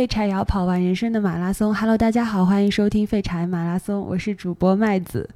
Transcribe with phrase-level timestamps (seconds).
[0.00, 1.74] 废柴也要跑完人生的马拉松。
[1.74, 5.28] Hello，大家好，欢迎收听废柴马拉松，我是主播麦子。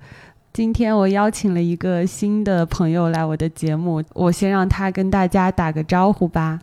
[0.54, 6.60] 今天我邀请了一个新的朋友来我的节目，我先让他跟大家打个招呼吧。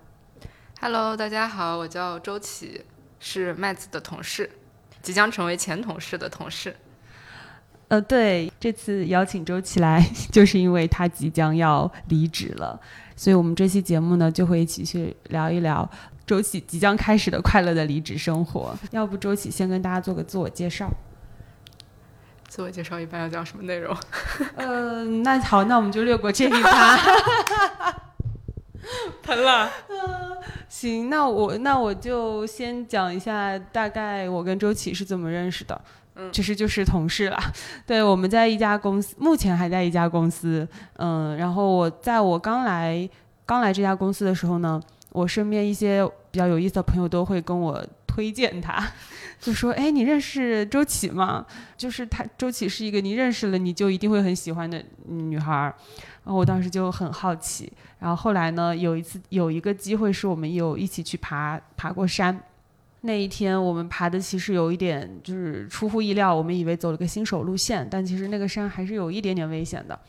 [0.79, 2.81] Hello，大家好，我叫周琦，
[3.19, 4.49] 是麦子的同事，
[5.03, 6.75] 即将成为前同事的同事。
[7.89, 12.79] 呃，对，这次邀请周琦来， 就是因为他即将要离职了，
[13.15, 15.87] 所以我们这期节目呢，就会一起去聊一聊
[16.31, 18.73] 周琦即将开始的快乐的离职生活。
[18.91, 20.89] 要不，周琦先跟大家做个自我介绍。
[22.47, 23.93] 自我介绍一般要讲什么内容？
[24.55, 26.97] 呃，那好，那我们就略过这一趴。
[29.21, 29.69] 喷了。
[30.69, 35.81] 行，那我那我就先讲一下，大概我跟周琦是怎么认识的。
[36.15, 37.37] 嗯，其实就是同事啦。
[37.85, 40.65] 对，我们在一家公司，目前还在一家公司。
[40.95, 43.09] 嗯，然后我在我刚来
[43.45, 48.85] 刚来这家公司的时候呢，我身边一些比较有意思的朋友都会跟我推荐他。
[49.41, 51.43] 就说：“哎，你认识周琦吗？
[51.75, 55.53] 就是他，周琦是一个你认识了你就一定会很喜欢的女孩。
[56.23, 57.71] 然后我当时就很好奇。
[57.97, 62.39] 然后后来呢，有一次有一个机会是我们有一起去爬爬过山。
[63.01, 69.99] 那一天我们爬的其实有一点就是出乎意料，我们以为走了个新手路线，但其实那个山还是有一点点危险的。”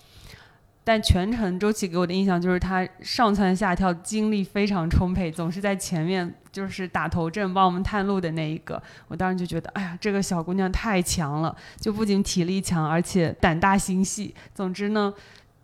[0.85, 8.83] 但全程周琦给我的印象就是他上蹿下跳，精力非常充沛，总是在前面就是打头阵帮我们探路的那一个。
[9.09, 14.35] 我当时就觉得，哎呀，这个小姑娘太强了，就不仅体力强，而且胆大心细。
[14.55, 15.15] 总之呢，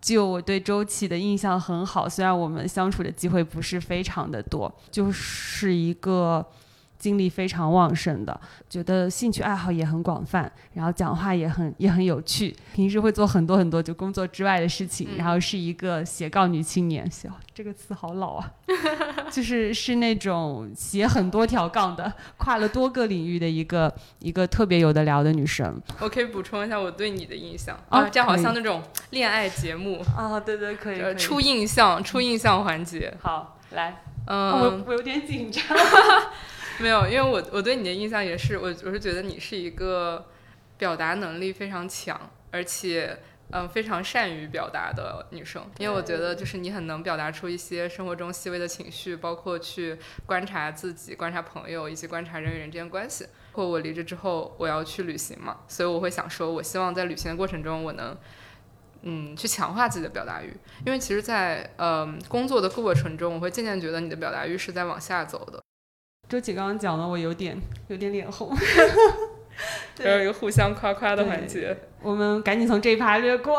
[0.01, 6.47] 就我对周琦的印象很好，虽然我们相处的机会不是非常的多，就是一个。
[6.99, 18.53] 精力非常旺盛的，觉得兴趣爱好也很广泛，然后讲话也很也很有趣，平时会做很多很多就工作之外的事情，然后是一个斜杠女青年，斜这个词好老啊，
[19.31, 25.81] 就是是那种斜很多条杠的，跨了多个领域的一个一个特别有的聊的女生。
[26.01, 27.79] 我可以补充一下我对你的印象。
[27.89, 30.01] 啊，这样好像那种恋爱节目。
[30.17, 35.63] 啊，对对可以，出印象出印象环节，好来，嗯，我我有点紧张。
[36.81, 40.25] 没有，因为我我对你的印象也是，我我是觉得你是一个
[40.77, 43.19] 表达能力非常强，而且
[43.51, 45.61] 嗯非常善于表达的女生。
[45.79, 53.27] 因为我觉得就是你很能表达出一些生活中细微的情绪，包括去观察自己、观察朋友以及观察人与人之间关系。
[53.53, 58.17] 或我离职之后我要去旅行嘛，所以我会想说，我希望在旅行的过程中我能
[59.03, 60.57] 嗯去强化自己的表达欲。
[60.87, 65.61] 因为其实，在嗯工作的过程中，我会渐渐觉得你的表达欲是在往下走的。
[66.29, 67.59] 周琦刚刚讲的，我有点
[67.89, 68.55] 有点脸红，
[69.97, 73.59] 还有一个互相夸夸的环节，我们赶紧从这一趴略过。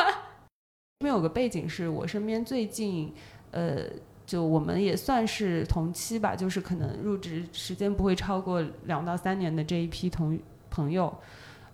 [1.00, 3.14] 因为有个背景是我身边最近，
[3.52, 3.84] 呃，
[4.26, 10.38] 就我们也算是同期吧，就是可能入职时间不会超过两到三年的这一批同
[10.68, 11.14] 朋友，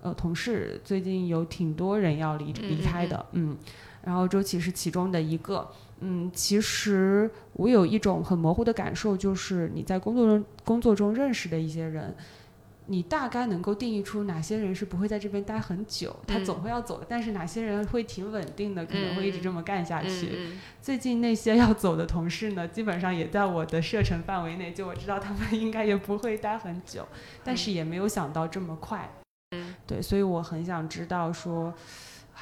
[0.00, 3.58] 呃，同事最近有挺多人要离离开的，嗯，
[4.04, 5.68] 然后周琦是其中的一个。
[6.00, 12.14] 嗯，其实我有一种很模糊的感受，就是你在工作中工作中认识的一些人，
[12.86, 20.38] 你大概能够定义出哪些人是不会在这边待很久，他总会要走的，但是哪些人会挺稳定的，可能会一直这么干下去。
[20.80, 27.06] 最近那些要走的同事呢，基本上也在我的射程范围内，就我知道他们 应该也不会待很久，
[27.44, 29.06] 但是也没有想到这么快。
[29.50, 31.74] 嗯，对，所以我很想知道说。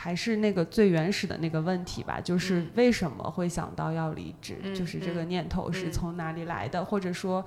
[0.01, 4.55] 还是那个最原始的那个问题吧，就是为什么会想到要离职？
[4.73, 7.45] 就是这个念头是从哪里来的，或者说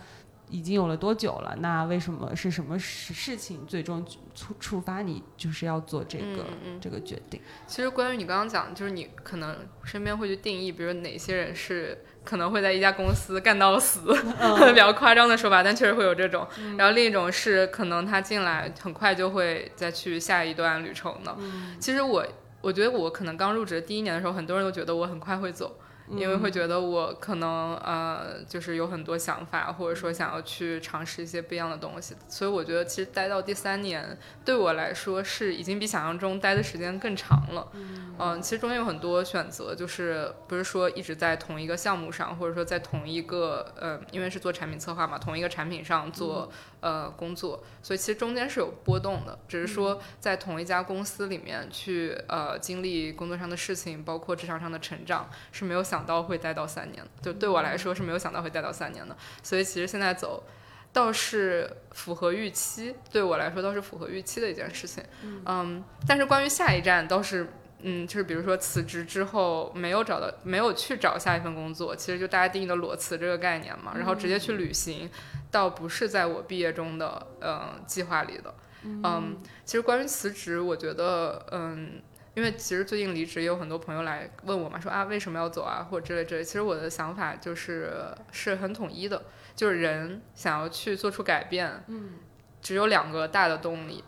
[0.50, 1.56] 已经有了多久了？
[1.62, 6.46] 那为什么是什么事事情最终触触发你就是要做这个
[6.82, 7.42] 这个决定？
[7.68, 14.14] 其实关于你刚刚讲，就是你可能身边会去定义，比如哪些人是可能会在一家公司干到死，
[14.70, 16.46] 比较夸张的说法，但确实会有这种。
[16.78, 21.34] 然后另一种是可能他进来很快就会再去下一段旅程的。
[21.80, 22.28] 其实我。
[22.61, 25.78] 我觉得我可能刚入职的第一年的时候，很多人都觉得我很快会走。
[26.09, 37.72] 因为会觉得我可能呃，就是有很多想法，或者说想要去尝试一些不一样的东西，所以我觉得其实待到第三年，对我来说是已经比想象中待的时间更长了。
[38.19, 46.52] 嗯，其实中间有很多选择，就是不是说一直在同一个项目上，或者说在同一个呃，因为是做产品策划嘛，同一个产品上做
[46.82, 49.40] 呃工作，所以其实中间是有波动的。
[49.48, 56.02] 只是说在同一家公司里面去呃经历工作上的事情，包括职场上的成长，是没有想。
[56.02, 60.44] 到会待到三年，就对我来说是没有想到会待到三年的，所以其实现在走
[60.92, 65.04] 倒是符合预期，对我来说倒是符合预期的一件事情。
[65.46, 67.48] 嗯，但是关于下一站倒是
[67.84, 75.10] 嗯，就是比如说辞职之后没有找到，没有去找下一份工作，其实就大家定义的裸辞这个概念嘛，然后直接去旅行，
[75.50, 78.54] 倒不是在我毕业中的嗯计划里的。
[78.84, 82.02] 嗯，其实关于辞职，我觉得嗯，
[82.34, 86.44] 因为其实最近离职也有很多朋友来问我嘛，说啊为什么要走啊，或者之类之类。
[86.44, 87.92] 其实我的想法就是
[88.32, 89.24] 是很统一的，
[89.56, 92.14] 就是人想要去做出改变，嗯，
[92.62, 94.04] 只有两个大的动力。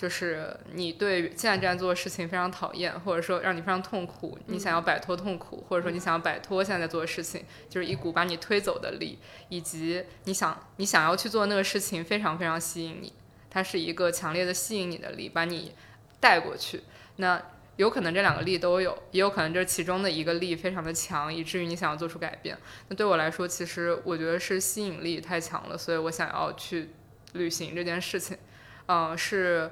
[0.00, 9.18] 就是你对现在这样做的事情非常讨厌，或者说让你非常痛苦，你想要摆脱痛苦，或者说你想要摆脱现在在做的事情，就是一股把你推走的力，
[9.50, 13.12] 以及你想你想要去做那个事情非常非常吸引你，
[13.50, 15.74] 它是一个强烈的吸引你的力，把你
[16.18, 16.80] 带过去。
[17.16, 17.38] 那
[17.76, 22.56] 有可能这两个力都有，也有可能这其中的一个力非常的强，以至于你想要做出改变。
[22.88, 26.88] 那对我来说，其实我觉得是吸引力太强了，所以我想要去
[27.34, 28.38] 旅行这件事情，
[28.86, 29.70] 嗯，是。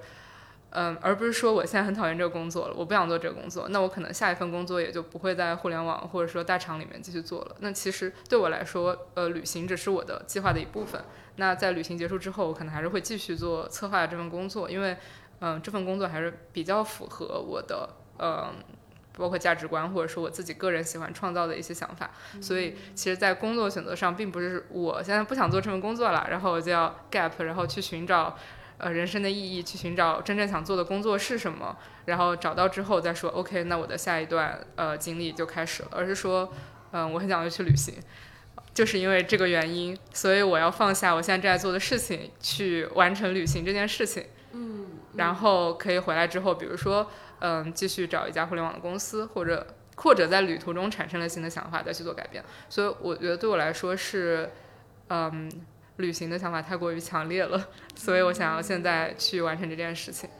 [0.70, 7.56] 嗯，而不是说我现在很讨厌这个工作了，我不想做这个工作，那我可能下一份工作也就不会在互联网或者说大厂里面继续做了。
[7.60, 11.02] 那其实对我来说，呃，旅行只是我的计划的一部分。
[11.36, 14.94] 那在旅行结束之后，我可能还是会继续做策划这份工作，因为，
[15.40, 17.88] 嗯，这份工作还是比较符合我的，
[18.18, 18.52] 嗯，
[19.16, 22.10] 包括价值观或者说我自己个人喜欢创造的一些想法。
[22.42, 28.36] 所以，其实，在工作选择上，并不是我现在不想做这份工作了，然后我就要 gap，然后去寻找。
[28.78, 35.88] 呃，人生的意义，去寻找真正想做的工作是什么，然后找到之后再说，OK，那我的下一段呃经历就开始了。
[35.90, 36.52] 而是说，
[36.92, 37.94] 嗯，我很想要去旅行，
[38.72, 44.24] 就是因为这个原因，所以我要放下我现在正在做的事情，去完成旅行这件事情。
[44.52, 44.86] 嗯，
[45.16, 47.10] 然后可以回来之后，比如说，
[47.40, 49.66] 嗯，继续找一家互联网的公司，或者
[49.96, 52.44] 或者在旅途中产生了新的想法，再去做改变。
[52.68, 54.48] 所以我觉得对我来说是，
[55.08, 55.50] 嗯。
[55.98, 60.30] 旅行的想法太过于强烈了，所以我想要现在去完成这件事情。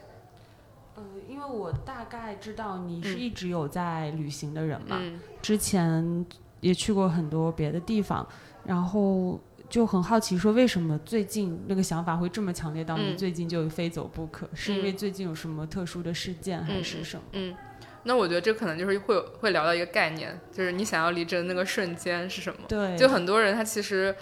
[0.94, 6.26] 呃，因为我大概知道你是一直有在旅行的人嘛，嗯，之前
[6.60, 8.26] 也去过很多别的地方，
[8.64, 14.48] 然后就很好奇，说为什么最近那个想法会这么强烈到你最近就非走不可？
[14.54, 17.22] 是因为最近有什么特殊的事件还是什么？
[17.32, 17.56] 嗯，
[18.04, 22.60] 那我觉得这可能就是会会聊到一个概念，就是你想要离职的那个瞬间是什么？
[22.68, 24.14] 对，就很多人他其实。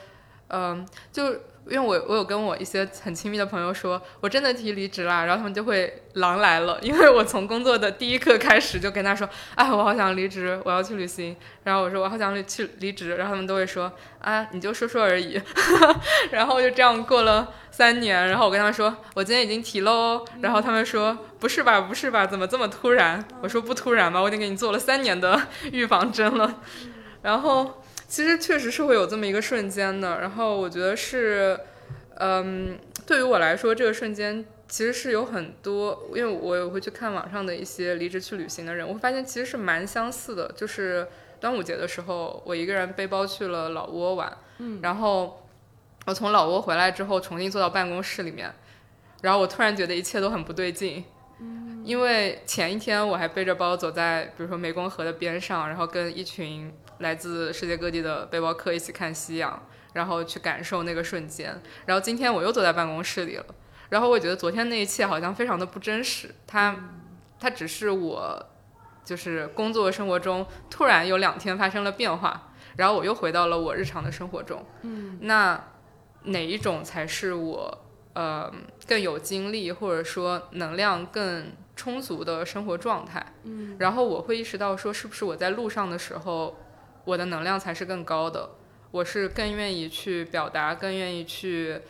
[0.48, 1.32] 嗯，就
[1.68, 11.34] 因为我我有跟我一些很亲密的朋友说，我真的提离职啦，然后他们就会狼来了， 因为我从工作的第一刻开始就跟他说，哎，我好想离职，我要去旅行。
[11.64, 13.90] 然后我说我好想去离职，然后他们都会说，
[14.20, 15.42] 啊，你就说说而已。
[16.30, 20.24] 然后就这样过了三年，然后我跟他们说，我今天已经提了哦。
[20.40, 23.24] 然后他们说，不是吧，不是吧，怎么这么突然？
[23.42, 25.42] 我说不突然吧，我已经给你做了三年的
[25.72, 26.60] 预防针了。
[27.22, 27.82] 然后。
[28.08, 31.58] 其实确实是会有这么一个瞬间的，然后我觉得是，
[32.14, 40.50] 嗯，对于我来说，这个瞬间其实是有很多，因为我也会去看网上的一些离职去旅行的人，我会发现其实是蛮相似的。
[40.56, 41.06] 就是
[41.40, 45.44] 端午节的时候，我一个人背包去了老挝玩，嗯，然后
[46.06, 48.52] 我从老挝回来之后，重新坐到办公室里面，
[49.22, 51.04] 然后我突然觉得一切都很不对劲，
[51.40, 56.72] 嗯，因为前一天我还背着包走在比如说湄公河的边上，然后跟一群。
[56.98, 59.62] 来自世界各地的背包客一起看夕阳，
[59.92, 61.60] 然后去感受那个瞬间。
[61.84, 63.44] 然后今天我又坐在办公室里了，
[63.90, 66.34] 然后我觉得昨天那一切好像非常的不真实。
[66.46, 66.74] 它，
[67.38, 68.46] 它只是我，
[69.04, 74.64] 就是工作生活中突然有两天发生了变化，然后我又回到了我日常的生活中。
[74.82, 75.62] 嗯，那
[76.24, 78.52] 哪一种才是我呃
[78.86, 83.34] 更有精力或者说能量更充足的生活状态？
[83.44, 86.58] 嗯，然后我会意识到说，是不是我在路上的时候。
[87.06, 88.50] 我的能量才是更高的，
[88.90, 91.80] 我是更愿意去表达，更愿意去，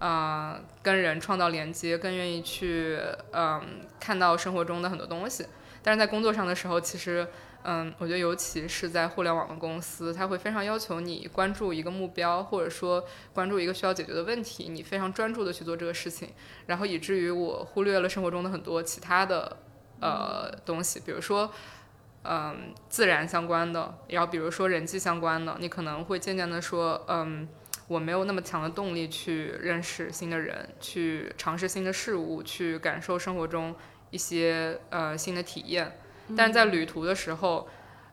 [0.00, 2.98] 啊，跟人创造连接，更愿意去，
[3.30, 3.62] 嗯，
[4.00, 5.46] 看到生活中的很多东西。
[5.80, 7.24] 但是在工作上的时候，其实，
[7.62, 16.30] 嗯，我觉得尤其是在互联网的公司，它会非常要求你关注一个目标，或者说关注一个需要解决的问题，你非常专注的去做这个事情，
[16.66, 19.56] 然后以至于我忽略了生活中的很多其他的，
[20.00, 21.52] 呃，东西，比如说。
[22.24, 27.46] 嗯，自然相关的，然后比如说人际相关的，你可能会渐渐的说，嗯，
[27.86, 33.74] 我没有那么强的动力去认识新的人，去尝试新的事物，去感受生活中
[34.10, 35.98] 一些呃新的体验。
[36.36, 37.68] 但在旅途的时候，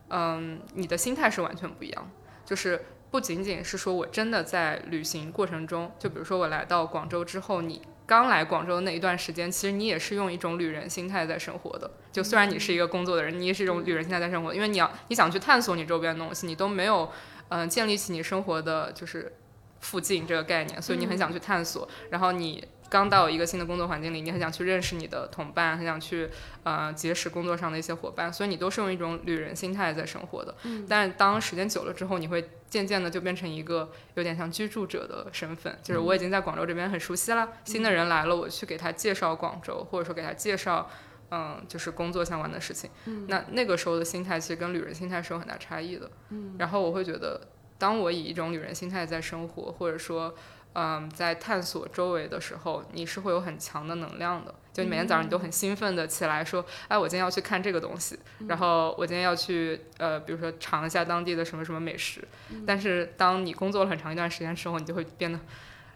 [0.10, 2.12] 嗯，你的心态是完全不一样，
[2.46, 7.82] 就是不仅仅是说我真的在旅行过程中，就比如说我来到广州之后，你。
[8.12, 11.90] 刚来广州的那一段时间，其实你也是用一种旅人心态在生活的。
[12.12, 17.10] 就虽然你是一个工作的人，你也是一种旅人心态在生活，因为你要你想去探索你周边的东西，你都没有
[17.48, 19.32] 嗯建立起你生活的就是
[19.80, 21.88] 附近这个概念，所以你很想去探索。
[22.10, 22.62] 然后你
[22.92, 26.30] 刚到一个新的工作环境里，你很想去认识你的同伴，很想去
[26.64, 30.54] 呃结识工作上的一些伙伴，所以你都是用一种旅人心态在生活的。
[30.64, 30.86] 嗯。
[30.90, 40.90] 但是当时间久了之后，你会渐渐的就变成一个有点像居住者的身份，就是我已经在广州这边很熟悉了，新的人来了，我去给他介绍广州，或者说给他介绍
[41.30, 42.90] 嗯就是工作相关的事情。
[43.06, 43.26] 嗯。
[43.30, 46.12] 那那个时候的心态其实跟旅人心态是有很大差异的。
[46.28, 46.58] 嗯。
[46.60, 47.40] 然后我会觉得，
[47.78, 50.36] 当我以一种旅人心态在生活，或者说。
[50.74, 54.56] 嗯，在探索周围的时候，你是会有很强的能量的。
[54.72, 62.26] 就你每天早上你都很兴奋的起来说，哎，我今天要去看这个东西，然后我今天要去呃，比如说尝一下当地的什么什么美食。
[62.66, 65.38] 但是当你工作了很长一段时间之后，你就会变得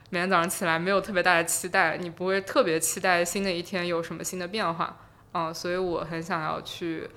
[0.09, 4.97] 每天早上起来没有特别大的期待，你不会特别期待新的一天有什么新的变化。
[5.31, 7.09] 嗯，所以我很想要去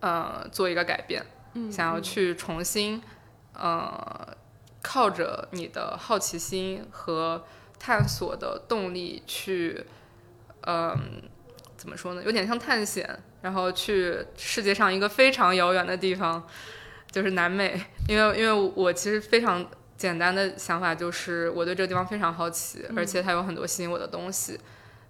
[0.00, 1.24] 呃做一个改变，
[1.70, 3.00] 想要去重新
[3.52, 4.36] 呃。
[4.88, 7.44] 靠着你的好奇心和
[7.76, 9.84] 探索的动力去，
[10.60, 10.96] 嗯，
[11.76, 12.22] 怎么说呢？
[12.22, 16.46] 有点像探险，然后去世界上一个非常遥远的地方，
[17.10, 17.84] 就是南美。
[18.08, 19.66] 因为，因为我其实非常
[19.96, 24.56] 简单的想法就是，我对这个地方非常好奇，而且它有很多吸引我的东西。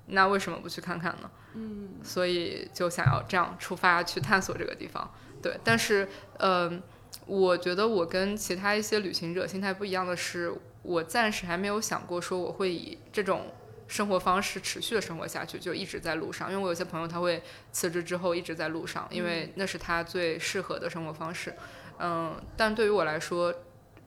[0.06, 1.30] 那为什么不去看看呢？
[1.52, 5.12] 嗯，所以就想要这样出发去探索这个地方。
[5.42, 6.82] 对，但是，嗯。
[7.26, 13.46] 我觉得我跟其他一些旅行者心态不一样的是，我暂时还没有想过说我会以这种
[13.88, 16.48] 生活方式持续的生活下去，就一直在路上。
[16.50, 17.42] 因为我有些朋友他会
[17.72, 21.52] 辞职之后一直在路上，因为那是他最适合的生活方式。
[21.98, 23.52] 嗯，但对于我来说，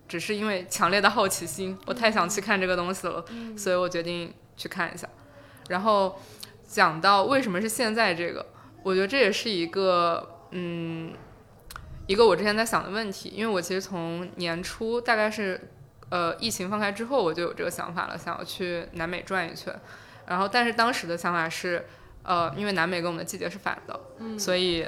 [0.08, 3.26] 只是因为强烈的好奇心，我太想去看这个东西了，
[3.58, 5.06] 所以我决定去看一下。
[5.68, 6.18] 然后
[6.66, 8.46] 讲到为什么是现在这个，
[8.82, 11.12] 我觉得这也是一个嗯。
[12.10, 15.70] 一个我之前在想的问题，因为我其实从年初大概是，
[16.10, 19.72] 呃，疫情放开之后，我就有这个想法了，想要去南美转一圈。
[20.26, 21.86] 然后，但是当时的想法是，
[22.24, 24.00] 呃，因为南美跟我们的季节是反的，
[24.40, 24.88] 所以，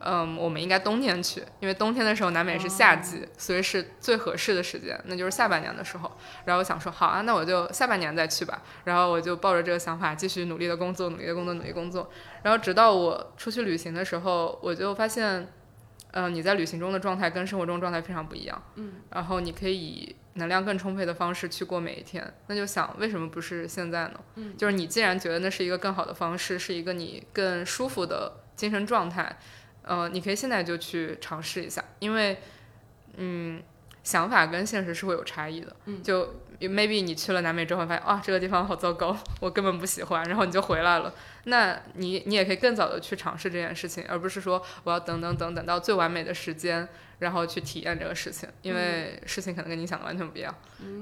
[0.00, 6.12] 嗯，我们应该冬天去，因为冬天的时候南美是夏季，所以是最合适的时间，那就是下半年的时候。
[6.44, 8.62] 然后我想说，好啊，那我就下半年再去吧。
[8.84, 12.10] 然后我就抱着这个想法继续努力的工作，努力的工作，努力工作。
[12.42, 15.48] 然后直到我出去旅行的时候，我就发现。
[16.12, 18.62] 嗯，你在旅行中的状态跟生活中状态非常不一样。
[18.76, 22.32] 嗯，然后你可以以能量更充沛的方式去过每一天。
[22.46, 24.20] 那就想，为什么不是现在呢？
[24.36, 29.36] 嗯，就是你既然觉得那是一个更好的方式，是一个你更舒服的精神状态，
[29.82, 31.84] 呃，你可以现在就去尝试一下。
[31.98, 32.38] 因为，
[33.16, 33.62] 嗯，
[34.02, 35.74] 想法跟现实是会有差异的。
[35.86, 41.14] 嗯，就 maybe 你去了南美之后发现，啊，这个地方好糟糕，我根本不喜欢，然后你就回来了。
[41.44, 46.86] 那你你也可以更早的去尝试这件事情，而不是说我要等等等等到最完美的时间，
[47.20, 50.54] 然后去体验这个事情，因为事情可能跟你想的完全不一样。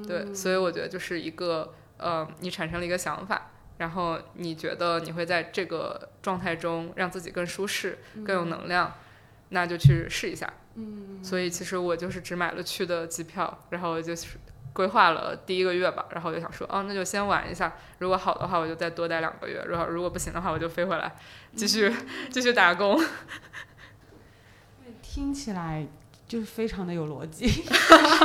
[0.06, 8.94] 对，所以我觉得就是一个呃，你产生了一个想法，然后你觉得你会在这个状态中让自己更舒适、更有能量，
[9.50, 10.52] 那就去试一下。
[10.74, 14.38] 嗯，所以其实我就是只买了去的机票，然后就是。
[14.74, 17.72] 规划了第一个月吧，然后就想说，哦，那就先玩一下。
[17.98, 21.16] 如果好的话，我就再多待两个月；如果如果不行的话，我就飞回来，
[21.56, 21.92] 继续
[22.30, 23.02] 继续打工。
[25.02, 25.84] 听起来
[26.28, 27.64] 就是非常的有逻辑。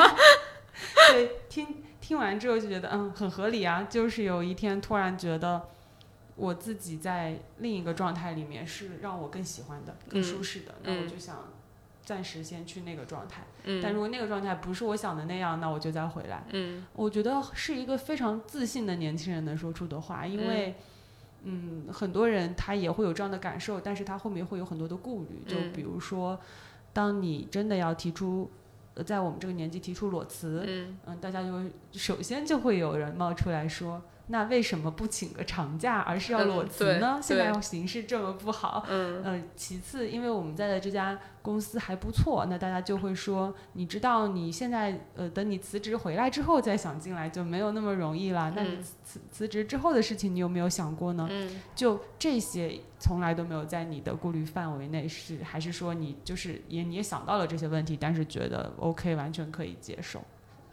[1.10, 3.88] 对，听听完之后就觉得，嗯，很合理啊。
[3.90, 5.70] 就是有一天突然觉得，
[6.36, 11.38] 我自己在另一个状态里面是让我更喜欢的、更舒适的，那我就想。
[12.06, 13.44] 暂时先去那个状态，
[13.82, 16.44] 但如果那个状态不是我想的那样，那我就再回来。
[16.52, 20.76] 嗯，我觉得是一个非常自信的年轻人能说出的话，因为，
[21.44, 26.38] 嗯，很多人他也会有这样的感受，但是他后面会有很多的顾虑，就比如说，
[26.92, 28.52] 当你真的要提出，
[29.06, 30.66] 在我们这个年纪提出裸辞，
[31.06, 34.02] 嗯，大家就首先就会有人冒出来说。
[34.28, 37.20] 那为什么不请个长假，而是要裸辞呢？
[37.22, 38.86] 现在形势这么不好。
[38.88, 48.54] 嗯，呃，其次，因为我们在的这家公司还不错，那大家就会说，你知道你现在呃，等你辞职回来之后再想进来就没有那么容易了。
[48.56, 51.28] 那你辞辞职之后的事情，你有没有想过呢？
[51.30, 60.24] 嗯，就这些从来都没有在你的顾虑范围内，是还是说你就是也你也想到了这些问题，但是觉得 OK，完全可以接受。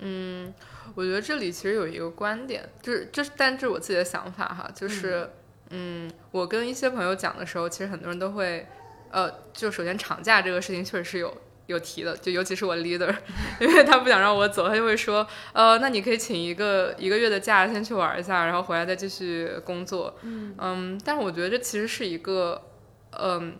[0.03, 0.53] 嗯，
[0.95, 5.29] 我觉得这里其实有一个观点，就是这是，但这是我自己的想法哈，就是，
[5.69, 8.67] 嗯，我跟一些朋友讲的时候，其实很多人都会，
[9.11, 13.15] 呃，就首先长假这个事情确实是有有提的，就尤其是我 leader，
[13.61, 22.63] 因为他不想让我走，他就会说，呃，那你可以请一个一个月的假，先去玩一下，然后回来再继续工作，嗯嗯，但是我觉得这其实是一个，
[23.11, 23.55] 嗯，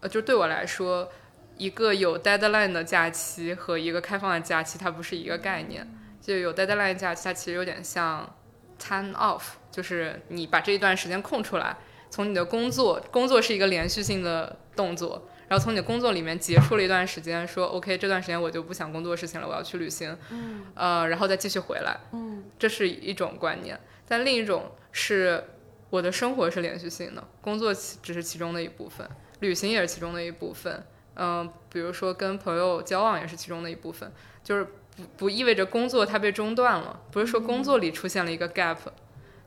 [0.00, 1.12] 呃，就对我来说。
[1.56, 5.86] 一个有 deadline 的假期和一个开放的假期，它不是一个概念。
[6.20, 8.36] 就有 deadline 假期，它其实有点像
[8.78, 11.76] time off，就是你把这一段时间空出来，
[12.10, 23.78] 从你的工作，工作是一个连续性的动作，然后从你的工作里面结束了一段时间，说 OK，这段时间我就不想工作事情了，我要去旅行，嗯，呃，然后再继续回来，嗯，这是一种观念。
[24.06, 25.42] 但另一种是，
[25.90, 29.08] 我的生活是连续性的，工作只是其中的一部分，
[29.40, 30.84] 旅行也是其中的一部分，
[31.16, 34.10] 嗯，比如说跟朋友交往也是其中的一部分，
[34.42, 38.78] 就是不不意味着工作它被中断了，不是说工作里出现了一个 gap，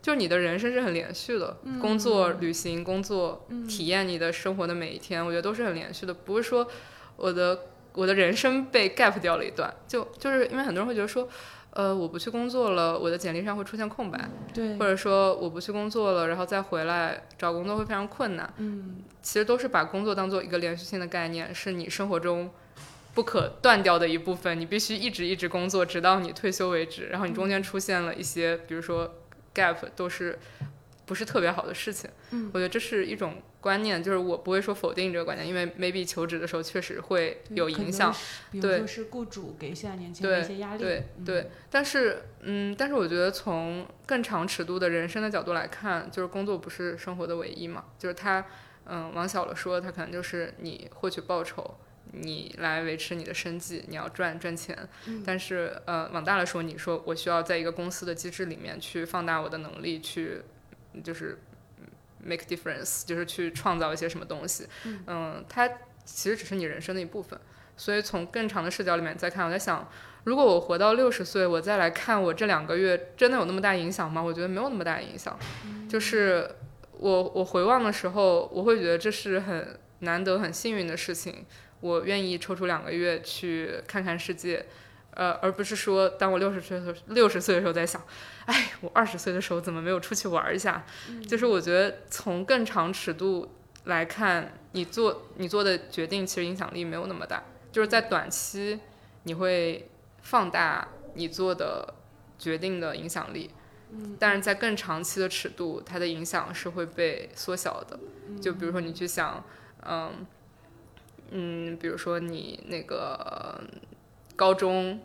[0.02, 6.68] 就是你的人生是很连续的，工作、旅行、工作、体验你的生活的每一天，我觉得都是很连续的，不是说
[7.16, 7.62] 我的
[7.94, 11.28] 我的人生被 gap 掉了一段，就就是因为很多人会觉得说。
[11.76, 18.50] 呃，我不去工作了，我的简历上会出现空白，对，或者说我不去工作了，然后再回来找工作会非常困难。
[18.56, 22.50] 嗯，其实都是把工作当做一个连续性的概念，是你生活中
[23.14, 27.08] 不可断掉的一部分，你必须一直一直工作，直到你退休为止。
[27.08, 29.14] 然后你中间出现了一些，比如说
[29.54, 30.40] gap，都是
[31.06, 32.10] 不是特别好的事情。
[32.32, 38.14] 嗯，我觉得这是一种观念，就是我不会说否定这个观念，因为 maybe 求职的时候确实会有影响。
[38.52, 40.80] 比如说是雇主给现在年轻人一些压力。
[40.80, 48.46] 对对，但是嗯，但是我觉得从更长尺度的人生的角度来看，就是工作不是生活的唯一嘛，就是它
[48.86, 51.78] 嗯，往小了说，它可能就是你获取报酬。
[52.18, 54.78] 你来维持你的生计，你要赚赚钱，
[55.26, 60.40] 但是呃，往大了说，你说我需要在一个公司的机制里面去放大我的能力，去
[61.04, 61.38] 就是
[62.24, 64.68] make difference，就是去创造一些什么东西，
[65.08, 65.68] 嗯，它
[66.04, 67.40] 其实只是你人生的一部分。
[67.78, 69.86] 所以从更长的视角里面再看，我在想，
[70.24, 74.24] 如果我活到六十岁，我再来看我这两个月，真的有那么大影响吗？
[74.24, 75.38] 我觉得没有那么大影响，
[75.90, 76.50] 就是
[76.94, 81.46] 我我回望的时候，我会觉得这是很难得、很幸运的事情。
[81.82, 84.66] 我愿意抽出两个月去看看世界，
[85.12, 88.02] 呃，而不是说当我六十岁的时候，六十岁的时候在想，
[88.46, 90.86] 哎，我二十岁的时候怎么没有出去玩一下？
[91.28, 93.50] 就是我觉得从更长尺度
[93.86, 98.80] 来看，你做你做的决定其实影响力没有那么大，就是在短期
[99.24, 99.90] 你会
[100.22, 101.94] 放大你做的
[102.38, 103.50] 决定的影响力，
[104.20, 108.00] 但是在更长期的尺度，它的影响是会被缩小的。
[108.42, 109.44] 就比如说你去想，
[109.86, 110.26] 嗯。
[111.32, 113.60] 嗯，比如说你那个
[114.36, 115.00] 高中，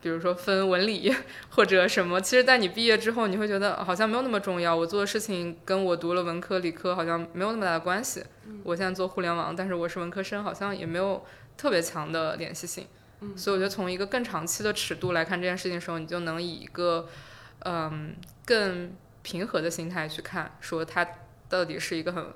[0.00, 1.14] 比如说分文理
[1.50, 4.74] 或者什么，其实，在你毕业之后，你会觉得好像没有那么重要。
[4.74, 8.22] 我做的事情跟我读了文科、理科好像没有那么大的关系。
[8.62, 11.24] 我现在做互联网，但是我是文科生，好像也没有
[11.56, 12.86] 特别强的联系性。
[13.36, 17.08] 所以，我觉得从一个更长期的尺度来看这件事情的时候，你就能以一个
[17.60, 21.06] 嗯更平和的心态去看，说它
[21.48, 22.26] 到底是一个很。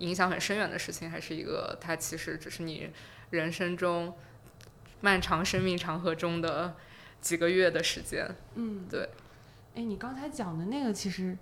[0.00, 2.90] 影响很深远的事情，还是一个它其实只是你
[3.30, 4.14] 人生中
[5.00, 6.74] 漫长生命长河中的
[7.20, 8.34] 几个月的时间。
[8.54, 9.08] 嗯，对。
[9.74, 11.36] 哎，你刚才讲的那个，其实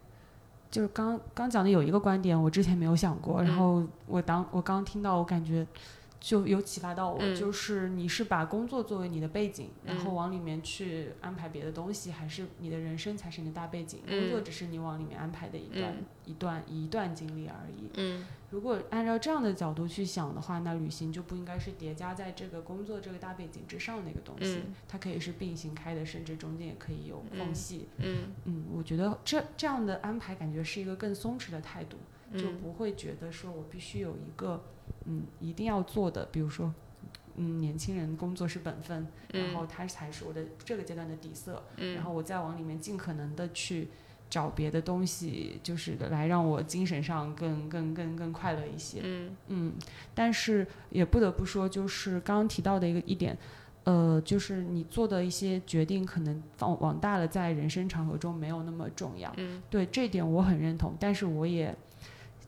[0.70, 3.42] 就是刚刚讲的有一个观点，我之前没有想过。
[3.42, 5.66] 然后我当我刚听到，我感觉
[6.18, 14.00] 就有启发到我，就是你是把工作作为你的背景，然后往里面去安排别的东西，还是你的人生才是你的大背景？
[14.08, 17.90] 工作只是你往里面安排的一段一段一段经历而已。
[17.96, 18.26] 嗯。
[18.54, 27.88] 如果按照这样的角度去想的话，那旅行就不应该是叠加在这个工作这个大背景之上的一个东西，它可以是并行开的，甚至中间也可以有缝隙。
[27.96, 31.96] 嗯嗯，我觉得这这样的安排感觉是一个更松弛的态度，
[32.38, 34.62] 就不会觉得说我必须有一个
[35.06, 36.72] 嗯一定要做的，比如说
[37.34, 43.88] 嗯年轻人工作是本分，然后它才是我的这个阶段的底色，然后我再往里面尽可能的去。
[44.34, 48.98] 找别的东西，就是来让我精神上更更更更快乐一些。
[49.04, 49.72] 嗯嗯，
[50.12, 53.38] 但是也不得不说，就是刚刚提到的一个一点，
[53.84, 59.32] 呃，就是你做的一些决定，可能放往大了，在人生长河中没有那么重要。
[59.36, 61.72] 嗯，对这点我很认同，但是我也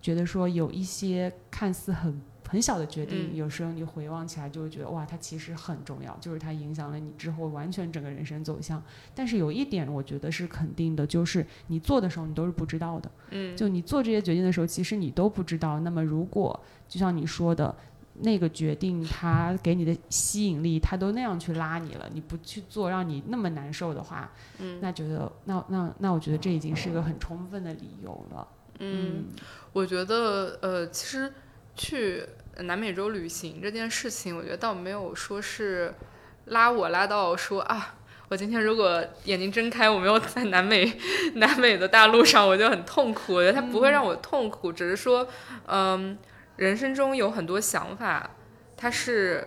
[0.02, 2.20] 觉得说有一些看似很。
[2.48, 8.80] 很小的决定，有时候你回望起来就会觉得哇，它其实很重要，就是它影响了你之后完全整个人生走向。
[9.14, 13.10] 但是有一点，我觉得是肯定的，就是你做的时候你都是不知道的。
[13.30, 15.80] 嗯，就你做这些决定的时候，其实你都不知道。
[15.80, 17.74] 那么如果就像你说的，
[18.20, 28.48] 那个决定它给你的吸引力，它都那样去拉你了，你不去做，让你那么难受的话，嗯，那觉得那那那我觉得这已经是一个很充分的理由了。
[28.78, 29.24] 嗯，
[29.72, 31.32] 我觉得呃，其实。
[31.76, 32.24] 去
[32.58, 35.92] 南美洲旅行这件事情，我觉得倒没有说是
[36.46, 37.96] 拉我拉到说啊，
[38.28, 40.98] 我今天如果眼睛睁开，我没有在南美
[41.34, 43.34] 南美的大陆上，我就很痛苦。
[43.34, 45.28] 我觉得它不会让我痛苦，只是说，
[45.66, 46.16] 嗯，
[46.56, 48.30] 人生中有很多想法，
[48.76, 49.46] 它是，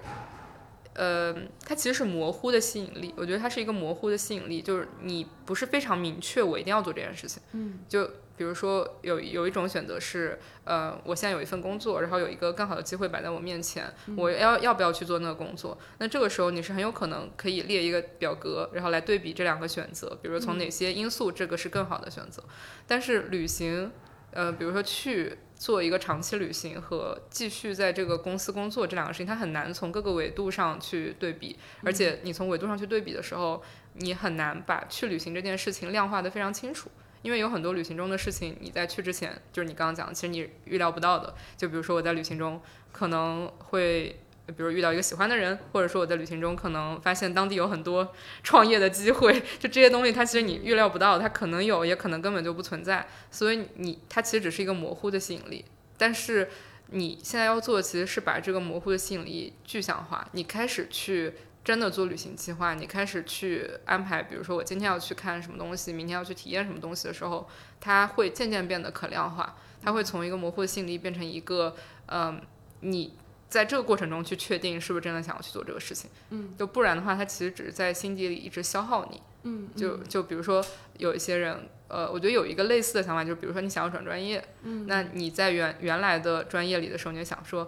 [0.93, 3.13] 呃，它其实是模糊的吸引力。
[3.17, 7.41] 我觉得它是一个模糊的吸引力，就是你不是非常明确，我一定要做这件事情。
[7.53, 8.09] 嗯，就
[8.39, 15.77] 比如说有有一种选择是，呃，我现在有一份工作，然后有一个更好的机会摆在我面前，我要要不要去做那个工作？
[15.97, 22.41] 那这个时候你是很有可能可以列一个表格，然后来对比这两个选择，比如从哪些因素这个是更好的选择。
[22.87, 23.91] 但是旅行，
[24.31, 25.39] 呃，比如说去。
[25.59, 33.61] 做一个长期旅行和继续在这个公司工作这两个事情，它很难从各个维度上去对比，而且你从维度上去对比的时候，
[33.95, 36.89] 你很难把去旅行这件事情量化的非常清楚，
[37.21, 44.19] 因为有很多旅行中的事情，你在去之前就是你刚刚讲，其实你预料不到的，就比如说我在旅行中可能会。
[44.57, 53.07] 比如遇到一个喜欢的人，或者说我在旅行中可能发现当地有很多 创业的机会，就这些东西，它其实你预料不到，它可能有，也可能根本就不存在。
[53.29, 55.63] 所以你它其实只是一个模糊的吸引力。
[55.99, 56.49] 但是
[56.87, 60.27] 你现在要做的其实是把这个模糊的吸引力具象化。
[60.31, 61.31] 你开始去
[61.69, 67.47] 真的做旅行计划，你开始去安排，比如说我今天要去看什么东西，明天要去体验什么东西的时候，
[67.79, 69.55] 它会渐渐变得可量化。
[69.79, 71.75] 它会从一个模糊的吸引力变成一个，
[72.07, 72.41] 嗯，
[72.79, 73.13] 你。
[73.49, 80.63] 在这个过程中去确定是不是真的想要去做这个事情，嗯，就不然的话，它其实只是在心底里一直消耗你，嗯，就就比如说
[80.99, 87.67] 有一些人，呃，我觉得有一个类似的想法，就是比如说你想要转专业，嗯，那你在原原来的专业里的时候，你就想说，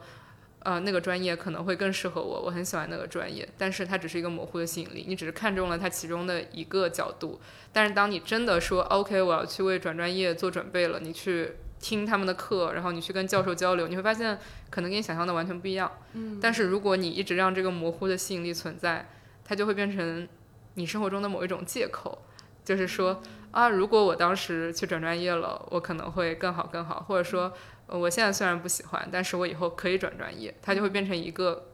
[0.64, 7.40] 呃，那个专业可能会更适合我，我很喜欢那个专业，但是它只是一个模糊的吸引力，你只是看中了它其中的一个角度，
[7.72, 11.56] 但是当你真的说 OK，我要去为转专业做准备了，你去。
[11.84, 14.38] 听他们的课，然后你去跟教授交流，你会发现
[14.70, 15.92] 可能跟你想象的完全不一样。
[16.14, 19.10] 嗯，但是如果你一直让这个模糊的吸引力存在，
[19.44, 20.28] 它就会变成
[20.76, 22.22] 你生活中的某一种借口，
[22.64, 23.20] 就是说
[23.50, 27.52] 啊，如果我当时去转专业了，我可能会更好更好，或者说
[28.00, 31.68] 我现在虽然不喜欢，但是我以后可以转专业，它就会变成一个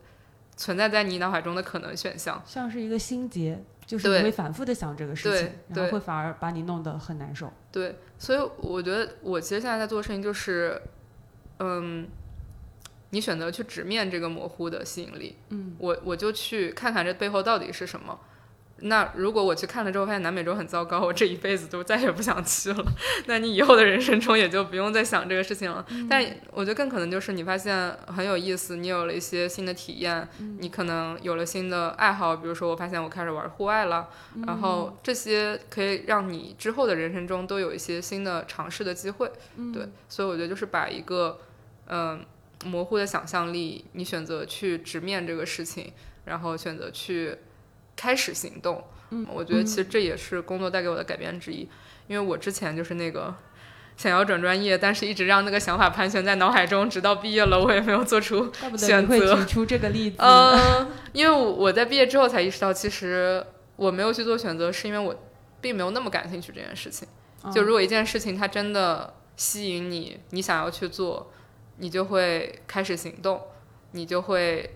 [0.56, 3.63] 存在在你脑海中的可能选项，像是一个心结。
[3.86, 7.49] 就是你会反复的想这个事情，然后会反而把你弄得很难受。
[7.71, 10.82] 对，所以我觉得我其实现在在做的事情就是，
[11.60, 12.06] 嗯，
[13.12, 18.19] 你选择去直面这个模糊的吸引力，嗯，我我就去看看这背后到底是什么。
[18.82, 22.86] 那如果我去看了之后发现南美洲很糟糕，我这一辈子都再也不想去了。
[23.26, 25.84] 那你以后的人生中也就不用再想这个事情了。
[26.08, 30.28] 但我觉得更可能就是你发现很有意思，你有了一些新的体验，
[30.60, 34.10] 你可能有了新的爱好，比如说我发现我开始玩户外了，
[34.46, 39.32] 然后这些可以让你之后的人生中都有一些新的尝试的机会。
[39.74, 41.40] 对，所以我觉得就是把一个
[41.88, 42.24] 嗯
[42.66, 45.92] 模糊的想象力，你选择去直面这个事情，
[46.26, 47.36] 然后选择去。
[47.98, 51.68] 开始行动，嗯，我觉得其实这也是工作带给我的改变之一，
[52.08, 53.34] 因为我之前就是那个
[53.98, 59.36] 想要转专业，但是一直让那个想法盘旋在脑海中，直到毕业了，我也没有做出选择。
[59.44, 63.44] 举出这个例子，嗯，因为我在毕业之后才意识到，其实
[63.76, 65.28] 我没有去做选择，是因为我
[65.60, 67.08] 并没有那么感兴趣这件事情。
[67.52, 71.32] 就如果一件事情它真的吸引你，你想要去做，
[71.78, 73.42] 你就会开始行动，
[73.94, 74.76] 你就会。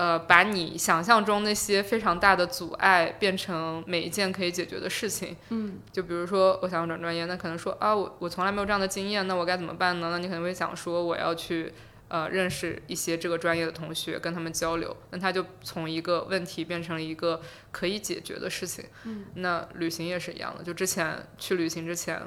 [0.00, 5.36] 呃，把你想象中那些非常大的阻碍变成每一件可以解决的事情。
[5.50, 10.08] 嗯，就比如说我想要转专业，那可能说啊，我我从来没有这样的经验，那我该怎么办呢？
[10.10, 11.74] 那你可能会想说，我要去
[12.08, 14.96] 呃认识一些这个专业的同学，跟他们交流。
[15.10, 18.82] 那他就从一个问题变成了一个可以解决的事情。
[19.04, 22.18] 嗯，那旅行也是一样的，就之前去旅行之前，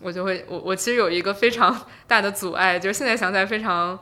[0.00, 3.96] 我就会我我其实有一个非常 大的阻碍，就是现在想起来非常。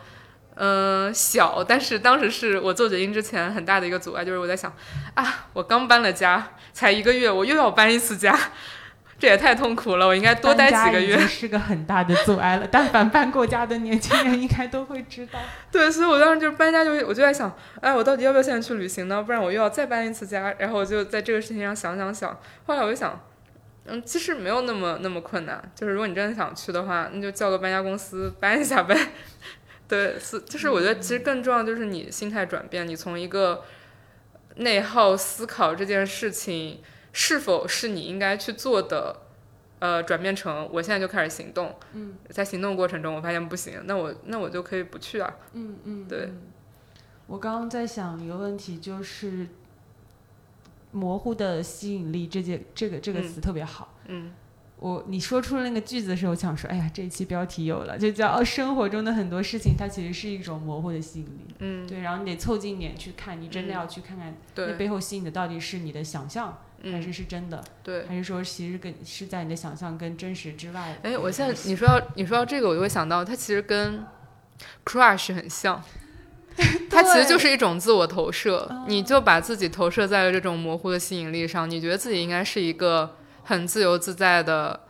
[0.54, 4.70] 嗯，小，但是当时是我做决定之前很大的一个阻碍，就是我在想，
[5.14, 8.38] 啊，我刚搬了家，才一个月，我又要搬一次家，
[9.18, 11.18] 这也太痛苦了，我应该多待几个月。
[11.26, 15.38] 是个很大的阻碍了， 但凡搬过家的年轻人应该都会知道。
[15.72, 19.22] 对，所以我当时就是搬家，就我就在想，哎，我到底要不要现在去旅行呢？
[19.22, 20.54] 不然我又要再搬一次家。
[20.58, 23.18] 然后我就在这个事情上想想想，后来我就想，
[23.86, 28.94] 嗯，其实没有那么那么困难，就是如果你真的想去的话，那就叫个搬家公司搬一下呗。
[29.92, 33.62] 对，是就是我觉得其实更重要就是你心态转变，你从一个
[34.56, 36.80] 内耗思考这件事情
[37.12, 39.14] 是否是你应该去做的，
[39.80, 41.76] 呃，转变成我现在就开始行动。
[41.92, 45.36] 嗯，在行动过程中我发现不行，那我那我就可以不去啊。
[45.52, 46.32] 嗯嗯，对。
[47.26, 49.46] 我刚刚在想一个问题，就是
[50.90, 53.94] 模糊的吸引力这件这个这个词特别好。
[54.06, 54.32] 嗯。
[54.82, 61.54] 我你说出了那个句子的时候，我想说，哎呀，这一期标题有了，就叫生活中的很多事情，它其实是一种模糊的吸引力。
[61.60, 67.62] 嗯，对，然后你得凑近点去看，你真的要去看看，那背后吸引的到底是你的想象，还是是真的？
[67.84, 70.98] 对，还是说其实跟是在你的想象跟真实之外？
[71.04, 74.04] 哎，我现在你说到你说到这个，我就会想到，它其实跟
[74.84, 75.80] crush 很像。
[76.90, 84.80] 它其实就是一种自我投射，你就把自己投射在了这种模糊的吸引力上，你觉得自己应该是一个很自由自在的。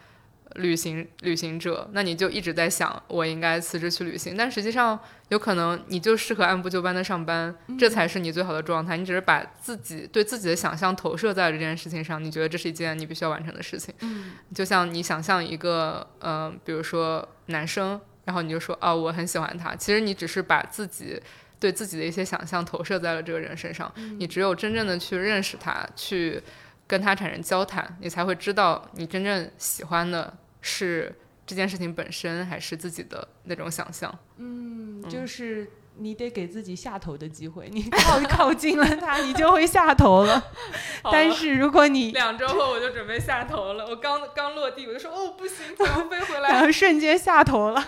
[0.57, 4.37] 旅行旅行者，那你就一直在想，我应该辞职去旅行。
[4.37, 8.99] 但实际上，有可能你就适合按部就班的上班，这才是你最好的状态。
[8.99, 13.95] 你只是把自己对自己的想象投射在了这件事情上，你觉得这是一件你必须要完成的事情。
[14.01, 19.75] 嗯，就像你想象一个，嗯，比如说男生，然后你就说，哦，我很喜欢他。
[19.75, 21.19] 其实你只是把自己
[21.59, 23.91] 对自己的一些想象投射在了这个人身上。
[24.19, 26.43] 你只有真正的去认识他，去
[26.87, 30.39] 跟他产生交谈，你才会知道你真正喜欢的。
[30.65, 31.13] 是
[31.45, 34.17] 这件事情本身，还是自己的那种想象？
[34.37, 37.69] 嗯，就是你得给自己下头的机会。
[37.69, 40.41] 你靠 靠近了他，你就会下头了。
[41.11, 47.85] 但是如果你两周后我就准备下头了，我刚刚落地我就说哦不行，我要飞回来，然后瞬间下头了。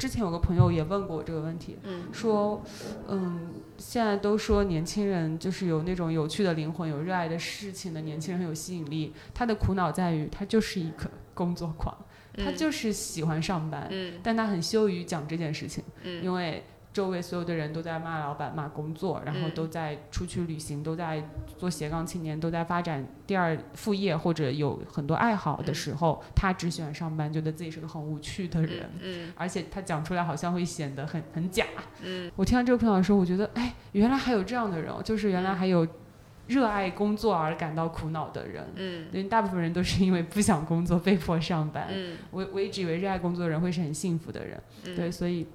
[0.00, 1.76] 之前有个朋友也问过我这个问题，
[2.10, 2.62] 说，
[3.06, 9.12] 嗯，现在都说年轻人就是有那种有趣的灵魂，有热爱的事情的年轻人很有吸引力。
[9.34, 11.94] 他的苦恼在于，他就是一个 工作狂，
[12.34, 13.90] 他就是喜欢上班，
[14.22, 15.84] 但他很羞于讲这件事情，
[16.22, 16.64] 因为。
[16.92, 21.22] 周围所有的人都在骂老板、骂工作，然后都在出去旅行，都在
[21.56, 28.90] 做斜杠青年，都在发展第二副业或者有很多爱好的时候，他只喜欢上班，觉得自己是个很无趣的人。
[29.00, 31.64] 嗯，而且他讲出来好像会显得很很假。
[32.02, 35.86] 嗯，我听到这个朋友说，我觉得，哎，原来还有这样的人，就是原来还有
[36.48, 38.66] 热爱工作而感到苦恼的人。
[38.74, 41.86] 嗯，因为大部分人都是因为不想工作被迫上班。
[41.88, 44.60] 嗯，我我一直以为热爱工作的人会是很幸福的人。
[44.96, 45.46] 对，所以。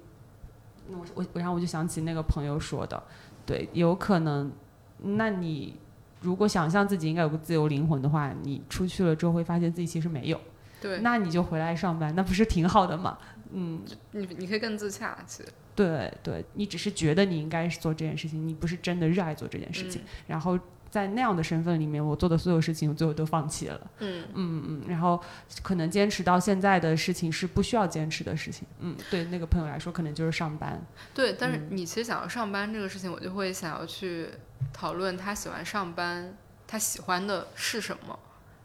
[0.90, 3.02] 我我然后我就想起那个朋友说的，
[3.44, 4.50] 对，有可能，
[4.98, 5.76] 那你
[6.20, 10.40] 如果想象自己应该有个自由灵魂的话，你出去了之后会发现自己其实没有，
[10.80, 13.18] 对，那你就回来上班，那不是挺好的吗？
[13.52, 13.80] 嗯，
[14.12, 20.58] 你你可以更自洽，其实，对对，你只是觉得你应该是做这件事情，你不是真的热爱做这件事情，然后。
[20.90, 23.90] 在那样的身份里面，我做的所有事情，我最后都放弃了。
[23.98, 25.20] 嗯嗯嗯，然后
[25.62, 28.66] 可能坚持到现在的事情是不需要坚持的事情。
[28.80, 30.80] 嗯，对那个朋友来说，可能就是上班。
[31.12, 34.28] 对，但是你其实想要上班这个事情，我就会想要去
[34.72, 36.34] 讨论他喜欢上班，
[36.66, 38.18] 他喜欢的是什么？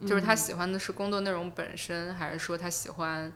[0.08, 3.32] 就是他喜欢的是工作内容本身，还是说他喜欢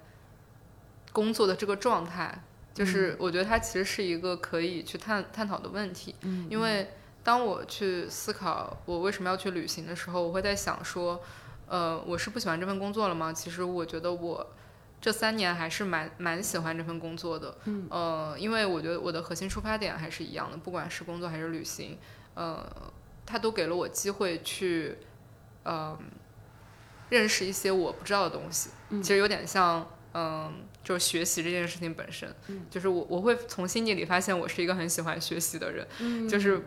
[1.11, 2.43] 工作的这个状态？
[2.73, 6.15] 就是我觉得他其实是一个可以去探探讨的问题。
[6.21, 6.87] 嗯，因为。
[7.25, 11.19] 当我去思考我为什么要去旅行的时候，我会在想说，
[11.67, 13.33] 呃，我是不喜欢这份工作了吗？
[13.33, 14.53] 其实我觉得我
[15.01, 21.97] 这三年还是蛮蛮喜欢这份工作的，嗯，呃，因为我觉得我的核心出发点还是一样的，不管是工作还是旅行，
[22.35, 22.63] 呃，
[23.25, 24.95] 它都给了我机会去，
[25.63, 25.97] 呃，
[27.09, 28.69] 认识一些我不知道的东西。
[29.01, 32.31] 其实有点像，嗯，就是学习这件事情本身，
[32.69, 36.61] 就是我我会从心底里发现我是一个很喜欢学习的人，就是。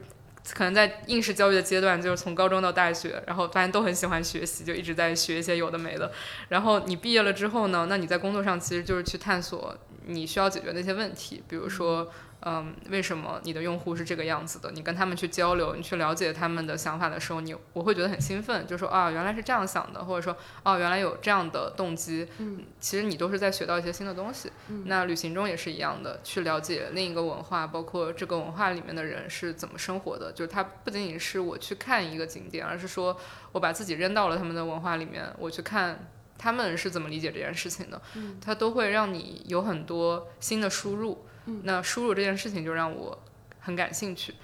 [0.55, 6.13] 可能在应试教育的阶段，就是从高中到大学，然后发现都很喜欢学习，就一直在学一些有的没的。
[6.49, 12.11] 然后你毕业了之后呢，那你在工作上其实就是去探索你需要解决那些问题，比如说。
[12.51, 14.71] 嗯，为什么你的用户是这个样子的？
[14.71, 22.27] 你跟他们去交流，你去了解他们的想法的时候，你我会觉得很兴奋，就说啊，原来是这样想的，或者说哦，原来有这样的动机。
[22.39, 24.51] 嗯，其实你都是在学到一些新的东西。
[24.69, 30.33] 嗯，那旅行中也是一样的，去了解另一个文化，包括这个文化里面的人是怎么生活的。
[30.33, 33.15] 就是它不仅仅是我去看一个景点，而是说
[33.53, 36.09] 我把自己扔到了他们的文化里面，我去看
[36.39, 38.01] 他们是怎么理解这件事情的。
[38.15, 41.27] 嗯，它都会让你有很多新的输入。
[41.65, 43.19] 那输入这件事情就让我
[43.61, 44.35] 很感兴趣，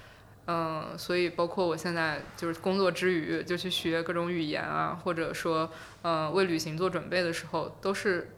[0.47, 5.71] 嗯，所以包括我现在就是工作之余就去学各种语言啊，或者说，
[6.03, 8.31] 嗯，为旅行做准备的时候，都是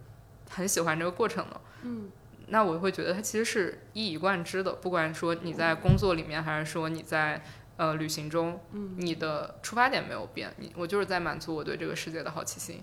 [0.50, 1.62] 很喜欢这个过程的。
[1.84, 2.10] 嗯，
[2.48, 7.44] 那我会觉得它其实是一以贯之的，不管说你在工作里面，还是说你在
[7.76, 8.60] 呃旅行中，
[8.98, 12.82] 你的出发点没有变，你我就是在满足我对这个世界的好奇心。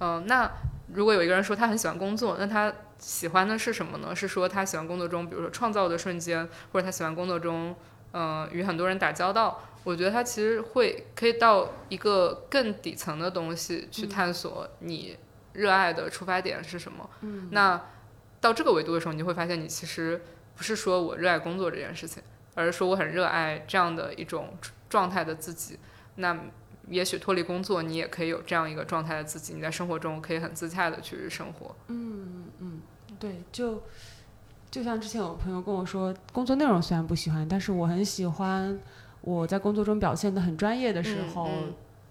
[0.00, 0.50] 嗯，那
[0.92, 4.14] 如果有一个人说他很喜欢工作，那他喜欢的是什么呢？
[4.14, 7.74] 是说他喜欢工作中，比如说创造的瞬间，或者他喜欢工作中，
[8.12, 9.60] 嗯，与很多人打交道。
[9.84, 15.16] 我觉得他其实会可以到一个更底层的东西去探索你
[15.52, 17.08] 热爱的出发点是什么。
[17.20, 17.80] 嗯，那
[18.40, 20.20] 到这个维度的时候，你就会发现你其实
[20.56, 22.20] 不是说我热爱工作这件事情，
[22.54, 25.78] 而是说我很热爱这样的一种状态的自己。
[26.16, 26.36] 那
[26.88, 31.74] 也许脱离工作，你也可以有这样一个状态的自己，你在生活中可以很自洽的去生活。
[31.88, 32.80] 嗯嗯，
[33.18, 33.82] 对，就
[34.70, 38.78] 就像之前有朋友跟我说，工作内容虽然不喜欢，但是我很喜欢
[39.22, 41.50] 我在工作中表现的很专业的时候，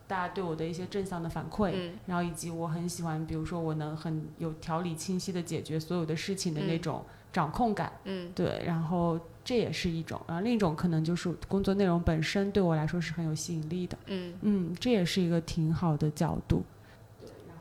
[0.08, 7.94] 大家对我的一些正向的反馈，然后以及我很喜欢，比如说我能很有条理清晰的解决所有的事情的那种掌控感。
[8.04, 10.20] 嗯，对，然后这也是一种。
[10.28, 13.98] 然后另一种可能就是工作内容本身对我来说是很有吸引力的。
[14.08, 16.66] 嗯嗯，这也是一个挺好的角度。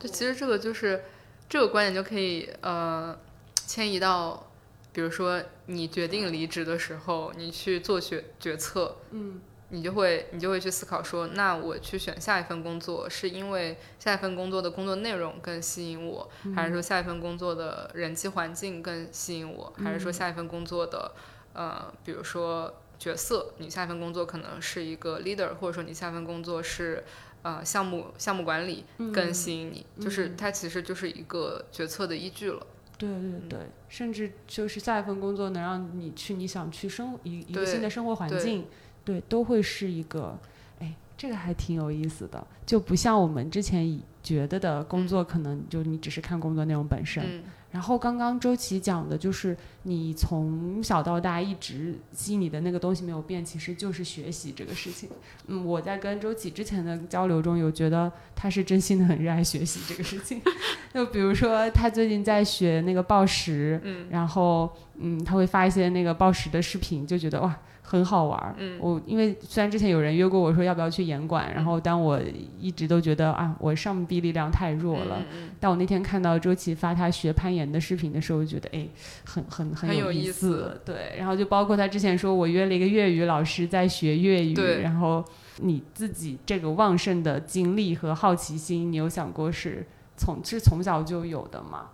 [0.00, 1.04] 对，其实这个就是
[1.48, 3.16] 这个观点就可以呃
[3.54, 4.50] 迁移到，
[4.92, 9.40] 比如说你决定离职的时候，你去做决决策，嗯。
[9.70, 21.10] 你就会，你就会去思考说，那我去选下一份工作，是因为下一份工作的工作内容更吸引我，还是说下一份工作的人际环境更吸引我，还是说下一份工作的，
[21.54, 27.02] 呃，比如说角色，你下一份工作可能是一个 leader，或者说你下一份工作是，
[27.42, 32.66] 呃，项目项目管理更吸引你，就是它其实就是一个决策的依据了。
[32.96, 38.66] 对对对，甚至就是下一份工作能让你去你想去生一一个新的生活环境。
[39.04, 40.38] 对，都会是一个，
[40.78, 47.42] 哎，这个还挺有意思的，就不像我们之前觉得的工作，可能就你只是看工作内容本身。
[47.74, 55.08] 然后刚刚周琦讲的就是你从小到大一直吸引你的那个东西没有变，其实就是学习这个事情。
[55.48, 60.40] 嗯，我在跟周琦之前的交流中有觉得他是真心的很热爱学习这个事情。
[60.94, 67.58] 就比如说他最近在学那个报时，嗯，然后嗯他会发一些那个报时的视频，就觉得哇。
[67.94, 72.20] 很好玩儿，我因为虽然之前有人约过我说要不要去严管，然后但我
[72.58, 75.22] 一直都觉得啊，我上臂力量太弱了。
[75.60, 78.88] 但我那天看到周琦发他学攀岩的视频的时候，我觉得哎，
[79.24, 80.80] 很很很有意思。
[80.84, 85.24] 对，然后就包括他之前说我约了一个粤语老师在学粤语，然后
[85.58, 91.90] 你自己这个旺盛的精力和好奇心，你有想过是从是从小就有的吗？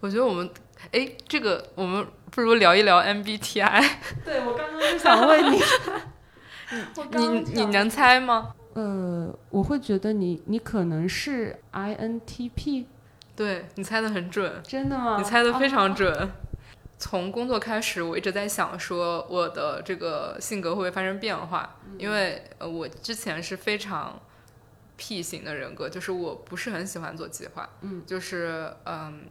[0.00, 0.48] 我觉得我们。
[0.90, 3.84] 哎，这个我们不如聊一聊 MBTI。
[4.24, 5.62] 对，我刚刚就想问你，
[7.16, 8.54] 你你能猜吗？
[8.74, 12.86] 呃，我会觉得你你可能是 INTP。
[13.34, 15.16] 对你猜的很准，真的吗？
[15.18, 16.30] 你猜的非常准。
[16.98, 21.76] 从工作开始，我一直在想说我的这个性格会不会发生变化？
[21.98, 24.20] 因为呃，我之前是非常
[24.96, 29.24] P 型的人格，就是我不是很喜欢做计划，嗯，就是嗯。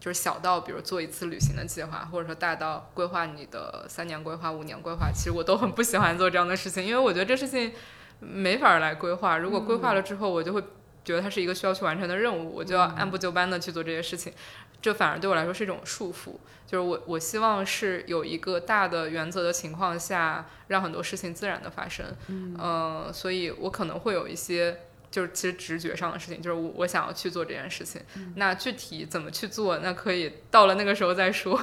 [0.00, 7.70] 就是小到比如做一次旅行的计划，或者说大到规划你的三年规划、五年规划，其实我都很不喜欢做这样的事情，因为我觉得这事情
[8.18, 9.36] 没法来规划。
[9.36, 10.62] 如果规划了之后，我就会
[11.04, 14.32] 觉得它是一个需要去完成的任务，我就要按部就班的去做这些事情，
[14.80, 16.36] 这反而对我来说是一种束缚。
[16.66, 22.06] 就是我我希望是有一个大的原则的情况下，让很多事情自然的发生。
[22.28, 24.80] 嗯，所以我可能会有一些。
[25.10, 28.00] 就是其实直觉上的事情，就是我我想要去做这件事情。
[28.36, 31.60] 那具体怎么去做，那可以到了那个时候再说。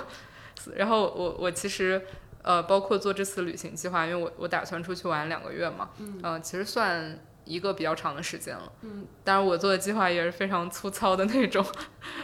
[0.75, 2.01] 然后我我其实
[2.41, 8.71] 呃，包括做这次旅行计划，因为我我打算出去玩两个月嘛，嗯，其实算一个比较长的时间了。
[8.81, 11.65] 嗯，当然我做的计划也是非常粗糙的那种。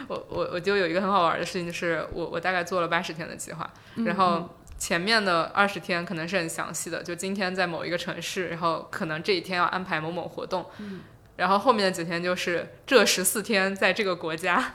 [0.08, 3.70] 我我我就有一个很好玩的事情，就是我我大概做了八十天的计划，
[4.04, 10.66] 然后前面的二十天可能是很详细的，就今天在某一个城市，然后可能这一天要安排某某活动。
[10.78, 11.00] 嗯。
[11.36, 14.74] 然后后面的几天就是这十四天在这个国家，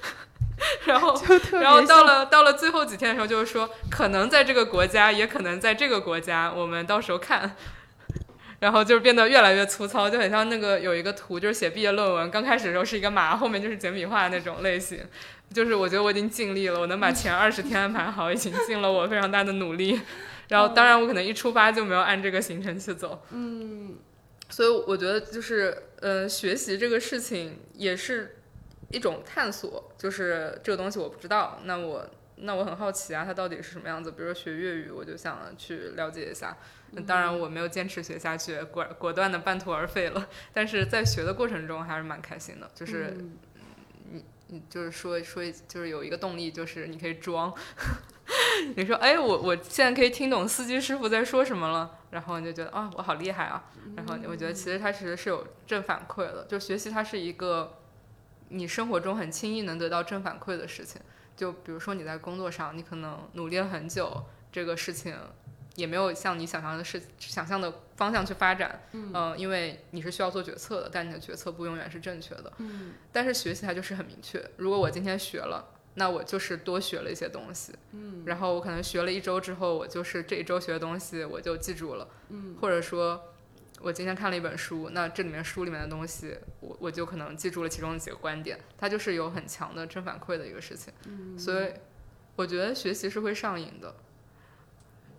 [0.86, 1.20] 然后
[1.52, 7.56] 然后到了到了最后几天的时候，就是说可能在这个国家，也可能在这个国家，我们到时候看。
[8.58, 14.98] 然后就是变得越来越粗糙，就很像那个有一个图，就是写毕业论文，刚开始的时候是一个马，后面就是简笔画那种类型。
[15.52, 20.00] 就是我觉得我已经尽力了，我能把前二十天安排好，已经尽了我非常大的努力。
[20.48, 23.22] 然后当然我可能一出发就没有按这个行程去走。
[23.30, 23.94] 嗯。
[24.48, 28.36] 所以我觉得就是，呃，学习这个事情也是
[28.92, 34.10] 一种探索，就是这个东西我不知道，那我那我很好奇啊，它到底是什么样子？
[34.10, 36.56] 比如说学粤语，我就想去了解一下。
[36.92, 40.28] 那当然我没有坚持学下去，果果断的半途而废了。
[40.52, 43.16] 但是在学的过程中还是蛮开心的，就是
[44.12, 47.52] 你你就是说说就是有一个动力，就是你可以装。
[48.76, 53.62] 你说，哎，我我现在可以听懂司机师傅在说什么了，然后你就觉得啊，我好厉害啊，
[53.94, 57.76] 然后我觉得其实它其实是有正反馈的，就学习它是一个
[58.48, 60.98] 你生活中很轻易能得到正反馈的事情。
[61.36, 65.14] 就比如说你在工作上，你可能努力了很久，这个事情
[65.74, 75.72] 也没有像你想象的事想象的方向去发展，嗯，因为你是需要做决策的，但你的决策不永远是正确的，嗯，但是学习它就是很明确，如果我今天学了。
[75.98, 83.20] 那我就是多学了一些东西，嗯，然后我可能学了一周之后，我就是这一周学的东西我就记住了，嗯，或者说，
[83.80, 91.72] 我今天看了一本书，那这里面书里面的东西，我我就可能记住了其中的几个观点，它就是有很强的正反馈的一个事情，嗯，所以
[92.36, 93.94] 我觉得学习是会上瘾的，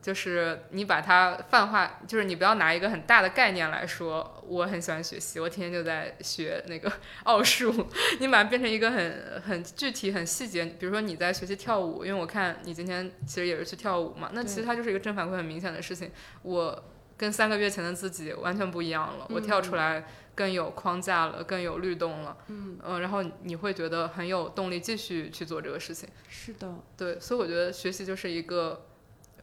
[0.07, 6.89] 就是你把它泛化，就是你不要拿一个很大的概念来说，我很喜欢学习，我天天就在学那个
[7.25, 7.89] 奥数。
[8.21, 16.09] 你把它变成一个很很具体、很细节，比如说你在学习跳舞，因为我看你今天其实也是去跳舞嘛，那其实它就是一个正反馈很明显的事情。
[16.41, 16.81] 我
[17.17, 22.37] 跟三个月前的自己完全不一样了，我跳出来更有框架了，更有律动了。
[22.47, 26.07] 嗯嗯，然后你会觉得很有动力继续去做这个事情。
[26.29, 28.85] 是的，对，所以我觉得学习就是一个。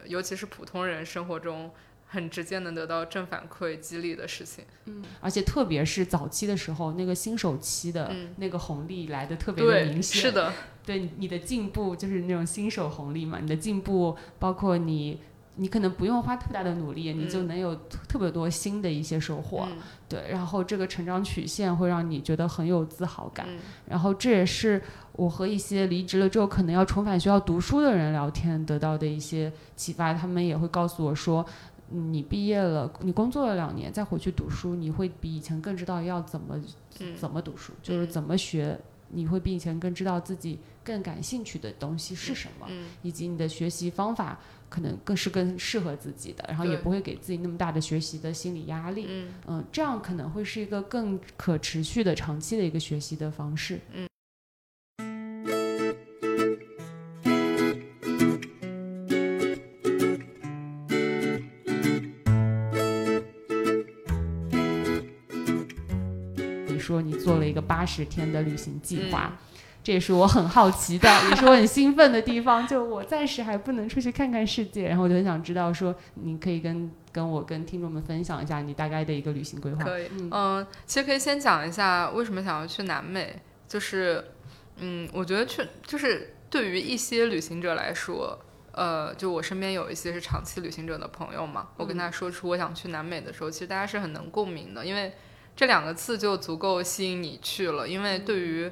[0.07, 1.71] 尤其是普通人生活中
[2.07, 10.53] 很直接能得到正反馈激励的事情，嗯，而且特别是早期的时候，那个新手期的那个红利来的特别的明显，是的，
[10.85, 15.19] 对你的进步就是那种新手红利嘛，你的进步包括你。
[15.57, 17.75] 你可能不用花特别大的努力，你就能有
[18.07, 19.67] 特别多新的一些收获，
[20.09, 20.27] 对。
[20.29, 23.47] 然后这个成长曲线会让你觉得很有自豪感。
[23.87, 24.81] 然后这也是
[25.13, 30.13] 我和一些离职了之后可能要重返学校读书的人聊天得到的一些启发。
[30.13, 31.45] 他们也会告诉我说，
[31.89, 36.59] 你毕业了，你工作了两年再回去读书，你会比以前更知道要怎么
[37.17, 38.77] 怎么读书，就是怎么学。
[39.09, 42.67] 你会比以前更知道自己更感兴趣的东西是什么，
[43.03, 44.37] 以及你的学习方法。
[44.69, 49.05] 可能更是更适合自己的，然后也不会给自己那么大的学习的心理压力。
[49.07, 53.79] 嗯嗯，这样可能会是一个更可持续的、长期的一个学习的方式。
[53.93, 54.07] 嗯。
[66.67, 69.37] 你说你做了一个八十天的旅行计划。
[69.85, 72.67] 这也是我很好奇的，也是我很兴奋的地方。
[72.67, 79.83] 就我暂时还不能出去看看世界，然后我就很想知道，说你可以跟跟我跟听众们分享一下你大概的一个旅行规划。
[79.83, 83.39] 可以，嗯，其实可以先讲一下为什么想要去南美。
[83.67, 84.25] 就是，
[84.77, 88.39] 嗯，我觉得去就是对于一些旅行者来说，
[88.71, 95.13] 呃，就我身边有一些是长期旅行者的朋友嘛，我跟他说出我想去南美的时候，其实大家是很能共鸣的，因为
[95.55, 97.87] 这两个字就足够吸引你去了。
[97.87, 98.71] 因为对于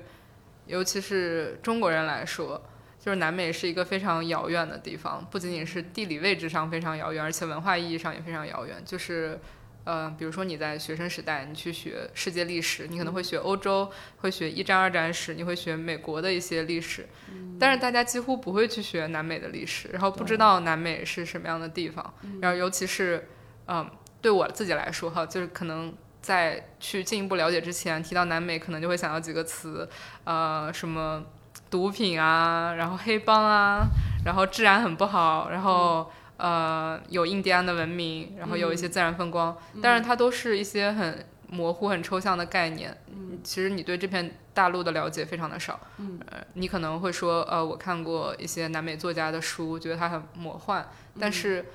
[0.65, 2.61] 尤其是中国人来说，
[2.99, 8.81] 就是南美是一个非常遥远的地方，不仅仅是地理位置上非常遥远，而且文化意义上也非常遥远。
[8.85, 9.37] 就是，
[9.83, 17.05] 呃，比如说你在学生时代，你去学世界历史，你可能会学欧洲，会学一战、二战史，你会学美国的一些历史，
[17.59, 22.13] 但是大家几乎不会去学南美的历史，然后不知道南美是什么样的地方。
[22.41, 23.27] 然后，尤其是，
[23.67, 23.89] 嗯，
[24.21, 25.93] 对我自己来说，哈，就是可能。
[26.23, 29.87] 在去进一步了解之前，提到南美可能就会想到几个词，
[30.23, 31.21] 呃，什么
[31.69, 33.85] 毒品啊，然后黑帮啊，
[34.25, 42.97] 然后治安很不好，然后呃有印第安的文明，然后有一些自然风光，但是它都是一些很模糊、很抽象的概念。
[43.07, 45.77] 嗯，其实你对这片大陆的了解非常的少。
[45.97, 50.87] 嗯，呃，你可能会说，呃，我看过一些南美作家的书，觉得它很魔幻，
[51.19, 51.65] 但是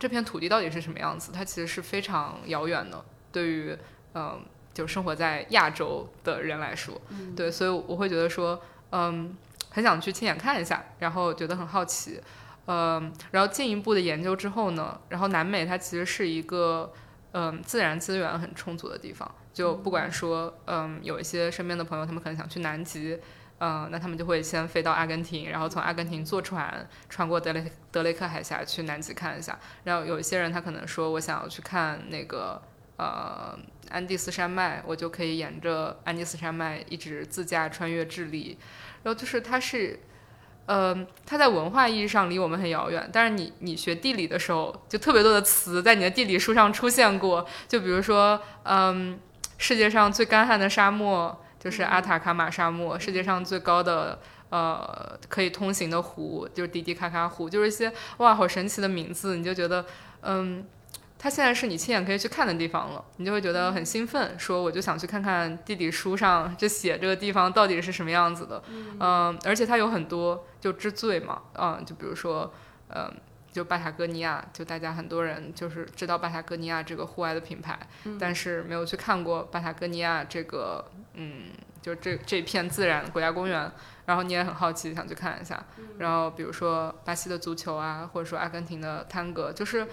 [0.00, 3.04] 这片土地到底是什么样子，它其实是非常遥远的。
[3.32, 3.76] 对于
[4.14, 4.40] 嗯，
[4.72, 7.00] 就生活在亚洲的人来说，
[7.36, 8.60] 对，所以我会觉得说，
[8.90, 9.36] 嗯，
[9.70, 12.20] 很想去亲眼看一下，然后觉得很好奇，
[12.66, 16.92] 嗯，然后进一步的研究之后呢，然后南美它其实是一个
[17.32, 23.20] 嗯自然资源很充足的地方，就不管说嗯有一些身边的朋友，他们可能想去南极，
[23.58, 32.60] 嗯，那他们就会先飞到阿根廷，然后从阿根廷坐船穿过德雷德雷克海峡去南极看一下，然后有一些人他可能说我想要去看那个。
[32.98, 33.56] 呃，
[33.90, 38.58] 安第斯山脉，我就可以沿着安第斯山脉一直自驾穿越智利。
[39.04, 40.00] 然后就是它是，
[40.66, 43.08] 呃，它在文化意义上离我们很遥远。
[43.12, 47.46] 但是你你学地理的时候，就特别多的词在你的地理书上出现过。
[47.68, 49.16] 就比如说，嗯，
[49.58, 52.98] 世界上最干旱的沙漠就是阿塔卡马沙漠。
[52.98, 54.18] 世界上最高的
[54.50, 57.48] 呃可以通行的湖就是迪迪卡卡湖。
[57.48, 59.86] 就是一些哇，好神奇的名字，你就觉得
[60.22, 60.66] 嗯。
[61.18, 68.62] 它现在是你亲眼可以去看的地方了，你就会觉得很兴奋，说我就想去看看地理书上这写这个地方到底是什么样子的，
[69.00, 72.54] 嗯，而且它有很多就之最嘛，嗯，就比如说，
[72.94, 73.12] 嗯，
[73.50, 77.76] 就巴塔哥尼亚，就大家很多人就是知道巴塔哥尼亚这个户外的品牌，
[78.20, 81.46] 但是没有去看过巴塔哥尼亚这个，嗯，
[81.82, 83.68] 就这这片自然国家公园，
[84.06, 85.64] 然后你也很好奇想去看一下，
[85.98, 89.84] 然后比如说巴西的足球啊，或者说阿根廷的探戈，就是。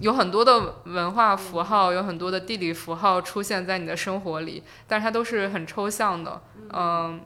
[0.00, 7.20] 有很多的文化符号，有很多的地理符号出现在你的生活里，但是它都是很抽象的，嗯。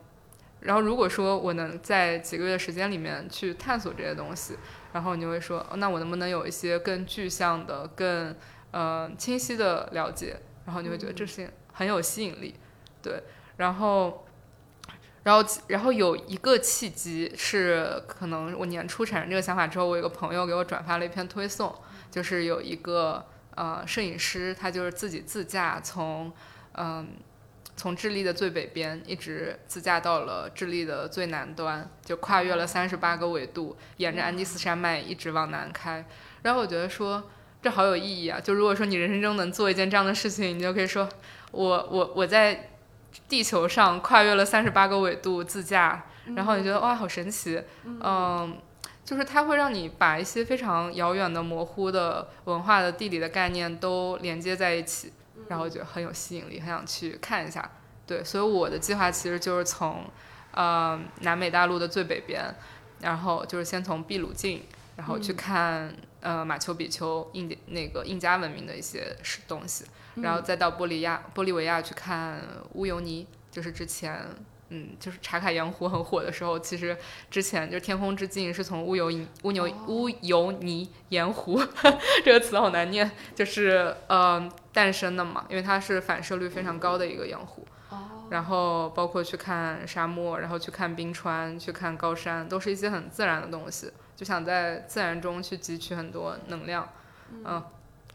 [0.60, 4.56] 然后如果说我能在几个月的时间里面去探索这些东西，
[4.94, 8.34] 然后你会说，那我能不能有一些更具象的、更
[8.70, 10.40] 呃清晰的了解？
[10.64, 12.54] 然后你会觉得这事情很有吸引力，
[13.02, 13.22] 对。
[13.58, 14.24] 然后，
[15.24, 21.74] 然后然后有一个契机是，可能我年初产生这个想法之后，我有个朋友给我转发了一篇推送，
[22.14, 26.32] 就是有一个呃摄影师，他就是自己自驾从
[26.74, 27.08] 嗯。
[27.76, 36.06] 从智利的最北边一直自驾到了智利的最南端，就跨越了三十八个纬度，沿着安第斯山脉一直往南开。
[36.42, 37.28] 然后我觉得说
[37.60, 38.38] 这好有意义啊！
[38.38, 41.08] 就如果说你人生中能做一件这样的事情，你就可以说
[41.50, 42.70] 我我我在
[43.28, 46.06] 地球上跨越了三十八个纬度自驾，
[46.36, 48.56] 然后你觉得哇好神奇，嗯，
[49.04, 55.12] 就是它会让你把一些非常遥远的、模糊的文化的地理的概念都连接在一起。
[55.46, 57.70] 然后觉得很有吸引力，很想去看一下。
[58.06, 60.02] 对，所以我的计划其实就是从，
[60.52, 62.42] 呃，南美大陆的最北边，
[63.00, 64.62] 然后就是先从秘鲁境，
[64.96, 69.84] 然后去看呃马丘比丘印那个印加文明的一些是东西，
[70.14, 72.40] 然后再到玻利亚玻利维亚去看
[72.72, 74.18] 乌尤尼，就是之前。
[74.70, 76.96] 嗯，就是茶卡盐湖很火的时候，其实
[77.30, 79.12] 之前就是天空之镜是从乌尤
[79.42, 81.60] 乌牛乌尤尼盐湖
[82.24, 87.66] 这个词好难念，就是呃诞生的嘛，因为它是反射率非常高的一个盐湖。
[88.30, 96.88] 然后包括去看沙漠，然后去看冰川，去看高山，都是一些很自然的东西，就想在自然中去汲取很多能量。
[97.30, 97.62] 嗯，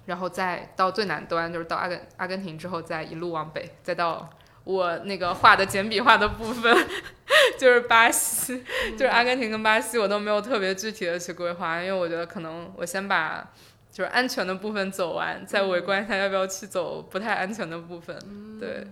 [0.08, 4.28] 然后再到最南端，就是到阿根阿根廷之后，再一路往北，再到。
[4.64, 6.88] 我那个画的简笔画的部分，
[7.58, 13.52] 就是巴西，就是阿根廷跟巴西，我都没有特别具体的去规划，因为我觉得可能我先把
[13.92, 18.16] 就是安全的部分走完，再围观一下要不要去走不太安全的部分。
[18.60, 18.86] 对，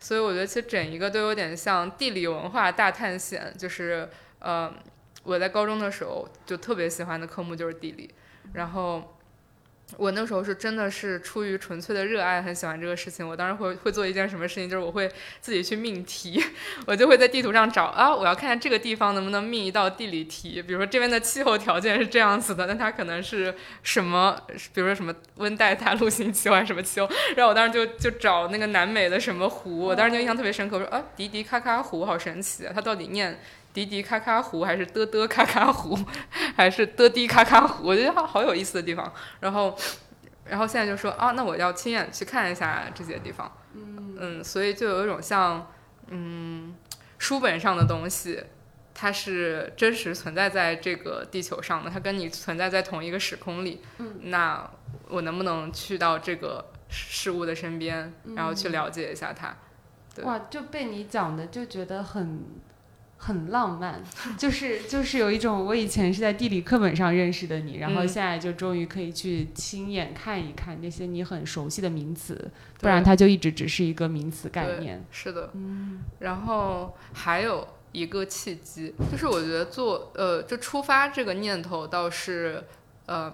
[0.00, 4.08] 所以我觉得其实整一个都有点像地理文化大探险，就是
[4.40, 4.72] 呃，
[5.22, 8.10] 我在高中的时候就特别喜欢的科目就是地理，
[8.54, 9.16] 然后。
[9.96, 13.26] 我那时候是真的是出于纯粹的热爱，很喜欢这个事情。
[13.26, 16.42] 我当时会会做一件什么事情，就是我会自己去命题，
[16.86, 20.62] 我就会在地图上找啊，我要看看这个地方能不能命一道地理题。
[20.62, 24.40] 比如说这边的气候条件是这样子的，那它可能是什么？
[24.74, 27.08] 比如说什么温带大陆性气候还是什么气候？
[27.36, 33.38] 然后我当时就就找那个南美的什么湖，我当时就印象特别深刻，我说啊，迪迪卡卡湖好神奇，它到底念？
[33.72, 35.98] 滴滴咔咔湖还是嘚嘚咔咔湖，
[36.54, 37.86] 还是嘚滴咔咔湖？
[37.86, 39.10] 我觉得好好有意思的地方。
[39.40, 39.74] 然后，
[40.44, 43.50] 然后现在就说啊，那我要亲眼去看一下这些地方。
[43.74, 45.66] 嗯嗯，所以就有一种像
[46.08, 46.74] 嗯
[47.18, 48.44] 书本上的东西，
[48.92, 53.80] 它是真实存在在这个地球上的，它跟你存在在同一个时空里。
[53.98, 54.70] 嗯，那
[55.08, 59.56] 我能不能去到这个事物的身边，然后去了解一下它？
[60.24, 62.44] 哇，就被你讲的就觉得很。
[63.24, 64.02] 很浪漫，
[64.36, 72.50] 就是就是有一种我以前是在地理课本上认识的你，然后现在就终于可以去亲眼看一看那些你很熟悉的名词，
[72.80, 75.04] 不然它就一直只是一个名词概念。
[75.12, 76.00] 是的，嗯。
[76.18, 82.64] 然后还有一个契机，就是我觉得做呃，就出发这个念头倒是，
[83.06, 83.32] 嗯，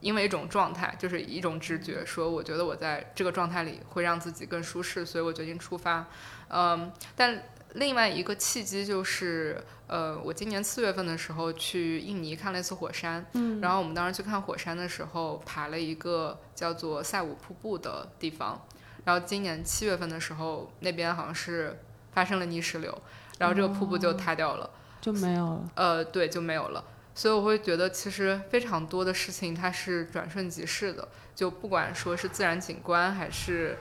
[0.00, 6.06] 因为一种状态，就是一种直觉，说我觉得我在这个状态里会让自己更舒适，所以我决定出发。
[6.48, 7.42] 嗯，但。
[7.74, 18.60] 另外一个契机就是，呃，我今年四月份的时候去印尼看了一次火山，嗯，然后我们当时去看火山的时候，爬了一个叫做塞武瀑布的地方，
[19.04, 21.78] 然后今年七月份的时候，那边好像是
[22.12, 22.96] 发生了泥石流，
[23.38, 24.68] 然后这个瀑布就塌掉了，
[25.00, 33.78] 就没有了，呃，对，就没有了，所以我会觉得其实非常多的事情它是转瞬即逝的，就不管说是自然景观还是，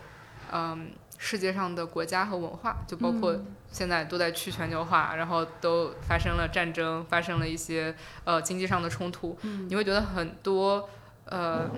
[0.51, 0.91] 嗯。
[1.23, 3.39] 世界上的国家和文化，就包括
[3.72, 7.95] 现在都在去全球化，然后都发生了战争，发生了一些
[8.26, 9.38] 呃经济上的冲突。
[9.69, 10.89] 你会觉得很多
[11.26, 11.69] 呃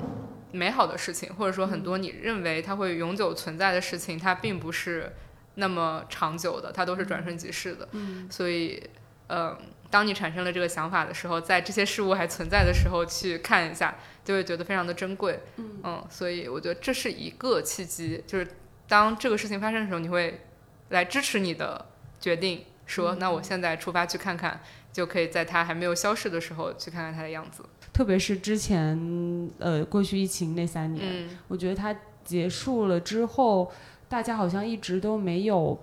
[0.51, 5.13] 美好的事情，或者说很多你认为它会永久存在的事情，它并不是
[5.55, 7.87] 那么长久的，它都是转瞬即逝的。
[8.29, 8.89] 所以，
[9.27, 9.57] 呃，
[9.89, 15.39] 当你产生了这个想法的时候，在这些事物还存在的时候去看一下，就会觉得非常的珍贵。
[15.57, 18.47] 嗯，所以我觉得这是一个契机，就是。
[18.85, 20.41] 当这个事情发生的时候，你会
[20.93, 21.85] 来支持你的
[22.19, 24.61] 决定，说那我现在出发去看看，
[24.93, 27.63] 就可以在它还没有消失的时候去看看它的样子。
[27.91, 33.71] 特别是之前呃过去疫情那三年，我觉得它结束了之后，
[34.07, 35.77] 大家好像一直都没有，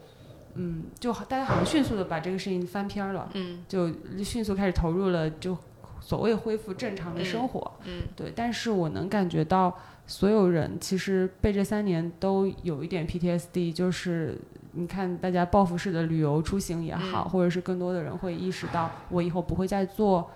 [0.54, 3.92] 嗯，就大家好像迅速的把这个事情翻篇了，嗯，就
[4.24, 5.58] 迅速开始投入了，就
[6.00, 8.32] 所谓恢复正常的生活，嗯，对。
[8.34, 9.76] 但是我能感觉到。
[10.06, 14.36] 所有人其实被这三年都有一点 PTSD，就是
[14.72, 20.30] 你看大家报复式的旅游出行也好，或者是更多的人会意识到，我以后不会再做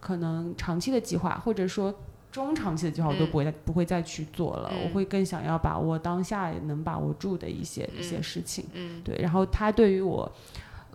[0.00, 1.94] 可能长期的计划，或者说
[2.30, 4.70] 中长期的计划我都不会再不会再去做了。
[4.84, 8.64] 我会更想要把握当下能把握住的一些一些事情。
[9.02, 10.30] 对，然后他对于我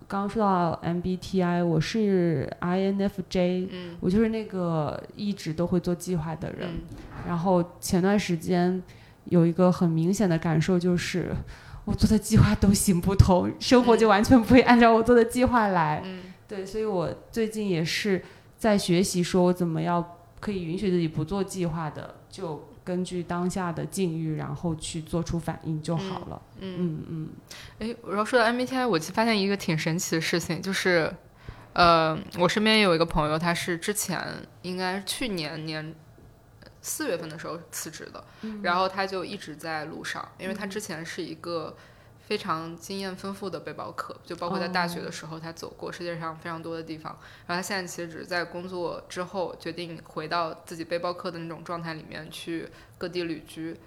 [0.07, 6.69] 刚刚说到 MBTI，我是 INFJ，嗯我就是那个一直都会做计划的人。
[6.69, 6.81] 嗯
[7.25, 8.83] 然后前段时间
[9.25, 11.33] 有一个很明显的感受就是，
[11.85, 16.01] 我做的计划都行不通，生活就完全不会按照我做的计划来。
[16.05, 18.23] 嗯对，所以我最近也是
[18.57, 20.03] 在学习，说我怎么样
[20.39, 26.41] 可以允许自己不做计划的，就根据当下的境遇，然后去做出反应就好了。
[26.59, 26.75] 嗯。
[26.77, 27.29] 嗯嗯
[27.79, 31.11] 哎，然后说到 MBTI，我其实发现一个挺神奇的事情，就是，
[31.73, 34.21] 呃，我身边有一个朋友，他是之前
[34.61, 35.95] 应该是去年年
[36.83, 38.23] 四月份的时候辞职的，
[38.61, 41.75] 然后他就一直在路上，因为他之前是一个
[42.27, 47.17] 非常经验丰富的背包客，就包括在大学的时候，他走过世界上非常多的地方，
[47.47, 53.77] 然后他现在其实只是在工作之后决定回到自己背包客的那种状态里面去各地旅居。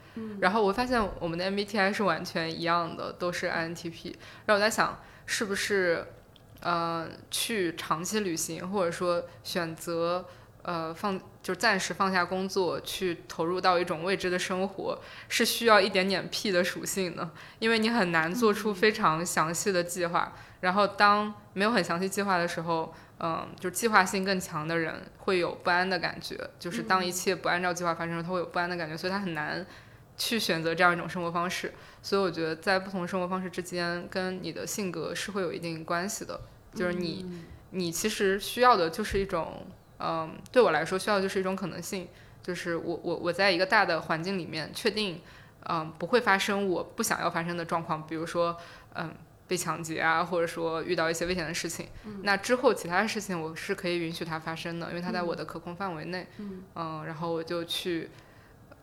[0.41, 4.15] 然后我发现我们的 MBTI 是完全一样的，都是 INTP。
[4.47, 6.07] 然后我在想，是不是
[6.61, 10.25] 呃去长期旅行，或者说选择
[10.67, 14.99] 呃放就暂时放下工作，去投入到一种未知的生活，
[15.29, 17.31] 是需要一点点 P 的属性的？
[17.61, 20.33] 因为你很难做出非常详细的计划。
[20.61, 29.65] 然后当没有很详细计划的时候，嗯，就计划性更强的人会有不安的感觉，就是当一切不按照计划发生时，他会有不安的感觉，所以他很难
[30.17, 31.73] 去选择这样一种生活方式。
[32.03, 36.41] 所以我觉得在不同的生活方式之间，跟你的性格是会有一定关系的。
[36.75, 37.25] 就是你，
[37.71, 39.67] 你其实需要的就是一种，
[39.99, 42.09] 嗯，对我来说需要就是一种可能性，
[42.43, 45.21] 就是我我我在一个大的环境里面，确定，
[45.69, 48.57] 嗯，不会发生我不想要发生的状况，比如说，
[48.95, 49.15] 嗯。
[49.49, 51.87] 被抢劫啊，或者说遇到一些危险的事情，
[52.25, 56.27] 那之后其他的事情我是可以允许它发生的，因为它在我的可控范围内。
[56.75, 58.11] 嗯然后我就去，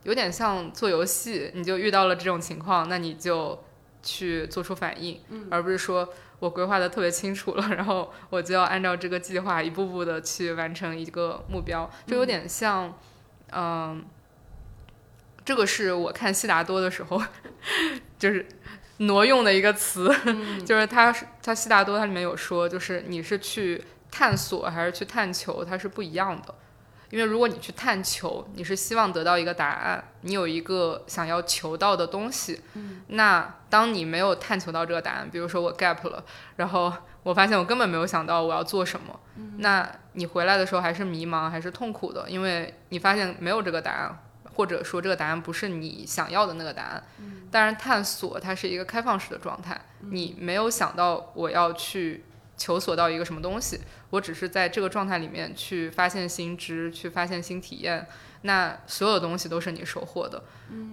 [0.04, 3.62] 有点像做游戏，你就遇到了这种情况，那你就
[4.02, 6.08] 去做出反应，而不是说
[6.44, 12.94] 我规划的特别清楚了，然后我就要按照这个计划一步步的去完成一个目标，就有点像，
[13.50, 14.04] 嗯，
[15.42, 17.22] 这个是我看悉达多的时候，
[18.18, 18.46] 就是
[18.98, 20.14] 挪用的一个词，
[20.66, 21.10] 就是他
[21.42, 26.54] 他悉达多它里面有说，就是你是去探索还是去探求，它是不一样的。
[27.14, 32.60] 因为如果你去探求，你是希望得到一个答案，你有一个想要求到的东西。
[33.06, 36.24] 那当你没有探求到这个答案，比如说我 gap 了，
[36.56, 36.92] 然后
[37.22, 39.20] 我发现我根本没有想到我要做什么，
[39.58, 44.18] 那你回来的时候还是迷茫，还是痛苦的，因为你发现没有这个答案，
[44.56, 47.04] 或者说这个答案不是你想要的那个答案。
[47.52, 52.24] 当然，探索它是一个开放式的状态，你没有想到我要去
[52.56, 53.80] 求索到一个什么东西，
[54.10, 58.06] 我只是在这个状态里面去发现新知，去发现新体验。
[58.42, 60.42] 那所有东西都是你收获的，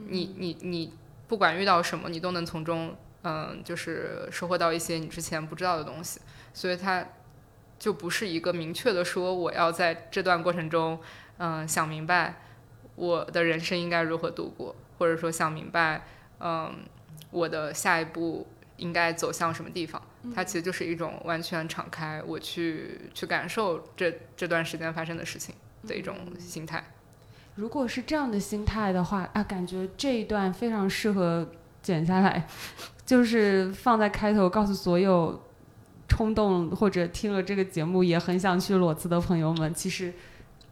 [0.08, 0.94] 你你你
[1.28, 6.22] 不管遇到什么，你都能从中嗯，就是收获到一些你之前不知道的东西。
[6.54, 7.06] 所以它
[7.78, 11.00] 就不是一个明确的说我要在这段过程中
[11.38, 12.42] 嗯想明白
[12.96, 16.06] 我的人生应该如何度过，或者说想明白
[16.40, 16.84] 嗯
[17.32, 18.48] 我的下一步
[18.78, 20.02] 应该走向什么地方。
[20.36, 25.56] 它其实就是一种完全敞开，我去去感受这这段时间发生的事情
[25.88, 26.84] 的一种心态。
[27.56, 31.50] 如果是这样的心态的话，啊，感觉这一段非常适合
[31.82, 32.48] 剪下来，
[33.06, 35.42] 就是放在开头，告诉所有
[36.08, 40.14] 冲动或者听了这个节目也很想去裸辞的朋友们，其实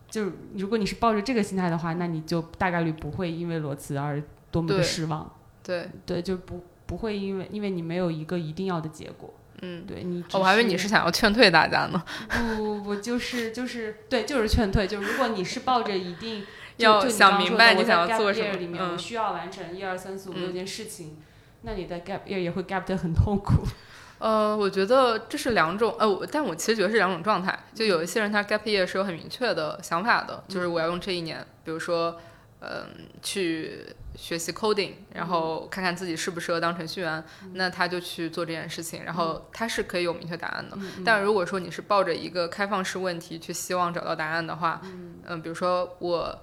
[0.09, 4.21] 就如果你是抱着这个心态的话，那你就大概率不会因为裸辞而
[4.51, 5.29] 多么的失望。
[5.61, 9.33] 对，对，就不不会因为因为你没有一个一定要的结果。
[9.61, 14.87] 嗯，对你哦我还以为你是想要劝退大家呢， 不不不，就是就是对，就是劝退。
[14.87, 16.45] 就如果你是抱着一定
[16.77, 21.17] 就要想明白你想要做什么里面，我嗯需要完成一二三四五六嗯件事情，
[21.63, 23.63] 那你的 gap year 也会 gap 得很痛苦。
[24.19, 27.57] 呃，我觉得这是两种，呃，但我其实觉得是两种状态。
[27.73, 32.19] 就有一些人他 gap year 是有很明确的想法的，就是我要用这一年，比如说，
[32.59, 32.85] 嗯、
[33.21, 33.85] 去
[34.21, 40.77] 学习 coding，然后看看自己适不适合当程序员，那他就去做这件事情，然后他是可以有明确答案的。
[41.05, 44.81] 但如果说你是抱着一个开放式问题去希望找到答案的话，
[45.25, 46.37] 嗯、比如说我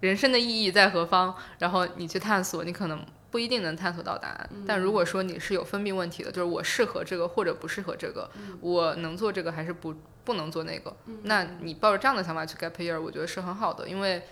[0.00, 4.50] 人生的意义在何方，然后你去探索，你可能不一定能探索到答案。
[4.66, 8.30] 但如果说你是有分泌问题的，就是我适合这个或者不适合这个，
[8.60, 14.22] 我能做这个还是不不能做那个，那你抱着这样的想法去 gap year，我觉得是很好的，因为。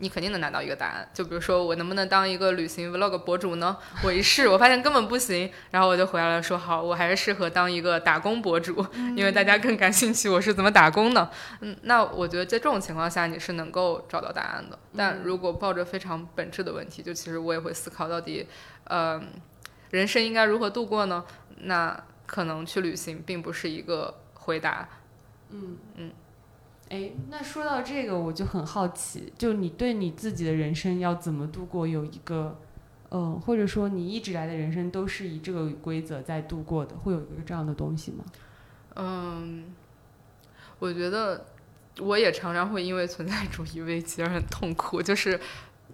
[0.00, 3.76] 你肯定能拿到一个答案，就比如说我能不能当一个旅行 vlog 博主呢？
[4.04, 8.84] 我一试，我发现根本不行，然后我就回来了说好，我还是适合当一个打工博主，
[9.16, 11.30] 因为大家更感兴趣我是怎么打工的。
[11.60, 14.78] 嗯，那我觉得在这种情况下你是能够找到答案的。
[14.96, 18.46] 但如果抱着非常本质的问题，就其实我也会思考到底，
[18.84, 19.20] 呃，
[19.90, 21.24] 人生应该如何度过呢？
[21.62, 24.88] 那可能去旅行并不是一个回答。
[25.50, 26.12] 嗯嗯。
[26.88, 32.58] 哎，那说到这个，我就很好奇，就你对你自己的人生要怎么度过，有一个，
[33.10, 38.24] 呃，或者说你一直来的人生都是以这个规则在度过的，会有一个这样的东西吗？
[38.96, 39.66] 嗯，
[40.78, 41.44] 我觉得
[42.00, 45.38] 我也常常会因为存在主义危机而很痛苦，就是，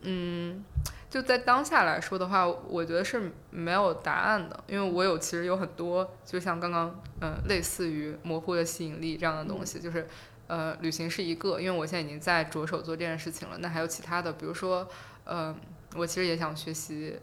[0.02, 0.64] 嗯，
[1.10, 10.06] 就在当下来说的话，我觉得是没有答案的，因为我有其实有很多，就像刚刚，嗯，类似于模糊的吸引力这样的东西，就是。
[10.46, 13.56] 呃，旅行是一个，因为我现在已经在着手做这件事情了。
[13.58, 14.86] 那还有其他的，比如说，
[15.24, 15.56] 呃，
[15.96, 17.18] 我其实也想学习，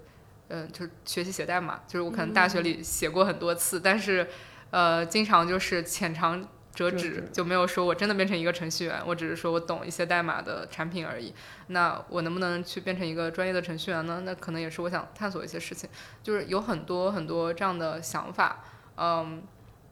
[0.48, 1.82] 嗯，就是学习写代码。
[1.88, 4.28] 就是我可能大学里写过很多次，但是，
[4.72, 9.00] 呃，经常就是浅尝辄止，就没有说我真的变成一个程序员。
[9.06, 11.32] 我只是说我懂一些代码的产品而已。
[11.68, 14.24] 那我能不能去变成一个专业的程序员呢？
[14.26, 15.88] 那可能也是我想探索一些事情。
[16.24, 18.64] 就是有很多很多这样的想法，
[18.96, 19.44] 嗯。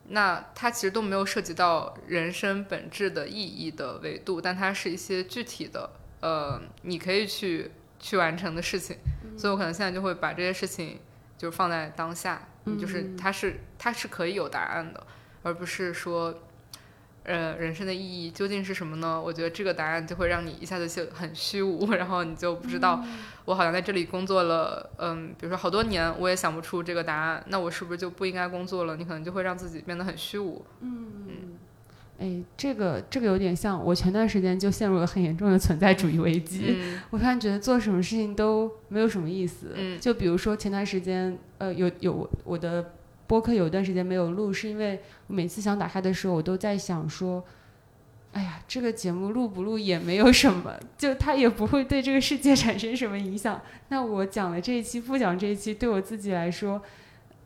[0.10, 5.90] 那它其实都没有涉及到人生本质的意义的维度，但它是一些具体的，
[6.22, 8.98] 呃，你可以去去完成的事情。
[9.38, 11.00] 所以我可能现在就会把这些事情
[11.38, 12.48] 就放在当下，
[12.80, 15.08] 就是它是它是可以有答案的，
[15.44, 16.44] 而不是说。
[17.26, 19.22] 呃，人生的意义究竟是什么呢？
[19.22, 23.04] 我觉得这个答案就会让你一下子就很虚无， 然后你就不知道，
[23.46, 28.96] 我好像在这里工作了，嗯，比如说好多年，我也想不出这个答案，那我是不是就不应该工作了？
[28.96, 30.66] 你可能就会让自己变得很虚无。
[30.82, 31.36] 嗯嗯，
[32.20, 36.78] 哎，这个这个有点像我前段时间就陷入了很严重的存在主义危机，
[37.12, 39.74] 我突然觉得做什么事情都没有什么意思。
[39.76, 42.94] 嗯，就比如说前段时间，呃，有有我的。
[43.30, 47.46] 播客有一段时间没有录，是因为我每次想打开的时候，我都在想说，
[48.32, 53.62] 哎呀，这个节目录不录也没有什么，就它也不会对这个世界 产生什么影响。
[53.90, 56.82] 那我讲了这一期，不讲这一期，对我自己来说，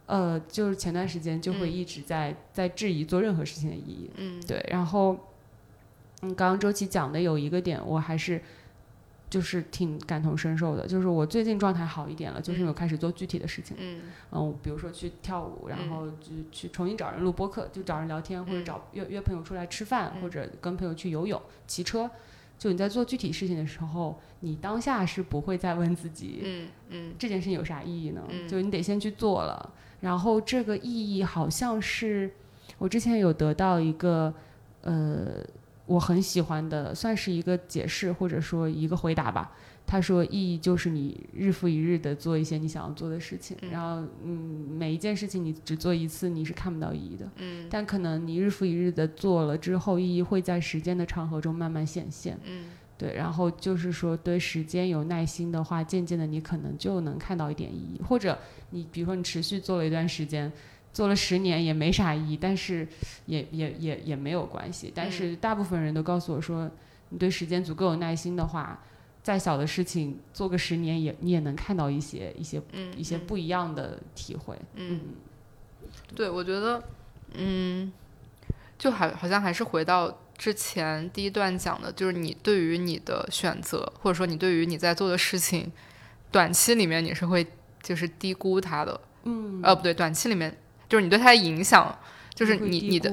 [0.06, 4.10] 呃，就是前段时间就会一直在在质疑做任何事情的意义。
[4.16, 4.66] 嗯，对。
[4.72, 5.18] 然后，
[6.22, 8.42] 嗯，刚刚周琦讲的有一个点，我还是。
[9.34, 13.76] 就是挺感同身受的，就是我最近状态好一点了，就是因为我开始做具体的事情。
[13.80, 22.08] 嗯，嗯，比如说去跳舞，然后就去重新找人录播客，就找人聊天，或者找约约朋友出来吃饭，或者跟朋友去游泳、骑车。
[22.60, 28.22] 就你在做具体事情的时候，你当下是不会再问自己，嗯嗯，这件事情有啥意义呢？
[28.48, 32.30] 就你得先去做了，然后这个意义好像是
[32.78, 34.32] 我之前有得到一个，
[34.84, 35.44] 呃。
[35.86, 39.52] 我很喜欢的，算是一个解释或者说一个回答吧。
[39.86, 47.30] 他说，意义就是你日复一日的做一些你想要做的事情，然后嗯，每一件事情你只做一次，你是看不到意义的。
[47.36, 52.40] 嗯，但可能你日复一日的做了之后，意义会在时间的长河中慢慢显现。
[52.46, 52.68] 嗯，
[52.98, 53.14] 对。
[53.14, 58.02] 然后就是说，对时间有耐心的话，渐渐的你可能就能看到一点意义。
[58.02, 60.50] 或者你比如说你持续做了一段时间。
[60.94, 62.88] 做了十年也没啥意义，但是
[63.26, 64.92] 也也也也没有关系。
[64.94, 66.70] 但是大部分人都告诉我说，
[67.10, 68.80] 你对时间足够有耐心的话，
[69.24, 72.62] 再小的事情做个十年也你也能看到一些一些
[72.96, 74.56] 一些不一样的体会。
[74.76, 75.02] 嗯，
[76.16, 76.84] 对，我觉得，
[77.34, 77.92] 嗯，
[78.78, 85.72] 就好好像还是回到之前第一段讲的，就是你对于你的选择，或者说你对于你在做的事情，
[86.32, 87.48] 短期里面你是会
[87.82, 89.02] 就是低估它的。
[89.24, 90.56] 嗯，呃，不对，短期里面。
[90.90, 91.98] 就是你对他的影响，
[92.36, 93.12] 就是你你的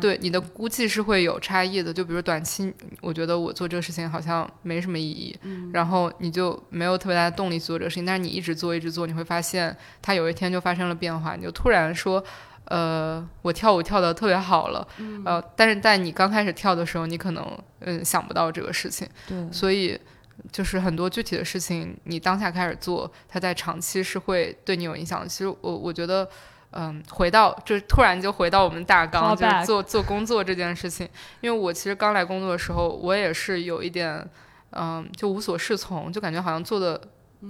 [0.00, 1.92] 对你的估计是会有差异的。
[1.92, 5.38] 就比如短期，我觉得我做这个事情好像没什么意义，
[5.72, 8.04] 然后你就没有特别大的动力做这个事情。
[8.04, 12.22] 但是你一直做一直做，你会发现它有一天就发生了变化，你就突然说，
[12.64, 14.86] 呃，我跳舞跳的特别好了，
[15.24, 19.06] 呃，但是在你刚开始跳的时候，你可能嗯想不到这个事情。
[19.28, 19.98] 对，所以
[20.50, 25.28] 就是很多具体的事情，你当下开始做，它在长期是会对你有影响。
[25.28, 26.28] 其实我我觉得。
[26.72, 31.08] 嗯，回到就突然就回到我们大纲，就是做做工作这件事情。
[31.40, 34.26] 因为我其实刚来工作的时候，我也是有一点，
[34.70, 37.00] 嗯，就无所适从，就感觉好像做的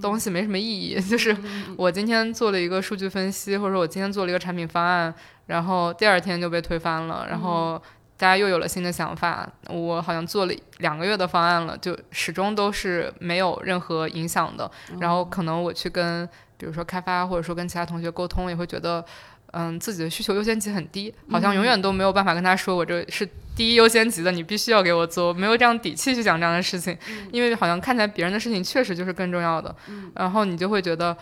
[0.01, 0.99] 东西没什么意义。
[1.01, 1.35] 就是
[1.77, 5.13] 我今天做了一个数据分析，或者说我今天做了一个产品方案，
[5.47, 7.81] 然后第二天就被推翻了，然后
[8.23, 9.45] 大家又有了新的想法。
[9.67, 14.71] 我好像做了两个月的方案了，就始终都是没有任何影响的。
[15.01, 16.29] 然后可能我去跟。
[16.55, 19.03] 比如说开发，或者说跟其他同学沟通，也会觉得，
[19.51, 26.97] 嗯，自己的需求优先级很低，好像永远都没有办法跟他说，我这是第一优先级的，你必须要给我做，没有这样底气去讲这样的事情，
[27.33, 29.75] 因为好像看起来别人的事情确实就是更重要的，
[30.15, 31.17] 然后你就会觉得，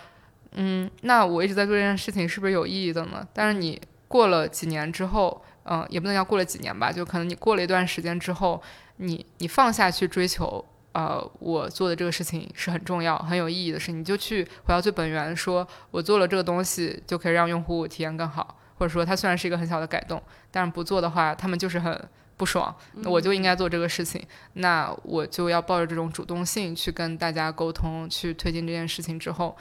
[0.51, 3.25] 嗯，那我一直在做这件事情是不是有意义的呢？
[3.33, 8.61] 但是你过了几年之后，嗯，也不能叫过了几年吧，就可能你过了一段时间之后，
[8.97, 10.63] 你你放下去追求。
[10.93, 22.75] 呃，我做的这个事情是很重要、很有意义的事，你就去回到最本源，说我做了这个东西就可以让用户体验更好，或者说它虽然是一个很小的改动，但是不做的话，他们就是很不爽。
[23.05, 24.21] 我就应该做这个事情，
[24.55, 29.55] 那我就要抱着这种主动性去跟大家沟通，去推进这件事情之后。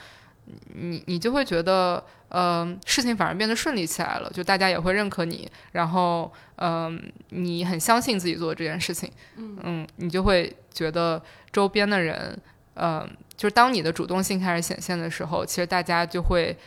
[0.73, 11.21] 你你就会觉得，呃，事情反而变得顺利起来了，就大家也会认可你，然后，嗯，你很相信自己做这件事情，嗯，你就会觉得
[11.51, 12.37] 周边的人，
[12.75, 16.57] 嗯，就是当你的主动性开始显现的时候，其实大家就会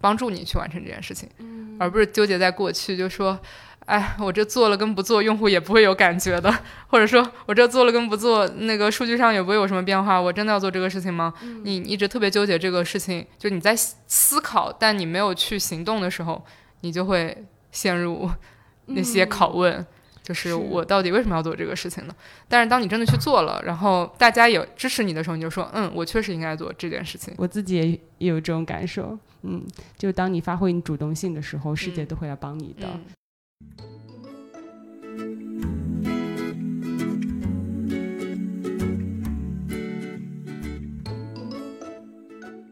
[0.00, 1.28] 帮助你去完成这件事情，
[1.78, 3.38] 而不是纠结在过去，就说。
[3.86, 6.52] 哎，我这做了跟不做，用户也不会有感觉的。
[6.86, 10.20] 或者说我这做了跟不做，那个数据上也不会有什么变化。
[10.20, 11.34] 我真的要做这个事情吗？
[11.64, 16.44] 你一直特别纠结这个事情，就你在思考，但你没有去行动的时候，
[16.82, 18.30] 你就会陷入
[18.86, 19.84] 那些拷问，
[20.22, 22.14] 就是我到底为什么要做这个事情呢？
[22.48, 27.34] 但是当你真的去做了，然后大家也支持你的时候，你就说，嗯，我确实应该做这件事情。
[27.36, 27.86] 我自己也
[28.18, 29.64] 也有这种感受，嗯，
[29.98, 32.86] 就当你发挥你主动性的时候，世界都会来帮你的。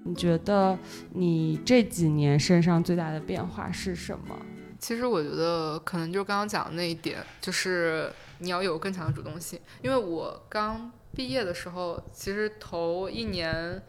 [0.03, 0.77] 你觉得
[1.15, 4.37] 你这几年身上最大的变化是什么？
[4.79, 9.59] 其实我觉得可能就刚刚讲的那一点，就是你要有更强的主动性。
[9.83, 13.81] 因为我刚毕业的时候，其实头一年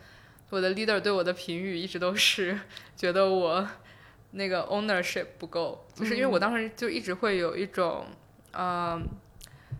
[0.52, 2.60] 我的 leader 对我的评语一直都是
[2.96, 3.68] 觉得我。
[4.32, 8.06] 那个 ownership 不够，就是因为我当时就一直会有一种，
[8.54, 9.06] 嗯，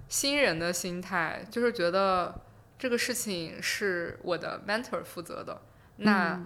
[0.10, 2.36] 新人的心态，就是觉得
[2.78, 5.62] 这个事情是我的 mentor 负责的，
[5.98, 6.38] 那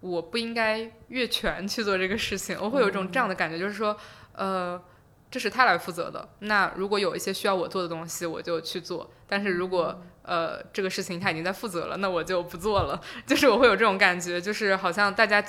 [0.00, 2.58] 我不应该越权去做这个事情。
[2.60, 3.96] 我会有一种这样的感觉，就是说，
[4.32, 4.82] 呃，
[5.30, 6.28] 这是他来负责的。
[6.40, 13.00] 那如果有一些需要我做的东西，我就去做；但是如果呃这个事情他已经在负责了，那我就不做了。
[13.24, 15.40] 就是我会有这种感觉，就是好像大家。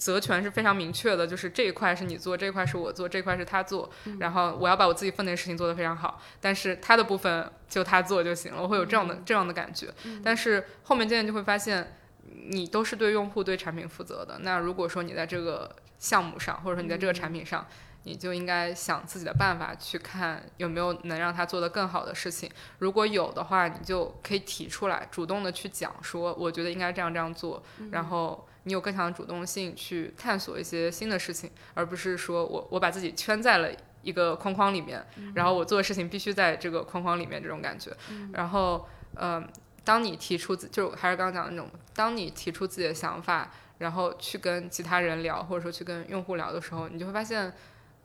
[0.00, 9.92] 责权是非常明确的，就是这一块是你做，这一块是我做，这块是他做，然后我要把我自己分内的事情做得非常好，但是他的部分就他做就行了，我会有这样的这样的感觉。
[10.24, 11.98] 但是后面渐渐就会发现，
[12.46, 14.38] 你都是对用户、对产品负责的。
[14.40, 17.66] 那如果说你在这个项目上，或者说你在这个产品上，
[18.04, 22.50] 你就应该想自己的办法去看有没有能让他做得更好的事情。
[22.78, 28.46] 如果有的话，你就可以提出来，主动的去讲说，我觉得应该这样这样做，然后。
[28.64, 33.68] 你有更强的主动性去探索一些新的事情，而不是说我我把自己圈在了
[34.02, 35.04] 一个框框里面，
[35.34, 37.90] 然后我做的事情必须在这个框框里面这种感觉。
[38.32, 39.42] 然后，呃，
[39.84, 47.52] 当你提出自就还是刚刚讲的那种，当你提出自己的想法，然后去跟其他人聊，或者说去跟用户聊的时候，你就会发现，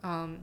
[0.02, 0.38] 嗯。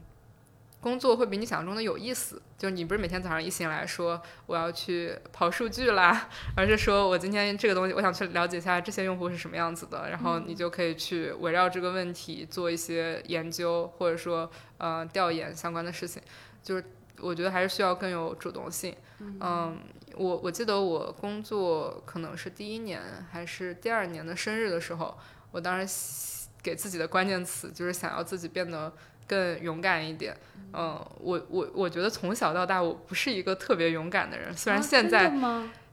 [0.84, 6.28] 工作会比你想象中的有意思，就是你不是每天早上一醒来说我要去跑数据啦，
[6.58, 16.22] 而是说我今天这个东西我想去了解一下这些用户是什么样子的，然后你就可以去围绕这个问题做一些研究，或者说呃调研相关的事情。
[16.62, 16.84] 就是
[17.22, 18.94] 我觉得还是需要更有主动性。
[19.40, 19.80] 嗯，
[20.16, 25.18] 我我记得我工作可能是第一年还是第二年的生日的时候，
[25.52, 28.92] 我当时给自己的关键词就是想要自己变得。
[29.28, 30.36] 更勇敢一点，
[30.74, 35.32] 嗯，我我我觉得从小到大我不是一个特别勇敢的人，虽然现在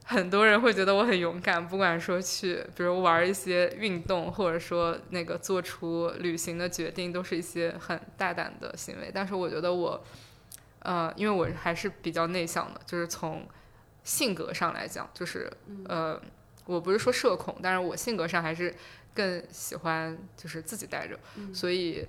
[0.03, 9.09] 很多人会觉得我很勇敢，不管说去比如玩一些运动，或者说那个做出旅行的决定，都是一些很大胆的行为。
[9.13, 10.03] 但是我觉得我，
[10.79, 13.47] 呃，因为我还是比较内向的，就是从
[14.03, 15.49] 性格上来讲，就是
[15.85, 16.19] 呃，
[16.65, 18.75] 我不是说社恐，但是我性格上还是
[19.13, 21.17] 更喜欢就是自己待着，
[21.53, 22.05] 所以。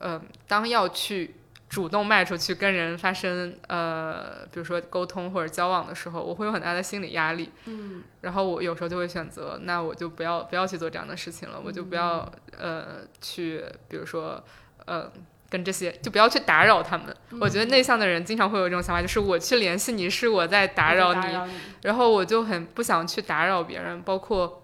[0.00, 1.34] 嗯，当要去
[1.68, 7.52] 主动迈出去跟人发生呃，比如说沟通或者交往的时候，我会有很大的心理压力。
[7.66, 12.28] 嗯，然后我有时候就会选择，那我就不要不要去做这样的事情了，我就不要
[12.58, 14.42] 呃去，比如说
[14.86, 15.08] 呃
[15.48, 17.14] 跟这些就不要去打扰他们。
[17.40, 21.38] 我觉得内向的人经常会有这种想法，就是我去联系你是我在打扰你，
[21.82, 24.02] 然后我就很不想去打扰别人。
[24.02, 24.59] 包括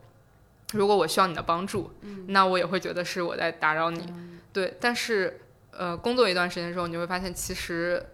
[0.73, 1.93] 如果我需要你的帮助，
[2.29, 4.13] 那我也会觉得是我在打扰你。
[4.53, 5.41] 对，但是，
[5.71, 8.05] 呃，工作一段时间之后，你会发现，其实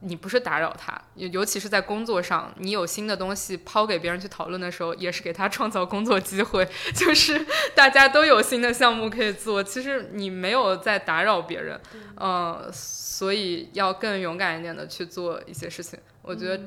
[0.00, 11.80] 你不是打扰他，尤其是在工作上，你有新的东西抛给别人去讨论的时候，也是给他创造工作机会， 就是大家都有新的项目可以做，其实你没有在打扰别人，
[12.16, 15.96] 嗯，所以要更勇敢一点的去做一些事情。
[16.22, 16.60] 我觉得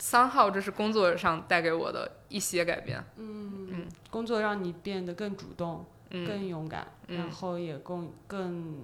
[0.00, 5.86] 三号这是工作上带给我的一些改变，嗯嗯，工作让你变得更主动。
[6.26, 8.74] 更勇敢，然后也更更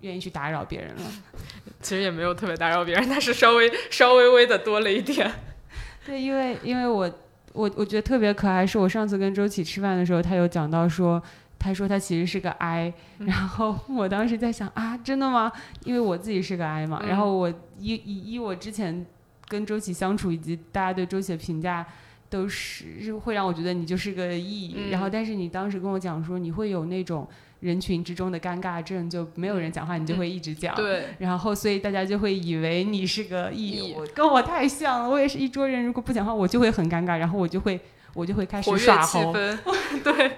[0.00, 1.02] 愿意去打扰别人了。
[1.80, 5.32] 其实也没有特别打扰别人，但是稍微 稍微微的多了一点。
[6.04, 7.10] 对，因为因为我
[7.54, 11.22] 我我觉得特别可爱，是我上次跟周琦吃饭的时候，他有讲到说，
[11.58, 15.50] 他说他其实是个 I，然后我当时在想啊，真的吗？
[15.84, 17.48] 因为我自己是个 I 嘛，然后我
[17.78, 19.06] 依依依我之前
[19.48, 21.86] 跟周琦相处以及大家对周琦的评价，
[22.28, 27.28] 都是会让我觉得你就是个 E，然后但是你当时跟我讲说你会有那种
[27.60, 37.80] 人群之中的尴尬症，就没有人讲话，你就会一直讲，对，然后所以大家就会以为你是个 E，我跟我太像了，我也是一桌人，如果不讲话我就会很尴尬，然后我就会
[38.14, 39.32] 我就会开始耍猴，
[40.02, 40.32] 对。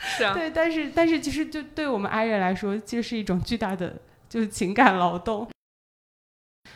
[0.02, 5.46] 是啊，对，但是但是其实就对我们 I 人来说，其实是一种巨大的就是情感劳动。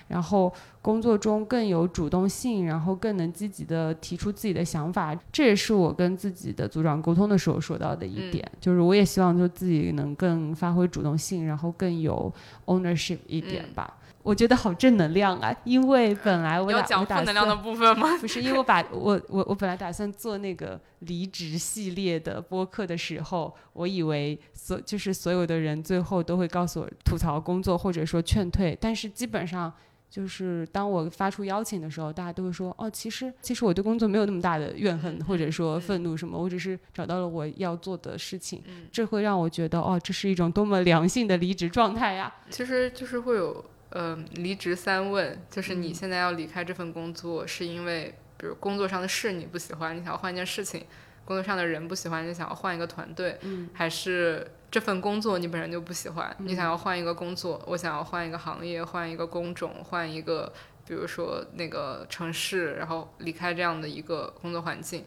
[0.09, 0.53] 然后
[0.83, 8.47] 工作中更有主动性，然后更能积极的提出自己的想法，这也是我跟自己的组长沟通的时候说到的一点。
[8.61, 12.33] 就是我也希望就自己能更发挥主动性，然后更有
[12.67, 13.99] ownership 一点吧。
[14.23, 15.55] 我觉得好正能量啊！
[15.65, 18.09] 因为本来我要讲负能量的部分吗？
[18.19, 29.71] 不是，因为我把我我我本来打算做那个离职系列的播客的时候，我以为所就是所有的人最后都会告诉我吐槽工作或者说劝退，但是基本上
[30.11, 42.33] 就是当我发出邀请的时候，大家都会说哦，其实其实我对工作没有那么大的怨恨或者说愤怒什么，我只是找到了我要做的事情，这会让我觉得哦，这是一种多么良性的离职状态呀！
[42.51, 43.65] 其实就是会有。
[43.91, 50.81] 呃，离职三问就是你现在要离开这份工作，是因为比如工作上的事你不喜欢，你想要换一件事情；
[51.25, 53.33] 工作上的人不喜欢，你想要换一个团队；
[53.73, 57.63] 还是这份工作你本身就不喜欢，你想要换一个工作。
[57.67, 60.53] 我想要换一个行业，换一个工种，换一个
[60.87, 65.05] 比如说那个城市，然后离开这样的一个工作环境。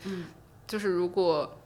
[0.68, 1.58] 就是如果。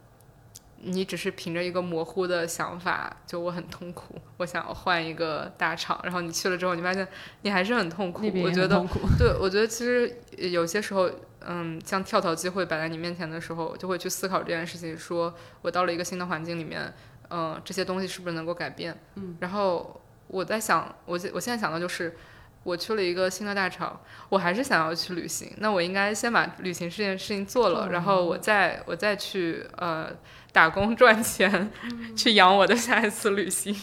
[0.83, 7.07] 你只是凭着一个模糊的想法，就我很痛苦，我想要换一个大厂，然后你去了之后，你发现
[7.43, 8.25] 你还是很痛苦。
[8.43, 8.85] 我觉得，
[9.17, 11.09] 对，我觉得其实有些时候，
[11.45, 16.93] 嗯，像跳槽机会摆在你面前的时候，就会去思考这件事情：，说我到了一个新的环境里面，
[17.29, 18.97] 嗯，这些东西是不是能够改变？
[19.15, 22.15] 嗯，然后我在想，我我现在想的就是。
[22.63, 25.51] 我去了一个新的大厂，我还是想要去旅行。
[25.57, 30.15] 那我应该先把旅行这件事情做了，然后我再我再去呃
[30.51, 31.71] 打工赚钱，
[32.15, 33.75] 去养我的下一次旅行。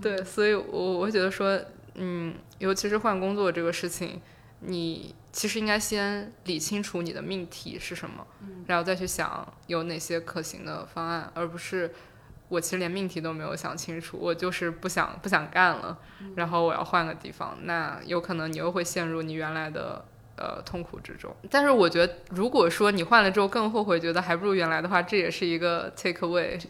[0.00, 1.60] 对，所以我我会觉得说，
[1.94, 4.20] 嗯，尤其是换工作这个事情，
[4.60, 8.26] 你其实应该先理清楚你的命题是什么，
[8.66, 11.92] 然后再去想有哪些可行的方案，而不是。
[12.48, 15.96] 我其实连命题都没有想清楚，我就是不想不想干了，
[16.36, 20.04] 然后我要换个地方，那有可能你又会陷入你原来的
[20.36, 21.34] 呃痛苦之中。
[21.50, 26.60] 但是我觉得，如果说你换了之后更后悔，觉得还不如原来的话，这也是一个 take away。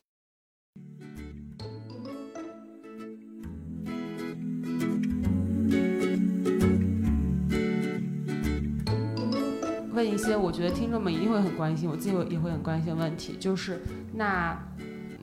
[9.92, 13.80] 问一些我觉得听众们一定会很关心，我自己也会很关心的问题，就是
[14.14, 14.58] 那。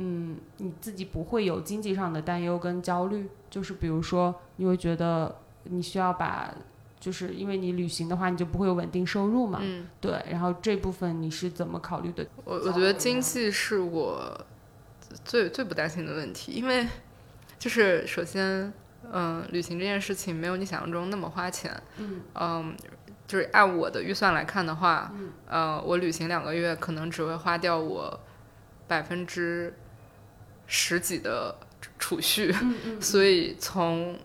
[0.01, 6.49] 嗯，你自己不会有经济上的担忧跟焦虑，就是比如说，你会觉得你需要把，
[6.99, 9.59] 就是因为你旅行的话，你就不会有稳定收入嘛。
[9.61, 10.23] 嗯，对。
[10.29, 12.25] 然后这部分你是怎么考虑的？
[12.43, 14.45] 我我觉得经济是我
[15.23, 16.87] 最最不担心的问题，因为
[17.57, 18.73] 就是首先，
[19.11, 21.71] 嗯，旅行这件事情没有你想象中那么花钱。
[21.97, 22.21] 嗯。
[22.35, 22.75] 嗯，
[23.27, 25.13] 就是按我的预算来看的话，
[25.47, 28.19] 呃，我旅行两个月可能只会花掉我
[28.87, 29.73] 百分之。
[30.71, 31.55] 十几的
[31.97, 32.53] 储蓄，
[33.01, 34.15] 所以从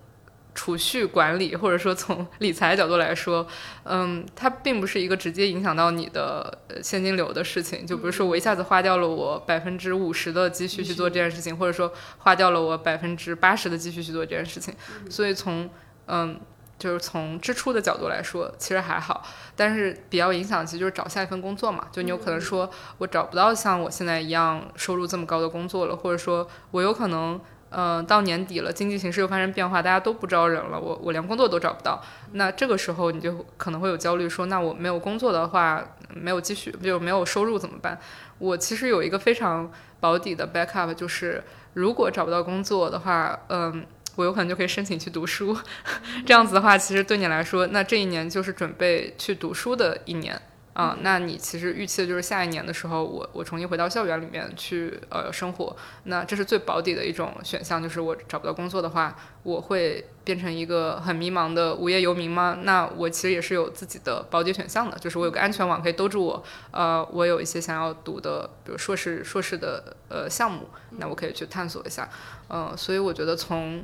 [0.55, 3.45] 储蓄管理或者说从理财角度来说，
[3.83, 7.85] 嗯，它并不是一个直接影响到你的现金流的事情。
[7.85, 14.73] 就比如说，我一下子花掉了我百分之五十的积蓄去做这件事情，或者说花掉了我百分之八十的积蓄去做这件事情。
[15.09, 15.69] 所以从
[16.07, 16.39] 嗯。
[16.77, 19.23] 就是从支出的角度来说，其实还好，
[19.55, 21.87] 但是比较影响其实就是找下一份工作嘛。
[21.89, 27.39] 就你有可能说我找不到像我现在一样收入这么高的工作了，或者说我有可能，
[27.75, 32.01] 嗯，到年底了，经济形势又发生变化，大家都不招人了，我我连工作都找不到。
[32.31, 37.99] 那这个时候你就可能会有焦虑，说那我没有工作的话，没有继续就没有收入怎么办？
[38.39, 43.85] 我其实有一个非常保底的 backup，就是如果找不到工作的话，嗯。
[44.17, 45.57] 我有可能就可以申请去读书，
[46.25, 50.41] 这样子的话，其实对你来说，那这一年就是准备去读书的一年
[50.75, 50.95] 啊。
[51.01, 55.75] 那你其实预期的就是下一年的时候，我我重新回到校园里面去呃生活。
[56.03, 62.59] 那这是最保底的一种选项，就是我找不到工作的话，我会变成一个很迷茫的无业游民吗？
[62.61, 66.43] 那我其实也是有自己的保底选项的，就是我有个安全网可以兜住我。
[66.71, 72.09] 呃，我有一些想要读的，比如硕士硕士的呃项目，那我可以去探索一下。
[72.49, 73.83] 嗯，所以我觉得从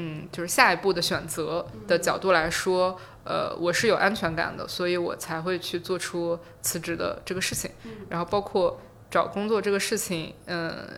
[0.00, 7.68] 嗯，就是下一步的选择的角度来说，呃，我是有安全感的，所以我才会去做出辞职的这个事情。
[8.08, 8.80] 然后包括
[9.10, 10.88] 找工作这个事情，嗯，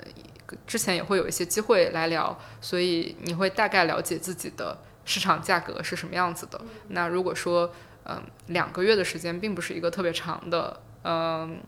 [0.67, 4.77] 之前也会有一些机会来聊，所以你会大概了解自己的
[5.07, 6.61] 市场价格是什么样子的。
[6.89, 7.73] 那如果说，
[8.05, 11.59] 嗯，两个月的时间并不是一个特别长的，嗯，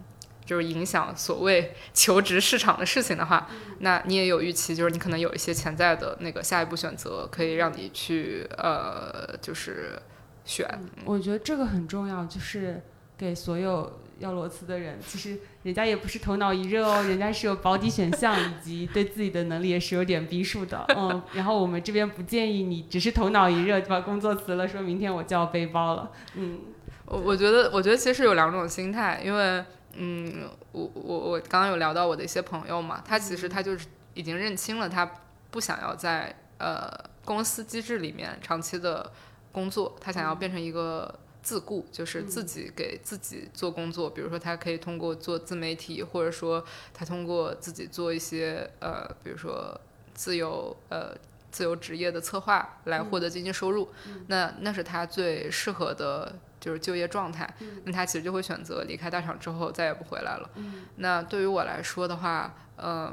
[0.44, 3.48] 就是影响所谓求职市场的事情的话，
[3.80, 10.00] 那你也有预期，就是你可能有一些潜在的那个下一步选择，可以让你去，呃，就是
[10.44, 10.66] 选。
[11.04, 12.82] 我觉得这个很重要，就是
[13.16, 14.00] 给所有。
[14.18, 20.84] 要裸辞的人，其实人家也不是头脑一热哦，人家是有保底选项，以及对自己的能力也是有点逼数的。
[20.96, 26.12] 嗯，然后我们这边不建议你只是头脑一热就把工作辞了，说明天我就要背包了。
[26.36, 26.60] 嗯，
[27.06, 29.64] 我我觉得，我觉得其实有两种心态，因为，
[29.94, 35.10] 嗯，我我我刚刚有聊到我的一些朋友嘛，他其实他就是已经认清了，他
[35.50, 36.90] 不想要在呃
[37.24, 39.12] 公司机制里面长期的
[39.50, 41.18] 工作，他想要变成一个。
[41.44, 46.64] 自雇就是自己给自己做工作，比如说他可以通过做自媒体，或者说
[46.94, 49.76] 他通过自己做一些呃，比如说
[50.14, 51.12] 自由呃
[51.50, 53.88] 自由职业的策划来获得经济收入，
[54.28, 56.32] 那那是他最适合的
[56.62, 57.52] 就是就业状态。
[57.84, 60.48] 那他其实就会选择离开大厂之后再也不回来了。
[60.96, 63.12] 那对于我来说的话，嗯。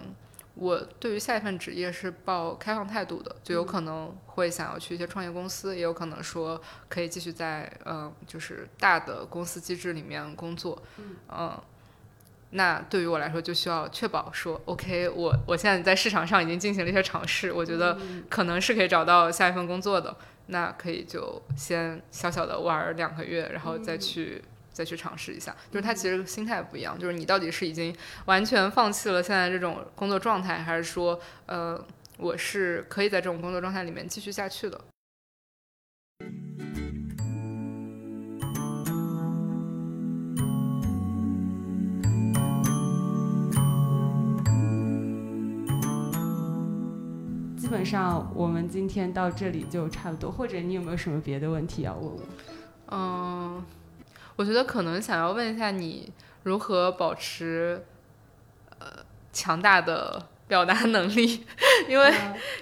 [0.55, 10.83] 我对于下一份职业是抱开放态度的，就有可能会想要去一些创业公司，也有可能说可以继续在嗯，就是大的公司机制里面工作。
[11.29, 11.57] 嗯，
[12.49, 17.97] 那对于我来说，就需要确保说，OK，我我现在在市场上已经进行了一些尝试，我觉得
[18.27, 20.13] 可能是可以找到下一份工作的，
[20.49, 24.43] 那可以就先小小的玩两个月，然后再去。
[24.71, 27.93] 再去尝试一下，就是他其实心态不一样，就是你到底是已经
[28.27, 31.77] 完全放弃了现在这种工作状态，还是说，呃，
[32.17, 34.79] 我是可以在这种工作状态里面继续下去的。
[47.69, 52.19] 基本上我们今天到这里就差不多，或者你有没有什么别的问题要问我？
[52.89, 53.63] 嗯。
[54.35, 56.11] 我觉得可能想要问一下你
[56.41, 57.79] 如何保持
[58.79, 58.87] 呃
[59.31, 61.45] 强大的表达能力，
[61.87, 62.11] 因为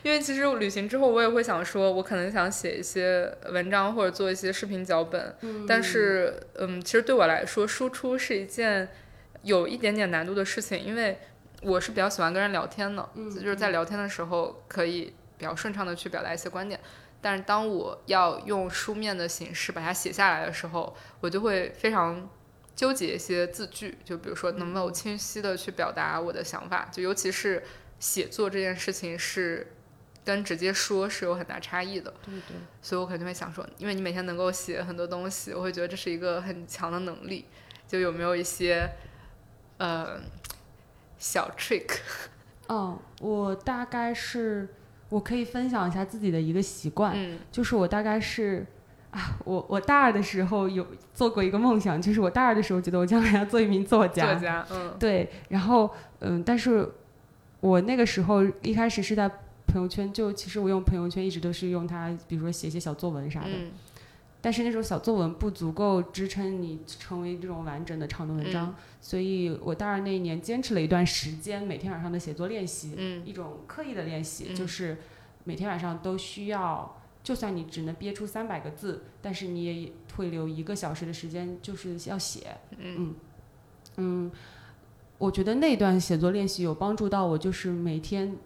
[0.04, 5.34] 因为其实旅行之后我也会想说，我可能想写一些文章或者做一些视频脚本，
[5.66, 8.90] 但是嗯，其实对我来说输出是一件
[9.44, 11.18] 有一点点难度的事情，因为
[11.62, 16.80] 我是比较喜欢跟人聊天的，就是在聊天的时候可以比较顺畅的去表达一些观点。
[17.20, 22.30] 但是当我要用书面的形式把它写下来的时候，我就会非常
[22.76, 27.64] 纠结一些字句，就比如说能否清晰的去表达我的想法，就尤其是
[28.00, 29.74] 写作这件事情是
[30.24, 32.14] 跟直接说是有很大差异的。
[32.24, 32.56] 对对。
[32.84, 37.46] 所以我肯定会想说，因为你每天能够写很多东西，我会觉得这是一个很强的能力。
[37.88, 38.88] 就有没有一些
[39.78, 40.20] 呃
[41.18, 42.00] 小 trick？
[42.68, 44.68] 哦，我大概是。
[45.10, 47.16] 我可以分享一下自己的一个习惯，
[47.50, 48.66] 就是我大概是
[49.10, 54.34] 啊，我我大二的时候有做过一个梦想，就是我大二的时候觉得我将来要做一名作家。
[54.34, 55.90] 作家，嗯，对，然后
[56.20, 56.86] 嗯，但是
[57.62, 59.32] 我那个时候一开始是在
[59.66, 63.48] 朋友圈，就其实我用朋友圈一直都是用它，比如说写写小作文啥的。
[64.40, 74.98] 但是那种小作文不足够支撑你成为这种完整的长的文章，所以我大二那一年坚持了一段时间，每天晚上的写作练习，一种刻意的练习，就是
[75.44, 82.56] 每天晚上都需要，就算你只能憋出三百个字，但是你也会留一个小时的时间，就是要写。
[82.78, 83.16] 嗯
[83.98, 84.32] 嗯，
[85.18, 88.38] 我觉得那段写作练习有帮助到我，就是每天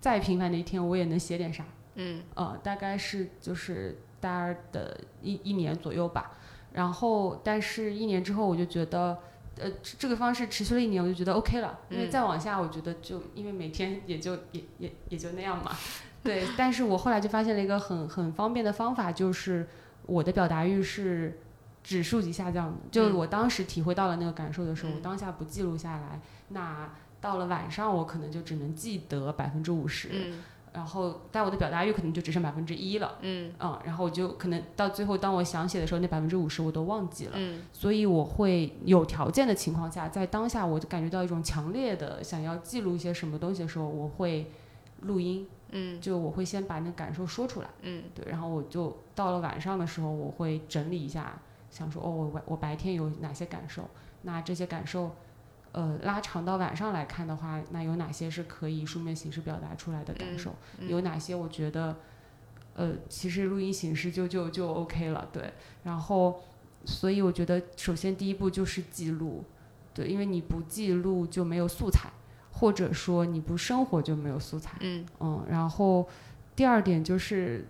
[0.00, 1.64] 再平凡的一天，我也能写点啥。
[1.94, 3.96] 嗯，呃，大概是就是。
[4.26, 6.32] 大二的一一年左右吧，
[6.72, 9.16] 然后但是一年之后我就觉得，
[9.58, 15.70] 呃，这个方式持续了一年，我就觉得 OK 了，因为再往下我觉得就因为每天也就也也也就那样嘛，
[16.24, 16.44] 对。
[16.56, 19.68] 但是我后来就发现了一个很很方便的方法，就是
[20.06, 21.38] 我的表达欲是
[21.84, 26.90] 指数级下降的，就我当时体会到了那个感受的时候，我当下不记录下来，那
[27.20, 30.10] 到了晚上我可能就只能记得百分之五十。
[30.76, 33.16] 然后，但我的表达欲可能就只剩百分之一了。
[33.22, 37.32] 嗯，嗯，然后我就可能到最后，当我想写的时候，那百分之五十我都忘记了。
[37.34, 44.52] 嗯，所以我会有条件的情况下，在当下我就感觉到一种强烈的想要记录一些什么东西的时候，我会
[45.00, 45.48] 录音。
[45.70, 47.68] 嗯，就我会先把那感受说出来。
[47.80, 51.40] 嗯，对，然后我就到了晚上的时候，我会整理一下，
[51.70, 53.82] 想说哦，我我白天有哪些感受？
[54.22, 55.10] 那这些感受。
[55.76, 60.54] 呃，拉长到晚上来看的话，那有哪些是可以书面形式表达出来的感受？
[60.88, 61.94] 有哪些我觉得，
[62.74, 65.52] 呃，其实录音形式就就就 OK 了，对。
[65.84, 66.40] 然后，
[66.86, 69.44] 所以我觉得，首先第一步就是记录，
[69.92, 72.08] 对，因为你不记录就没有素材，
[72.52, 74.78] 或者说你不生活就没有素材。
[74.80, 76.08] 嗯嗯，然后
[76.54, 77.66] 第二点就是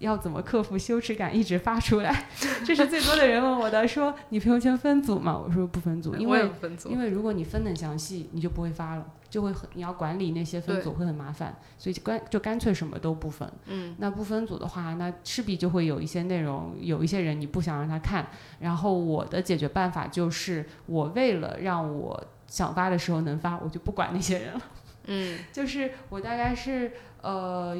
[0.00, 2.26] 要怎么克服羞耻感，一直发出来，
[2.66, 5.38] 这是最多的人问我的，说你朋友圈分组吗？
[5.38, 6.50] 我说不分组，因为
[6.86, 6.98] 因。
[6.98, 13.50] 为如果你分的很详细，你就不会发了，就会很你要管理那些分组会很麻烦，所以就干就干脆什么都不分。
[13.66, 18.26] 嗯那不分组的话，那势必就会有一些内容，有一些人你不想让他看。
[18.58, 24.60] 然后我的解决办法就是，我为了让我想发的时候能发，我就不管那些人了。
[25.06, 27.76] 嗯 就是我大概是呃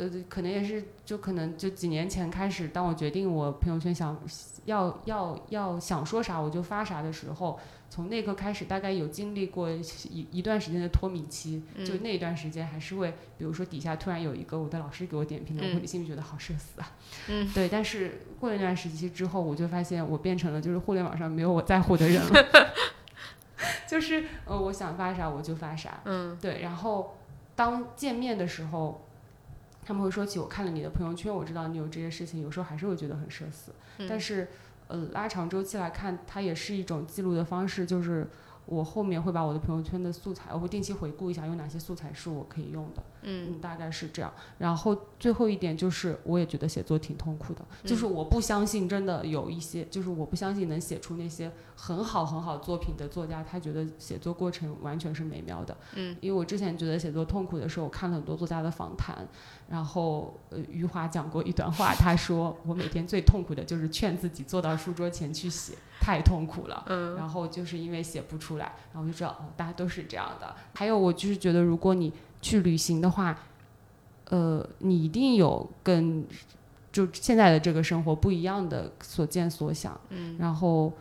[0.00, 4.18] 呃，可能也是就可能就几年前开始，当我决定我朋友圈想
[4.64, 7.60] 要要要想说啥我就发啥的时候，
[7.90, 12.00] 从那一刻开始，大概有经历过一一段时间的脱敏期，就嗯。
[12.02, 15.80] 那一段时间还是会，比如说底下突然有一个我的老师给我点评了，我嗯。
[15.80, 16.92] 会心里觉得好社死啊。
[17.28, 22.46] 嗯，对，但是过了一段时期之后，我就发现我变成了就是互联网上没有我在乎的人了，
[23.86, 26.38] 就是呃我想发啥我就发啥，嗯。
[26.40, 27.18] 对，然后
[27.54, 29.04] 当见面的时候，
[29.84, 33.72] 他们会说起我看了你的朋友圈，我知道你有这些事情，有时候还是会觉得很社死。
[33.98, 34.48] 嗯但是，
[34.88, 38.26] 呃，拉长周期来看，它也是一种记录的方式，就是
[38.66, 43.02] 我后面会把我的朋友圈的素材，我会定期回顾一下有哪些素材是我可以用的。
[43.22, 44.32] 嗯嗯，大概是这样。
[44.56, 55.76] 然后最后一点就是，我也觉得写作挺痛苦的，就是我不相信真的有一些，就是我不相信能写出那些很好很好作品的作家，他觉得写作过程完全是美妙的。
[55.96, 59.28] 嗯，因为我之前觉得写作痛苦的时候，我看了很多作家的访谈，
[59.68, 66.84] 然后呃，余华讲过一段话，他说我每天最痛苦的就是劝自己坐到书桌前去写，太痛苦了。
[66.88, 70.54] 嗯然后就是因为写不出来，然后我就知道哦，大家都是这样的。
[70.74, 73.38] 还有我就是觉得，如果你去旅行的话，
[74.30, 76.24] 呃，你一定有跟
[76.90, 80.00] 就现在的这个生活不一样的所见所想。
[80.08, 80.92] 嗯然后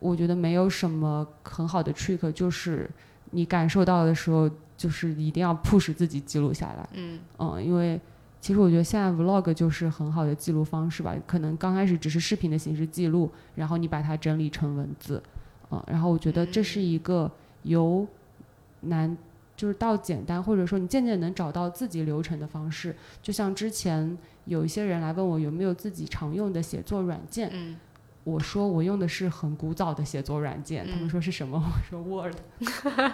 [0.00, 2.90] 我觉得没有什么很好的 trick，就是
[3.30, 6.88] 你感受到的时候，就是一定要 push 自己记录下来。
[6.92, 8.00] 嗯嗯，因为
[8.40, 11.14] 其实我觉得现在 vlog 就是很好的记录方式吧。
[11.26, 15.22] 可能刚开始只是视频的形式记录，然后你把它整理成文字，
[15.70, 17.30] 嗯，然后我觉得这是一个
[17.64, 18.06] 由
[18.82, 19.16] 难
[19.56, 22.94] 就是到简单，或者说你渐渐能找到自己流程的方式。
[23.20, 27.76] 就像之前有一些人来问我有没有自己常用的写作软件，
[28.32, 31.56] 我说我用的是很古早的写作软件，他们嗯说是什么？
[31.58, 32.34] 我说 Word。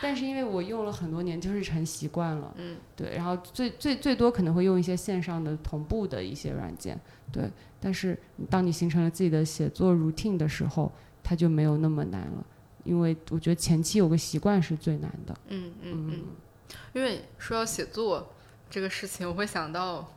[0.00, 2.54] 但是因为我用了很多年，就是成习惯了。
[2.56, 6.98] 嗯对，然后最最最多可能会用一些线上的同步的一些软件，
[7.30, 7.50] 对。
[7.80, 8.18] 但是
[8.48, 10.90] 当你形成了自己的写作 routine 的时候，
[11.22, 12.46] 它就没有那么难了，
[12.84, 15.36] 因为我觉得前期有个习惯是最难的。
[15.48, 16.24] 嗯嗯嗯，
[16.94, 18.32] 因为说到写作
[18.70, 20.08] 这个事情，我会想到，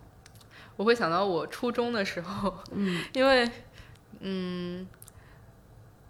[0.77, 3.49] 我会想到我初中的时候，嗯 因为，
[4.19, 4.87] 嗯，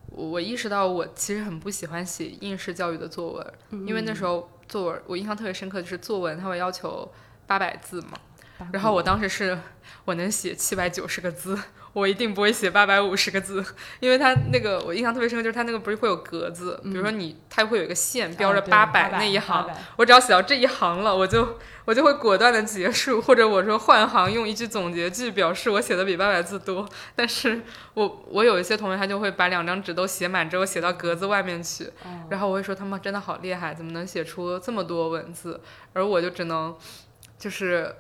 [0.08, 3.54] 我我意识到我其实很不喜欢写应试教育的作文，
[3.88, 7.12] 因为那时候作文我印象特别深刻，就是作文它会要求
[7.46, 8.18] 八百字嘛，
[8.72, 9.58] 然后我当时是
[10.06, 11.58] 我能写七百九十个字，
[11.98, 13.66] 我一定不会写八百五十个字，
[14.00, 26.88] 因为它那个我印象特别深刻，就是它那个不是会有格子，比如说你它会有一个线标着八百那一行，，我只要写到这一行了，我就我就会果断的结束，或者我说换行用一句总结句表示我写的比八百字多。
[27.16, 27.64] 但是
[27.96, 35.60] 我我有一些同学他就会把两张纸都写满之后写到格子外面去，哦然后我会说他们真的好厉害，怎么能写出这么多文字？
[35.94, 36.78] 而我就只能
[37.40, 37.96] 就是。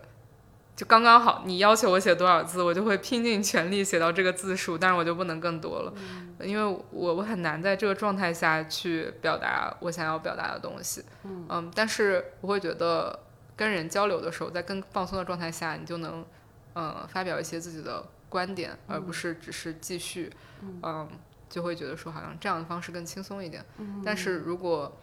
[0.77, 5.91] 就刚刚好，你要求我写多少字，我就会拼尽全力写到这个字数，但是我就不能更多了，
[6.39, 11.03] 因为我我很难在这个状态下去表达我想要表达的东西。
[11.23, 11.71] 嗯。
[11.73, 13.19] 但是我会觉得
[13.55, 16.23] 跟人交流的时候，在更放松的状态下，你就能
[16.75, 20.31] 嗯发表一些自己的观点，而不是只是继续，
[20.61, 21.09] 嗯，
[21.49, 23.65] 就会觉得说好像这样的方式更轻松一点。
[24.05, 24.95] 但是如果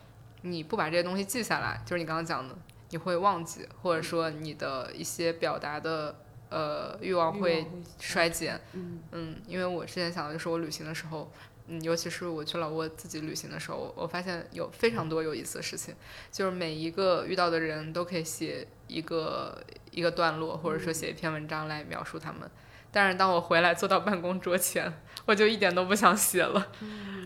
[0.43, 2.55] 你不把这些东西记下来，就是你刚刚讲的，
[2.95, 6.15] 你会忘记，或者说你的一些表达的
[6.49, 7.67] 呃欲望会
[7.99, 8.61] 衰减。
[8.73, 11.29] 嗯嗯，因为我之前想的就是我旅行的时候，
[11.67, 15.93] 嗯，尤其是我去老挝自己旅行的时候，我我发现有非常多有意思的事情，
[16.31, 19.61] 就是每一个遇到的人都可以写一个
[19.91, 22.49] 一个段落，或者说写一篇文章来描述他们。
[22.93, 26.71] 但是当我回来坐到办公桌前，我就一点都不想写了，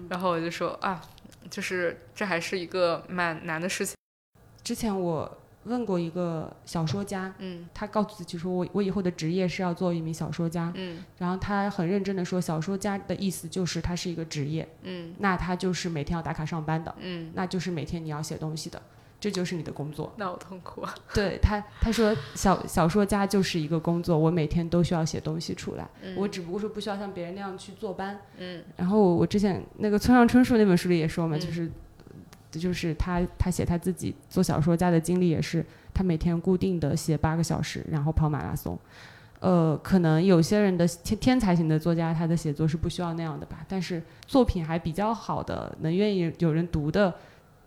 [0.09, 0.99] 然后我就说啊，
[1.51, 3.95] 就是这还是一个蛮难的事情。
[4.65, 5.39] 之前我
[5.69, 7.69] 问过一个小说家，嗯。
[7.73, 11.05] 他告诉自己说我我以后的职业是要做一名小说家，嗯。
[11.19, 15.15] 然后他很认真的说，小说家的意思就是他是一个职业，嗯。
[15.19, 18.81] 那他就是每天要打卡上班的，嗯，那就是每天你要写东西的，
[19.21, 20.13] 这就是你的工作。
[20.17, 20.95] 那好痛苦啊。
[21.13, 26.17] 对他，他说小小说家就是一个工作，我每天都需要写东西出来，嗯。
[26.17, 28.19] 我只不过是不需要像别人那样去坐班。
[28.39, 28.65] 嗯。
[28.77, 31.41] 然后我之前那个村上春树那本书里也说嘛，嗯。
[31.41, 31.71] 就是
[32.53, 38.79] 就是他他写他自己做小说家的经历也是，他每天固定的写八个小时，然后跑马拉松。
[39.41, 43.65] 呃，可能有些人的天天才型的作家，他的写作是不需要那样的吧。
[43.69, 47.15] 但是作品还比较好的，能愿意有人读的，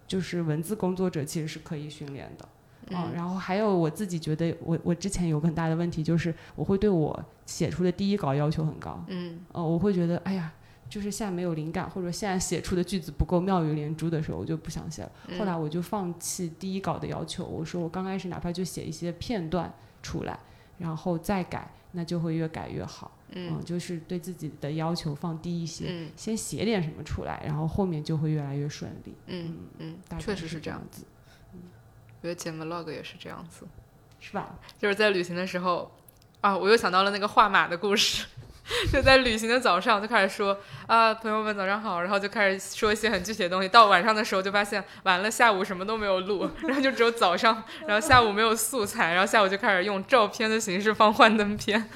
[0.05, 2.45] 就是文字工作者，其实是可以训练的。
[2.89, 9.01] 嗯，然后还有我自己觉得，我我之前有个很大的问题，就是我会对我写出的第一稿要求很高。
[9.07, 10.51] 嗯，呃，我会觉得，哎呀，
[10.91, 15.11] 就是现在没有灵感，或者现在写出的句子不够妙语连珠的时候，我就不想写了。
[15.39, 19.73] 后来我就放弃第一稿的要求，我说我刚开始哪怕就写一些片段
[20.03, 20.37] 出来。
[20.77, 23.15] 然后再改，那就会越改越好。
[23.33, 29.13] 嗯，就是对自己的要求放低一些，嗯，先写点什么出来，然后后面就会越来越顺利。
[29.27, 31.05] 嗯嗯，确实是这样子。
[31.53, 31.59] 嗯，
[32.19, 33.67] 我觉得剪 vlog 也是这样子，
[34.19, 34.57] 是吧？
[34.79, 35.91] 就是在旅行的时候，
[36.41, 38.25] 啊，我又想到了那个画马的故事。
[38.91, 40.57] 就在旅行的早上就开始说
[40.87, 43.67] 啊，朋友们早上好，然后就开始说一些很具体的东西。
[43.67, 51.89] 到晚上的时候就发现完了，下午什么都没有录，然后就只有早上，然后下午没有素材，然后下午就开始用照片的形式放幻灯片，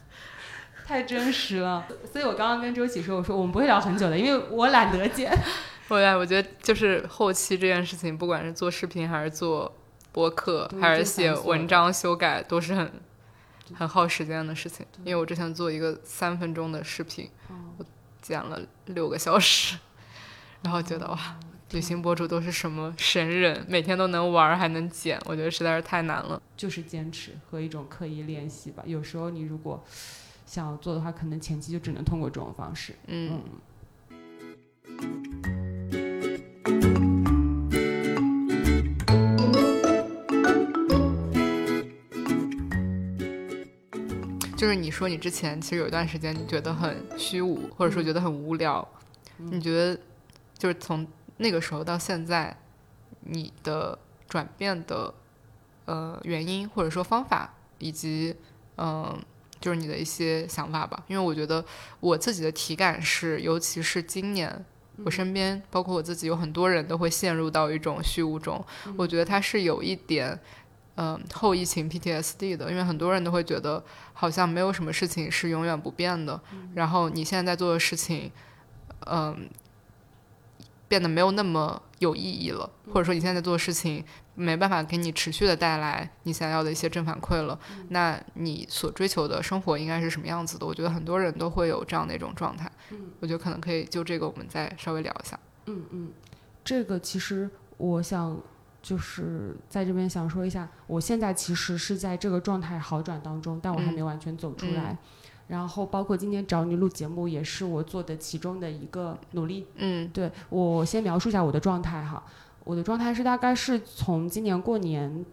[0.86, 1.86] 太真实了。
[2.12, 5.36] 所以我刚刚跟周琦说，我说我们不会聊很久的，因为我懒得剪。
[5.88, 9.72] 后来我觉得就是后期这件事情，不管是做视频还是做
[10.12, 12.92] 播客，还是写文章修改，都是很。
[13.74, 17.28] 很耗时间的事情，因为我之前做一个三分钟的视频，
[17.78, 17.84] 我
[18.22, 19.78] 剪了六个小时，
[20.62, 21.38] 然后觉得哇，
[21.70, 26.40] 旅行博主都是什么神人，每天都能玩还能剪，我觉得实在是太难了。
[26.56, 28.82] 就是坚持和一种刻意练习吧。
[28.86, 29.84] 有时候你如果
[30.44, 32.94] 想要做的话，可能前期就只能通过这种方式。
[33.06, 33.42] 嗯。
[44.66, 48.84] 就是你说你之前其实有一段时间你觉得很虚无，或者说觉得很无聊，
[49.36, 49.96] 你觉得
[50.58, 51.06] 就是从
[51.36, 52.56] 那个时候到现在，
[53.20, 53.96] 你的
[54.28, 55.14] 转变的
[55.84, 58.34] 呃原因或者说方法，以及
[58.76, 59.16] 嗯
[59.60, 61.00] 就是你的一些想法吧。
[61.06, 61.64] 因为我觉得
[62.00, 64.64] 我自己的体感是，尤其是今年，
[65.04, 68.60] 我身边包括我自己有很多人都会陷入到一种虚无中，
[68.96, 70.36] 我觉得它是有一点。
[70.96, 76.40] 嗯，后疫情 PTSD 的，因为很多人都会觉得好像没有什么事情是永远不变的，
[76.74, 78.32] 然后你现在在做的事情，
[79.06, 79.46] 嗯，
[80.88, 84.02] 变得没有那么有意义了，或者说你现在在做的事情
[84.34, 87.58] 没办法给你持续的带来你想要的一些正反馈了，
[87.90, 90.64] 那你所追求的生活应该是什么样子的？
[90.64, 92.72] 我觉得很多人都会有这样的一种状态。
[93.20, 95.38] 我觉得可能可以就这个我们再稍微聊一下。
[95.66, 96.12] 嗯嗯，
[96.64, 98.40] 这个其实我想。
[98.86, 104.96] 就是在这边想说一下，我现在其实是在这个状态好转当中，但我还没完全走出来。
[105.48, 109.66] 然后包括今天找你录节目，也是我做的其中的一个努力。
[109.74, 112.22] 嗯，对我先描述一下我的状态哈，
[112.62, 115.26] 我的状态是大概是从今年过年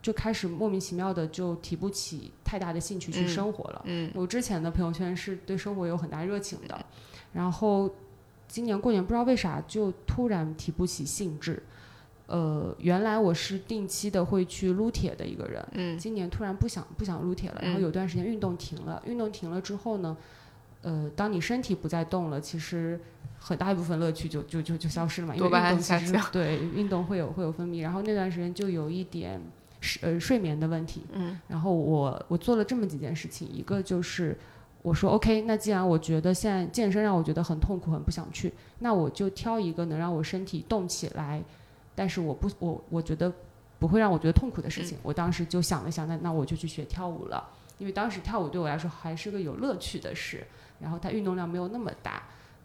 [0.00, 3.82] 就开始莫名其妙的就提不起太大的兴趣去生活了。
[3.86, 6.86] 嗯，我之前的朋友圈是对生活有很大热情的，
[7.32, 7.90] 然后
[8.46, 11.60] 今年过年不知道为啥就突然提不起兴致。
[12.26, 20.16] 呃，原来我是定期的会去撸铁的一个人，嗯，今年突然不想不想撸铁了，然后有段时间运动停了，运动停了之后呢，
[20.82, 22.98] 呃，当你身体不再动了，其实
[23.38, 29.40] 很大一部分乐趣就就就就消失了嘛，因为运动其实 对运动会有会有分泌，然后那段时间就有一点
[29.80, 34.36] 睡呃睡眠的问题，嗯，然后我我做了这么几件事情，一个就是
[34.82, 41.40] 我说 OK，那既然我觉得现在健身让我觉得很痛苦很不想去，那我就挑一个能让我身体动起来。
[41.96, 43.32] 但是我不，我我觉得
[43.80, 44.96] 不会让我觉得痛苦的事情。
[45.02, 47.42] 我当时就想了想，那那我就去学跳舞了，
[47.78, 50.46] 因为当时跳舞对我来说还是个有乐趣的事。
[50.78, 52.22] 然后它运动量没有那么大，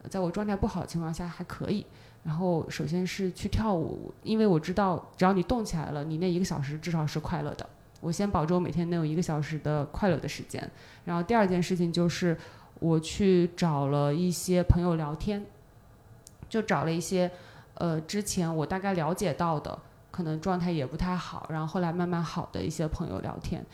[0.09, 1.85] 在我状态不好的情况下还可以。
[2.23, 7.67] 然后首先是去跳舞，因为我知道只要你动起来了，你那一个小时至少是快乐的。
[8.01, 10.69] 我先保证我每天能有一个小时的快乐的时间。
[11.05, 12.37] 然后第二件事情就是
[12.79, 15.45] 我去找了一些朋友聊天，
[16.49, 17.31] 就找了一些。
[17.81, 19.75] 呃，之前我大概了解到的，
[20.11, 23.65] 可能状态也不太好，然后后来慢慢好的一些朋友聊天，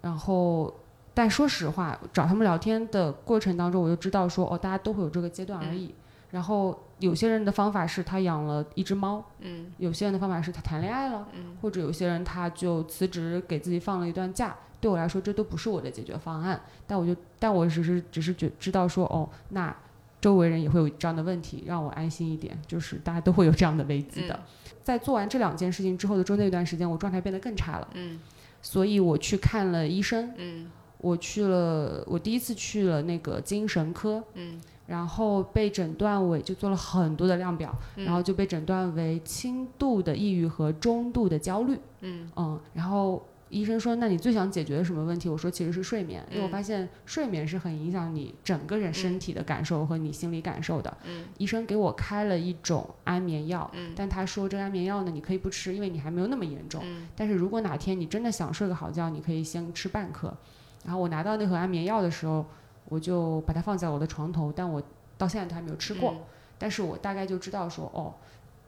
[0.00, 0.72] 然后，
[1.12, 5.92] 但说实话，找他们聊天的过程当中，我就知道说，哦，大家都会有这个阶段而已。
[6.30, 14.54] 然后有些人的方法是他养了一只猫，嗯，有些人的方法是他谈恋爱了，嗯，或者有些人他就辞职给自己放了一段假。
[14.80, 16.60] 对我来说，这都不是我的解决方案。
[16.86, 19.74] 但我就，但我只是只是觉知道说，哦，那。
[20.20, 22.58] 周围人也会有这样的问题，让我安心一点。
[22.66, 24.38] 就是大家都会有这样的危机的。
[24.82, 27.88] 在做完这两件事情之后的中间一段时间，我状态变得更差了。
[27.94, 28.18] 嗯，
[28.62, 30.32] 所以我去看了医生。
[30.36, 34.22] 嗯，我去了，我第一次去了那个精神科。
[34.34, 41.78] 嗯，然后被诊断为就做了很多的量表，然后就被诊断为轻度的抑郁和中度的焦虑。
[42.00, 56.82] 嗯嗯，然后医生说：“那你最想解决的什么问题？”我说：“其实是睡眠，因为我发现睡眠是很影响你整个人身体的感受和你心理感受的。”嗯，医生给我开了一种安眠药，嗯，但他说这个安眠药呢，你可以不吃，因为你还没有那么严重。
[56.84, 60.36] 嗯，但是如果哪天你真的想睡个好觉，你可以先吃半颗。
[60.84, 62.44] 然后我拿到那盒安眠药的时候，
[62.86, 64.82] 我就把它放在我的床头，但我
[65.16, 66.14] 到现在都还没有吃过。
[66.58, 68.14] 但是我大概就知道说，哦，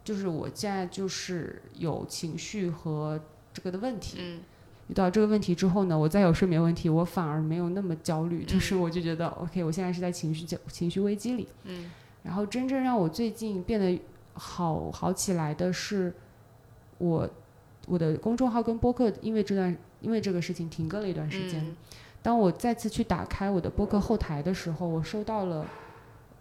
[0.05, 3.21] 就是我现在就是有情绪和
[3.53, 4.19] 这个的问题。
[4.21, 4.41] 嗯，
[4.91, 11.47] 遇到这个问题之后呢，我再有睡眠问题，我反而没有那么焦虑，就是我就觉得 OK，我现在是在情绪焦情绪危机里。
[11.63, 11.89] 嗯，
[12.25, 14.03] 然后真正让我最近变得
[14.35, 16.13] 好好起来的是，
[16.99, 17.31] 我
[17.87, 21.65] 我的公众号跟播客因为这段因为这个事情停更了一段时间。
[22.21, 25.65] 当我再次去打开我的播客后台的时候，我收到了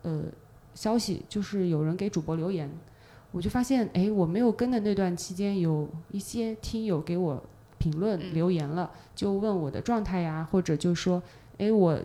[0.01, 0.23] 呃
[0.73, 2.67] 消息，就是有人给主播留言，
[3.31, 7.41] 我就发现，哎，我没有跟的那段期间，有一些听友给我
[7.79, 11.23] 评论留言了，就问我的状态呀，或者就说，
[11.57, 11.99] 哎，我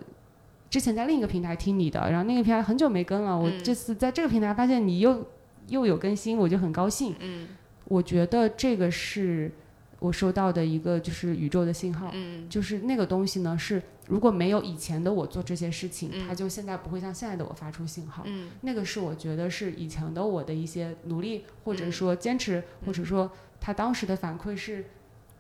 [0.71, 5.27] 之前在另一个平台听你的，然后那个平台很久没更了，我这次在这个平台发现你又
[5.69, 7.15] 又有更新，我就很高兴。
[7.21, 7.49] 嗯，
[7.85, 9.53] 我觉得这个是。
[10.01, 18.23] 我收到的一个就是宇宙的信号，嗯，就是那个东西呢，是如果没有以前的我做这些事情，它就现在不会像现在的我发出信号。
[18.27, 24.85] 嗯，那个是我觉得是以前的我的一些努力，或者说坚持，或者说他当时的反馈是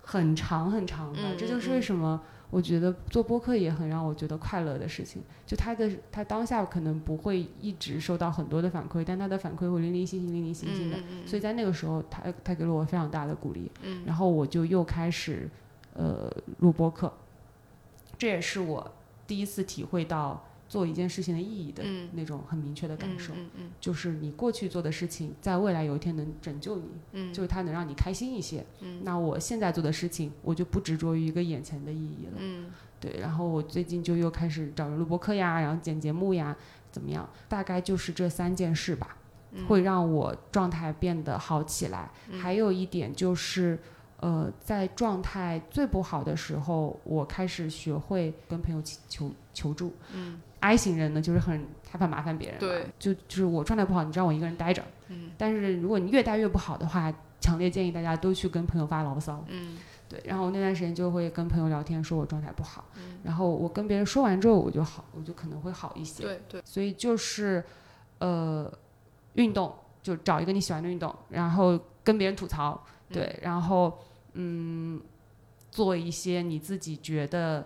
[0.04, 1.36] 很长很长的。
[1.36, 2.20] 这就是为什么。
[2.50, 13.68] 我觉得做播客也很让我觉得快乐的事情，就他的他当下可能不会一直收到很多的反馈，但他的反馈会零零星星、零零星星的，所以在那个时候，他他给了我非常大的鼓励，
[14.06, 15.50] 然后我就又开始
[15.94, 17.12] 呃录播客，
[18.16, 18.88] 这也是我
[19.26, 20.40] 第一次体会到。
[20.74, 21.84] 做一件事情的意义的
[22.14, 23.32] 那种很明确的感受，
[23.80, 26.80] 就是你过去做的事情，在未来有一天能拯救
[27.12, 28.66] 你，就是它能让你开心一些。
[29.02, 32.66] 那我现在做的事情，我就不执着于一个眼前的意义了。
[32.98, 36.56] 对，然后我最近就又开始找人录播课呀，然后剪节目呀，
[36.90, 37.30] 怎么样？
[37.48, 39.16] 大概就是这三件事吧，
[39.68, 42.10] 会让我状态变得好起来。
[42.32, 43.78] 还有一点就是。
[44.20, 49.92] 呃，在状态最不好的时候，我开始学会跟朋友求求助。
[50.14, 52.58] 嗯，I 型人呢，就是很害怕麻烦别人。
[52.58, 54.82] 对，就就是我状态不好，你知道我一个人待着。
[55.08, 59.44] 嗯，但是如果你越待越不好的话，强烈建议大家都去跟朋友发牢骚。
[59.48, 59.76] 嗯，
[60.08, 60.18] 对。
[60.24, 62.86] 然后那段时间就会跟朋友聊天，说我状态不好。
[62.96, 66.22] 嗯，然后我跟别人说完之后，我就好，我就可能会好一些。
[66.22, 66.62] 对对。
[66.64, 67.62] 所以就是，
[68.20, 68.72] 呃，
[69.34, 72.82] 运动就找一个你喜欢的运动，然后跟别人吐槽。
[73.10, 73.98] 对，然后。
[74.36, 75.00] 嗯，
[75.70, 77.64] 做一些你自己觉得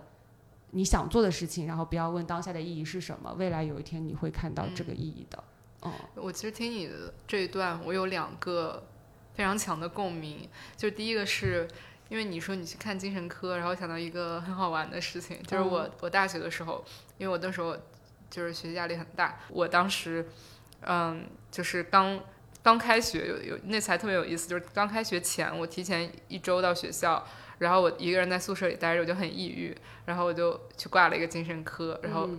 [0.71, 5.43] 你想做的事情，然后不要问当下的意义是什么，未来有一天你会看到这个意义的。
[5.81, 8.87] 嗯，我其实听你的这一段，我有两个
[9.33, 10.47] 非常强的共鸣。
[10.75, 11.67] 就第一个是
[12.09, 16.83] 因为你说你去看精神科，然后想到一个很好玩的事情，就是我我大学的时候，
[17.17, 17.77] 因为我那时候
[18.29, 20.27] 就是学习压力很大，我当时
[20.81, 22.19] 嗯就是刚。
[22.61, 27.25] 刚开学有有那才特别有意思，就是刚开学前，我提前一周到学校，
[27.59, 32.29] 然后我一个人在宿舍里待着，我就很抑郁，然后我就去挂了一个精神科，然后，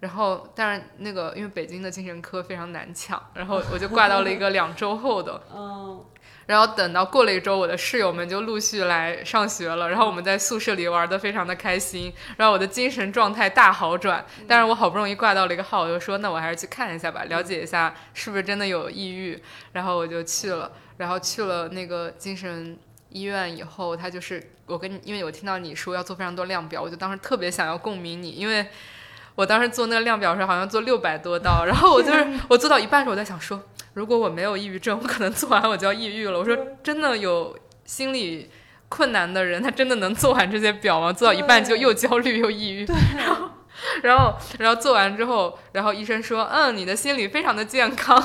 [0.00, 5.40] 然后但是那个因为北京的精神科非常难抢，然后我就挂到了一个两周后的。
[5.54, 6.04] 嗯
[6.46, 14.26] 然后等到过了一周，我的室友们就陆续来上学了，然后我们在宿舍里玩的非常的开心，然后我的精神状态大好转。
[14.48, 19.40] 但是我好不容易挂到了一个号，我就说那我还是去看一下吧，了解一下是不是真的有抑郁。
[19.74, 22.76] 然后我就去了，然后去了那个精神
[23.10, 28.66] 医院以后，他就是我跟你，因为我听到你说要做非常多量表，我就当时特别想要共鸣你，因为
[29.34, 33.62] 我当时做那个量表时好像做六百多道，然后我就是 我做到一半时候我在想说。
[33.94, 36.38] 如果我没有抑郁症，我可能做完我就要抑郁了。
[36.38, 38.48] 我说真的有心理
[38.88, 41.12] 困难的人，他真的能做完这些表吗？
[41.12, 42.86] 做到一半就又焦虑又抑郁。
[43.16, 43.50] 然后，
[44.04, 48.16] 然后，然后做完之后，然后医生说：“嗯，你的心理非常的健康，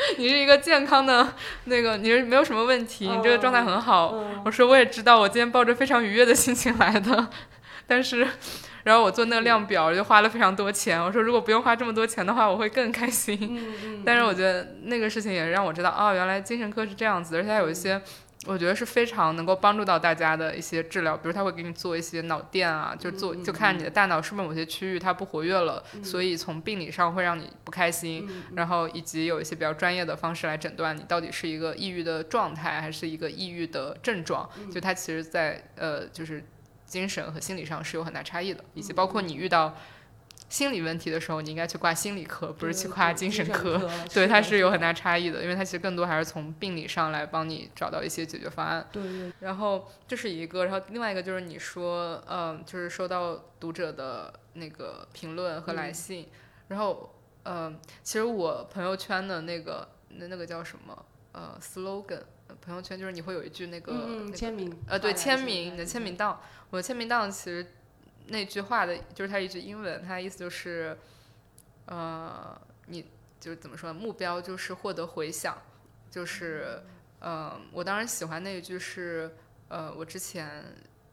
[0.18, 4.14] 你是一个健康的那个，你是没有什么问题，你这个状态很好。”
[4.44, 7.28] 我说：“我也知道，我今天抱着非常愉悦的心情来的，
[7.86, 8.26] 但是。”
[8.82, 10.98] 然后我做那个量表就花了非常多钱。
[10.98, 14.02] 我说如果不用花这么多钱的话，我会更开心。
[14.06, 18.00] 但是我觉得那个事情也让我知道，哦，原来精神科是这样子，而且有一些
[18.46, 28.28] 我觉得是非常能够帮助到大家的一些治疗，比如他会给你做一些脑电啊，就做就看你的大脑是不是某些区域它不活跃了，所以从病理上会让你不开心。
[28.56, 34.48] 然后以及有一些比较专业的方式来诊断你到底是一个抑郁的状态还是一个抑郁的症状。
[34.72, 36.44] 就它其实，在呃就是。
[36.90, 39.76] 精神和心理上是有很大差异的，以及包括你遇到
[40.50, 43.88] 心理问题的时候，你应该去挂心理科，不是去挂精神科。
[44.12, 48.84] 对，它是有很大差异的，因为它其实更多还是从病理上来帮你找到一些解决方案。
[48.90, 49.32] 对对。
[49.38, 56.26] 然后这是一个，然后另外一个就是你说，嗯，就是收到读者的那个评论和来信，
[56.66, 57.14] 然后，
[57.44, 62.22] 嗯，其实我朋友圈的那个那那个叫什么，呃，slogan，
[62.60, 66.40] 朋友圈就是你会有一句那个签名，呃，对，签名，你的签名档，
[66.70, 67.64] 我的签名档其实。
[68.28, 70.96] 那句话的就是它一句英文，它的意思就是，
[71.86, 73.06] 呃，你
[73.40, 73.92] 就是怎么说？
[73.92, 75.60] 目标就是获得回响，
[76.10, 76.82] 就是，
[77.18, 79.34] 呃，我当时喜欢那一句是，
[79.68, 80.64] 呃，我之前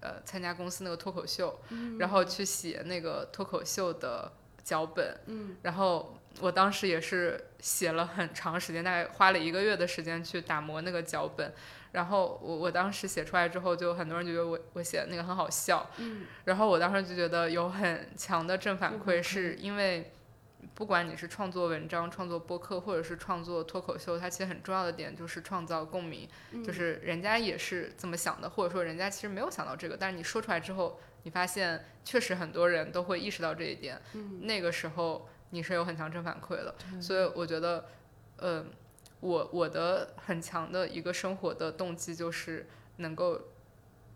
[0.02, 1.60] 呃参加公司那个脱口秀，
[1.98, 4.32] 然后去写那个脱口秀的
[4.64, 11.52] 脚本，嗯然后我当时也是写了很长时间，大概花了一个月的时间去打磨那个脚本。
[11.94, 20.12] 然后我我当时写出来之后，就很多人觉得我我写的那个很好笑，嗯，然后我当时就觉得有很强的正反馈，是因为
[20.76, 26.28] 不管你是创作文章、创作播客，或者是创作脱口秀，它其实很重要的点就是创造共鸣，
[26.64, 37.86] 就是人家也是这么想的，或者说人家其实没有想到这个，但是你说出来之后，你发现确实很多人都会意识到这一点，嗯，那个时候你是有很强正反馈的，所以我觉得，
[38.40, 38.70] 嗯。
[39.20, 42.68] 我我的很强的一个生活的动机就是
[42.98, 43.42] 能够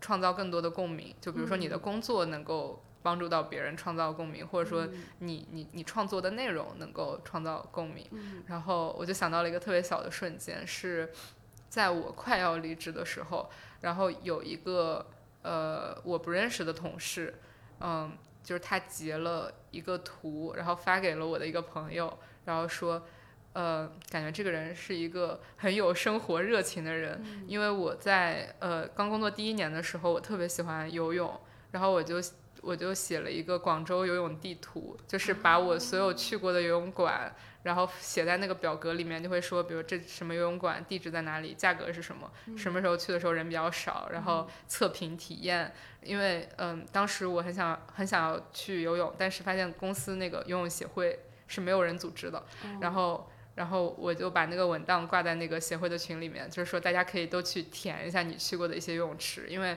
[0.00, 4.88] 创造更多的共鸣，就比如说你的工作能够帮助到别人创造共鸣，或者说
[5.18, 8.06] 你你你创作的内容能够创造共鸣。
[8.46, 11.12] 然后我就想到了一个特别小的瞬间，是
[11.68, 13.50] 在我快要离职的时候，
[13.80, 15.04] 然后有一个
[15.42, 17.40] 呃我不认识的同事，
[17.80, 18.12] 嗯，
[18.44, 23.04] 就是他截了一个图，然后发给了我的一个朋友，然后说。
[23.54, 31.38] 呃，感觉这个人是一个很有生活热情的人，因为我在呃刚工作第一年的时候，我特别喜欢游泳，
[31.72, 32.16] 然后我就
[32.62, 37.34] 我就写了一个广州游泳地图，就是把我所有去过的游泳馆，
[37.64, 51.18] 然后写在那个表格里面，就会说，比如这什么游泳馆地址在哪里，价格是什么，什么时候去的时候人比较少，然后测评体验，因为嗯，当时我很想很想要去游泳，但是发现公司那个游泳协会
[51.48, 52.42] 是没有人组织的，
[52.80, 53.28] 然后。
[53.54, 59.76] 然后我就把那个文档挂在那个协会的群里面，就是说大家可以都去填一下你去过的一些游泳池，因为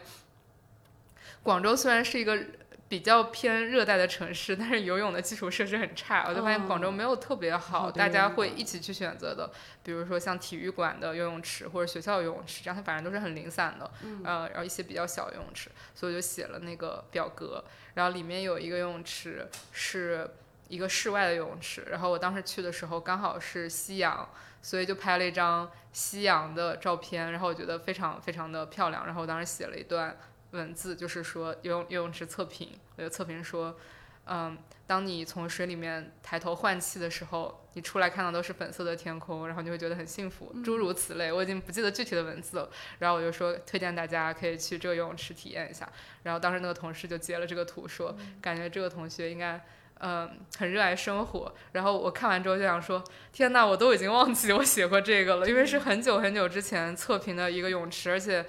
[1.43, 2.39] 广州虽然是一个
[2.87, 9.51] 比较偏热带的城市，但是游泳的基础设施很差，我就发现广州没有特别好，大家会一起去选择的，
[9.83, 13.91] 比如说像体育馆的游泳池或者学校游泳池，这样它反正都是很零散的，
[14.23, 17.65] 呃，然后一些比较小游泳池，所以我就写了那个表格，
[17.95, 20.29] 然后里面有一个游泳池是。
[20.67, 24.27] 一个室外的游泳池，然后我当时去的时候刚好是夕阳，
[24.61, 29.05] 所以就拍了一张夕阳的照片，然后我觉得非常非常的漂亮。
[29.05, 30.17] 然后我当时写了一段
[30.51, 33.77] 文字，就是说游泳游泳池测评，我就测评说，
[34.25, 41.31] 嗯，当你从水里面抬头换气的时候，你出来看到都是粉色的天空，然后你会觉得很幸福，诸如此类。
[41.31, 42.69] 我已经不记得具体的文字了。
[42.97, 45.87] 然后我就说推荐大家可以去这个游泳池体验一下。
[46.23, 49.63] 然后当时那个同事就截了这个图，说感觉这个同学应该。
[50.01, 51.53] 嗯，很热爱生活。
[51.71, 53.01] 然后我看完之后就想说
[53.31, 58.45] ：“天呐，我都已经忘记我写过这个了，因为是很久很久之前测评的一个泳池，而且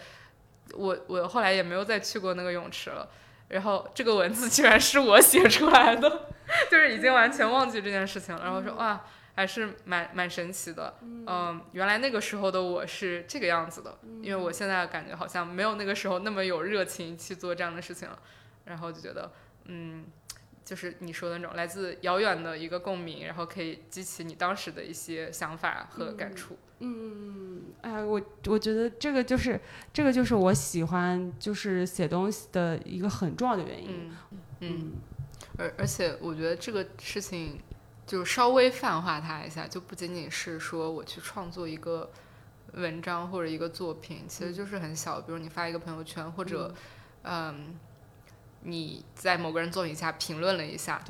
[0.75, 3.09] 我我后来也没有再去过那个泳池了。
[3.49, 6.29] 然后这个文字居然是我写出来的，
[6.69, 8.43] 就是已经完全忘记这件事情了。
[8.43, 9.05] 然后说哇，
[9.37, 10.95] 还是蛮蛮神奇的。
[11.01, 18.19] 嗯，原来那个时候的我是这个样子的，因为我现在感觉好像没有那个时候那么有热情去做这样的事情了。
[18.65, 19.31] 然后就觉得，
[19.67, 20.07] 嗯。”
[20.67, 26.59] 就是你说的那种来自遥远的一个共鸣，然后可以激起你当时的一些想法和感触。
[26.81, 29.61] 嗯，哎，我我觉得这个就是
[29.93, 34.13] 这个就是我喜欢就是写东西的一个很重要的原因。
[34.59, 34.95] 嗯，
[35.57, 37.61] 而而且我觉得这个事情
[38.05, 42.11] 就稍微泛化它一下，就不仅仅是说我去创作一个
[42.73, 46.75] 文章或者一个作品，其实就是很小，比如你发一个朋友圈或者
[47.23, 47.79] 嗯。
[48.63, 51.03] 你在某个人作品下评论了一下，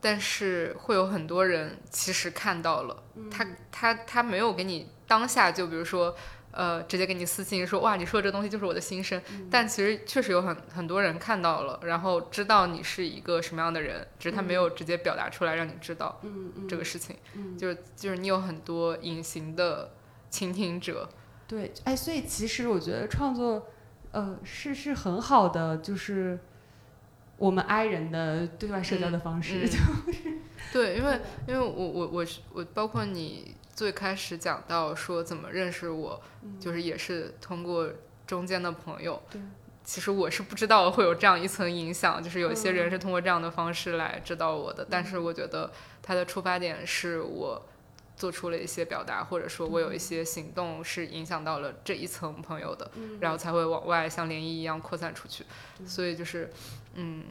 [0.00, 6.12] 但是会有很多人其实看到了，他他他没有给你当下就比如说，
[6.50, 16.20] 呃，直接给你私信说哇，你说的这东西就是我的心声，但其实确实有很很多人看到了，然后知道你是一个什么样的人，只是他没有直接表达出来让你知道
[16.68, 17.16] 这个事情，
[17.56, 19.92] 就是就是你有很多隐形的
[20.30, 21.08] 倾听者，
[21.46, 23.68] 对，哎，所以其实我觉得创作，
[24.10, 26.40] 呃，是是很好的，就是。
[27.36, 30.32] 我们 I 人的对外社交的方式，就是。
[30.72, 36.22] 对，因为因为我我我是我，包括你最开始讲到说怎么认识我，
[36.58, 37.90] 就是也是通过
[38.26, 39.22] 中间的朋友，
[39.84, 44.86] 其实我是不知道会有这样一层影响，就是有些人是通过这样的方式来知道我的。
[44.88, 47.60] 但是我觉得他的出发点是我
[48.16, 52.90] 做出了一些表达，或者说我有一些行动是影响到了这一层朋友的，
[53.20, 55.44] 然后才会往外像涟漪一样扩散出去。
[55.84, 56.50] 所以就是，
[56.94, 57.24] 嗯，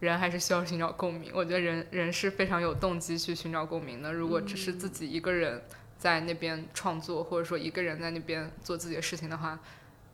[0.00, 1.30] 人还是需要寻找共鸣。
[1.34, 4.12] 我觉得人人是非常有动机去寻找共鸣的。
[4.12, 5.62] 如果只是自己一个人
[5.96, 9.58] 在那边创作，或者说一个人在那边做自己的事情的话，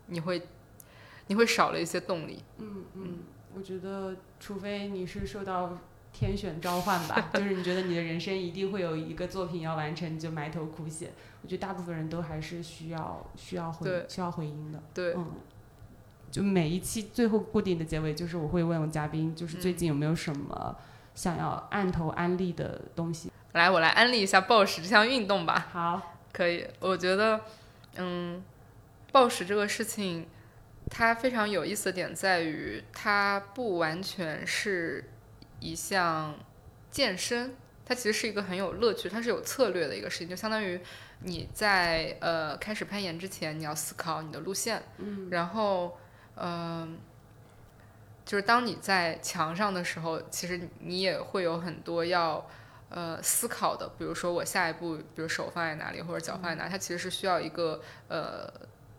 [0.06, 0.42] 你会。
[1.26, 2.42] 你会少了一些动力。
[2.58, 3.18] 嗯嗯，
[3.54, 5.78] 我觉得，除非你是受到
[6.12, 11.12] 天选召唤吧， 就是你觉得你的人生一定会有一个作品要完成，你就埋头苦写。
[11.40, 14.82] 我觉得大部分人都还是需要需要回需要回音的。
[14.92, 15.32] 对，嗯，
[16.34, 20.76] 就每一期最后固定的结尾，就是我会问我嘉宾，就是最近有没有什么
[21.14, 23.30] 想要按头安利的东西。
[23.52, 25.68] 来，我来安利一下暴食这项运动吧。
[25.70, 26.66] 好，可以。
[26.80, 27.40] 我觉得，
[27.98, 28.42] 嗯，
[29.12, 30.26] 暴食这个事情。
[30.90, 35.08] 它非常有意思的点在于，它不完全是
[35.58, 36.34] 一项
[36.90, 37.54] 健身，
[37.86, 40.28] 它其实是一个很有乐趣，它是有策略的一个事情。
[40.28, 40.78] 就相当于
[41.20, 45.96] 你在呃开始攀岩之前，你要思考你的路线，嗯，然后
[46.36, 46.98] 嗯，
[48.24, 52.46] 就是当你在墙上的时候，其实你也会有很多要
[52.88, 58.52] 呃思考的，比如说我下一步，比如手放在哪里或者脚放在哪，它其实是需要一个呃。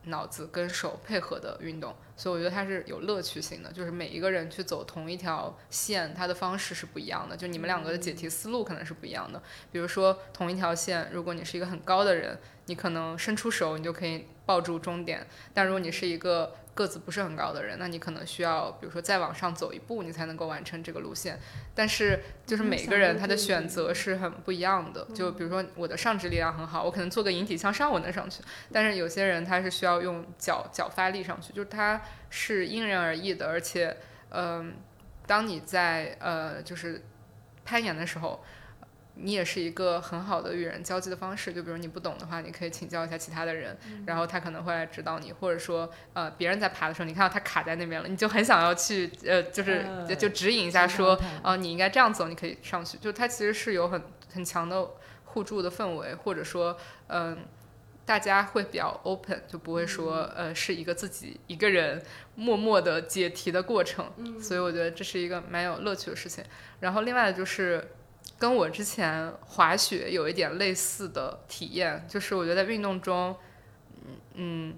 [0.07, 3.71] 脑子跟手配合的运动，所以我觉得它是有乐趣性的。
[3.71, 7.35] 就是每一个人去走同一条线，它的方式是不一样的。
[7.35, 9.41] 就你们两个的解题思路可能是不一样的。
[9.71, 12.37] 比如说同一条线，如果你是一个很高的人，
[12.67, 15.25] 你可能伸出手，你就可以抱住终点。
[15.53, 21.39] 但如果你是一个个子不是很高的人，那你可能需要，比如说再往上走一步，你才能够完成这个路线。
[21.73, 25.05] 但是，就是每个人他的选择是很不一样的。
[25.13, 28.43] 就比如说，我的上肢力量很好，我可能做个引体向上，我能上去。
[28.71, 33.47] 但是有些人他是需要用脚脚发力上去，就是他是因人而异的。
[33.47, 33.95] 而且，
[34.31, 34.75] 嗯，
[35.25, 37.03] 当你在呃就是
[37.63, 38.43] 攀岩的时候。
[39.17, 49.85] 你也是一个很好的与人交际的方式，就比如你不懂的话，你可以请教一下其他的人，然后他可能会来指导你，或者说，呃，别人在爬的时候，你看到他卡在那边了，你就很想要去，呃，就是
[50.19, 52.97] 就指引一下，说，哦，你应该这样走，你可以上去。
[52.97, 54.01] 就它其实是有很
[54.33, 54.85] 很强的
[55.23, 56.77] 互助的氛围，或者说，
[57.07, 57.37] 嗯，
[58.05, 62.03] 大家会比较 open，就不会说，呃，是一个自己一个人
[62.35, 64.11] 默默的解题的过程。
[64.41, 66.43] 所以我觉得这是一个蛮有乐趣的事情。
[66.81, 67.81] 然后另外的就是。
[68.37, 73.35] 跟我之前滑雪有一点类似的体验，就是我觉得在运动中，
[74.05, 74.75] 嗯嗯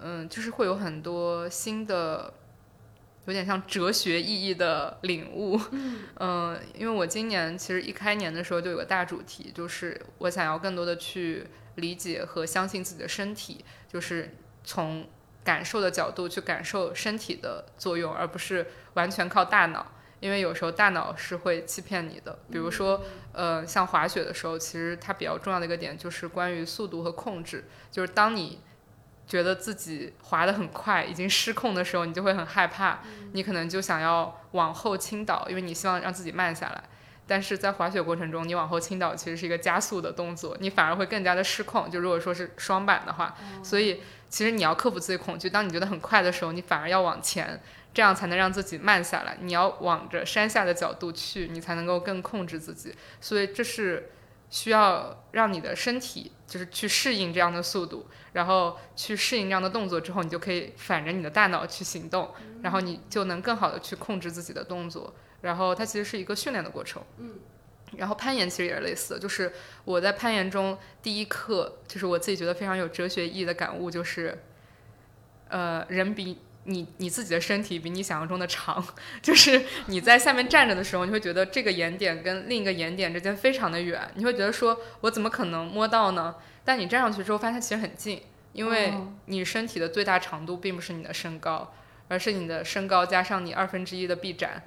[0.00, 2.32] 嗯，就是会有很多新的，
[3.26, 5.60] 有点像哲学意义的领悟。
[6.18, 11.46] 嗯，因为我今年其实一开年的时候就有个大主题，就是我想要更多的去
[11.76, 14.34] 理解和相信自己的身体，就是
[14.64, 15.06] 从
[15.44, 19.92] 感受的角度去感受身体的作用，而不是完全靠大脑。
[20.20, 23.00] 因为有时候大脑是会欺骗你的，比如说，
[23.32, 27.64] 呃，像滑雪的时候，其实它比较重要的一个点就是关于速度和控制。
[27.90, 28.60] 就是当你
[29.26, 33.00] 觉得自己滑得很快，已经失控的时候，你就会很害怕，
[33.32, 36.82] 你可能就想要往后倾倒，因为你希望让自己慢下来。
[37.28, 41.88] 但是在滑雪过程中，你往后倾倒其实是一个加速的动作，你反而会更加的失控。
[41.88, 45.48] 就如果说是双板的话，所以其实你要克服自己恐惧。
[45.48, 47.60] 当你觉得很快的时候，你反而要往前。
[47.94, 49.38] 这样才能让自己慢下来。
[49.40, 52.94] 你要往着山下的角度去，你才能够更控制自己。
[53.18, 54.10] 所以这是
[54.50, 62.32] 需要让你的身体就是去适应这样的速度，然后去适应这样的动作之后，你就可以反着你的大脑去行动，
[62.62, 65.12] 然后你就能更好的去控制自己的动作。
[65.40, 67.02] 然后它其实是一个训练的过程。
[67.18, 67.34] 嗯。
[67.96, 69.52] 然后攀岩其实也是类似的，就是
[69.84, 74.42] 我在攀岩中第一课，就是我自己觉得非常有哲学意义的感悟，就是，
[75.48, 76.38] 呃，人比。
[76.64, 78.84] 你你自己的身体比你想象中的长，
[79.22, 86.34] 就是你在下面站着的时候，你会觉得这个岩点跟另一个岩点之间非常的远，你会觉得说我怎么可能摸到呢？
[86.66, 88.20] 但你站上去之后，发现它其实很近，
[88.52, 88.92] 因为
[89.26, 91.72] 你身体的最大长度并不是你的身高，
[92.08, 94.62] 而是你的身高加上你二分之一的臂展，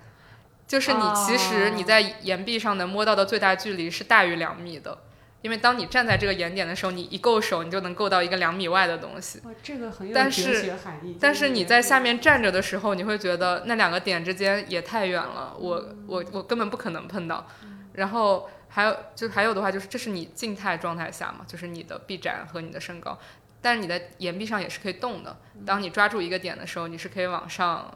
[0.71, 4.97] 就是你其实你在岩壁上能摸到的最大距离是大于两米的。
[5.41, 9.41] 因为当你站在这个岩点的时候，你一够手，你就能够到一个两米外的东西。
[9.43, 11.17] 哇，这个很有哲学含义。
[11.19, 17.45] 但是你在下面站着的时候，你会觉得那两个点之间也太远了，我我我根本不可能碰到。
[17.93, 23.19] 然后还有就还有的话，就是这是你静态状态下嘛，就是你的臂展和你的身高，
[23.61, 25.35] 但是你在岩壁上也是可以动的。
[25.65, 27.91] 当你抓住一个点的时候，你是可以往上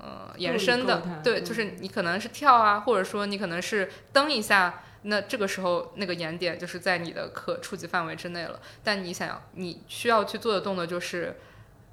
[0.00, 1.02] 呃延伸的。
[1.22, 4.82] 对，就是你可能是跳啊，或者说你可能是蹬一下。
[5.02, 8.60] 那这个时候，那个眼点就是在你的可触及范围之内了。
[8.84, 11.36] 但你想要，你需要去做的动作就是，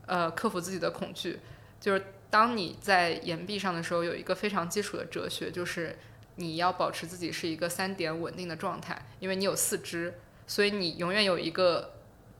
[0.06, 1.40] 呃，克服自己的恐惧。
[1.80, 5.98] 就是当你在岩壁上的时候，有一个非常基础的哲学，就是
[6.36, 10.16] 你要保持自己是一个三点稳定的状态，因为你有四肢，
[10.46, 11.94] 所以你永远有一个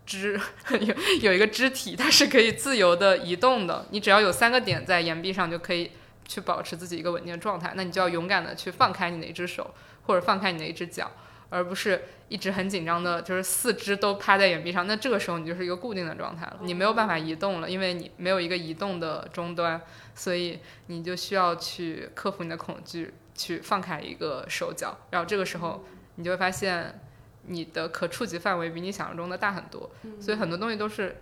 [0.08, 0.40] 肢
[0.82, 3.86] 有有一个肢体，它是可以自由的移动的。
[3.92, 5.92] 你只要有三个点在岩壁上，就可以
[6.28, 7.74] 去保持自己一个稳定的状态。
[7.76, 9.72] 那你就要勇敢的去放开你的一只手，
[10.08, 11.12] 或者放开你的一只脚。
[11.50, 19.82] 而不是一直很紧张的，就是四肢都趴在岩壁上，那这个时候你就是一个固定的状态了，你没有办法移动了，因为你没有一个移动的终端，
[20.14, 25.86] 所以你就需要去克服你的恐惧，去放开一个手脚，然后这个时候
[26.16, 27.00] 你就会发现
[27.48, 31.18] 你的可触及范围比你想象中的大很多，所以很多东西都是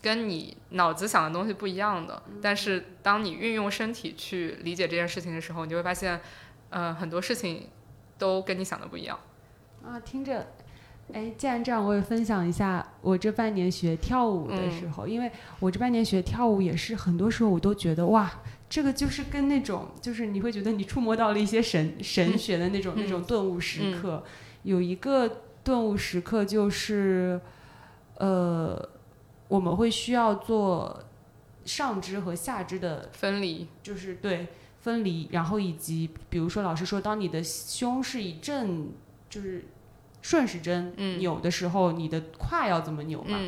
[0.00, 6.20] 跟你脑子想的东西不一样的，但是当你运用身体去理解这件事情的时候，你就会发现，
[6.70, 7.68] 呃，很多事情
[8.18, 9.18] 都跟你想的不一样。
[9.84, 10.46] 啊，听着，
[11.12, 15.30] 哎，既然这样，我也分享一下我这半年学跳舞的时候，因为
[15.60, 18.30] 我这半年学跳舞也是很多时候我都觉得哇，
[18.68, 24.22] 这个就是跟那种就是你会觉得你触摸到了一些神神学的那种那种顿悟时刻。
[24.64, 27.40] 有一个顿悟时刻就是，
[28.16, 28.88] 呃，
[29.48, 31.04] 我们会需要做
[31.64, 34.48] 上肢和下肢的分离，就是对
[34.80, 38.92] 分离，然后以及比如说老师说，当你的胸是以正。
[39.32, 39.64] 就是
[40.20, 43.38] 顺时针扭的时候，你的胯要怎么扭嘛？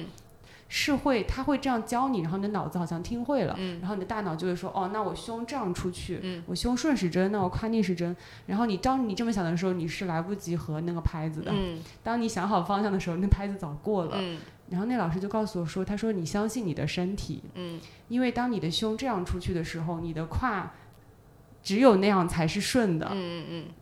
[0.76, 8.14] 是会，他会这样教你，然后你的脑子好像听会了，然后你的大脑就会说，哦，那我胸这样出去，我胸顺时针，那我胯逆时针。
[8.46, 11.52] 然后你当你这么想的时候，你是来不及和那个拍子的。
[12.02, 14.20] 当你想好方向的时候，那拍子早过了。
[14.68, 17.40] 然后那老师就告诉我说，他说你相信你的身体，
[18.08, 20.72] 因为当你的胸这样出去的时候，你的胯
[21.62, 23.08] 只有那样才是顺的。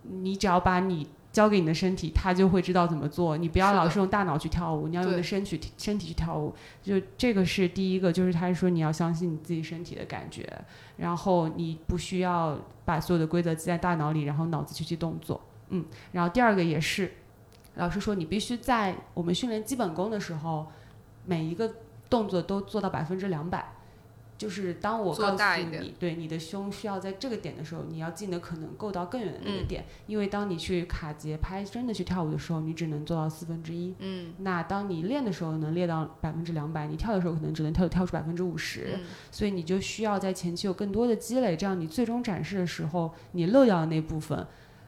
[0.03, 1.09] 你只要把你。
[1.33, 3.39] 交给你的身体，他就会知道怎么做。
[3.39, 6.55] 你不要老是用大脑去跳舞，你要用的身体身体去跳舞。
[6.83, 10.47] 就这个是第一个，就是他说你要相信你自己身体的感觉，
[10.99, 15.41] 然后你不需要把所有的规则记在大脑里，然后脑子去去动作。
[15.71, 17.11] 嗯，然后第二个也是，
[17.77, 20.67] 老师说你必须在我们训练基本功的时候，
[21.25, 21.73] 每一个
[22.11, 23.73] 动作都做到百分之两百。
[24.43, 33.95] 就是当我告诉你，对你的胸需要在这个点的时候，你要尽的可能够到更远的那个点，因为当你去卡节拍真的去跳舞的时候，你只能做到四分之一。
[34.01, 38.99] 嗯，那当你练的时候能练到百分之两百，你跳的时候可能只能跳跳出百分之五十。
[39.31, 44.45] 所以你就需要在前期有更多的积累，这样你最终展示的时候，你漏掉的那部分，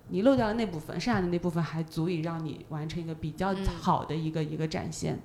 [0.09, 5.20] 你漏掉的那部分，剩下的那部分还足以让你完成一个比较好的一个一个展现。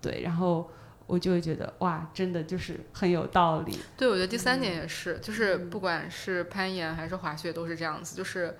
[0.00, 0.70] 对，然后。
[1.06, 3.78] 我就会觉得哇，真的就是很有道理。
[3.96, 8.56] 对，我觉得第三点也是，就是不管是攀岩还是滑雪都是这样子，就是，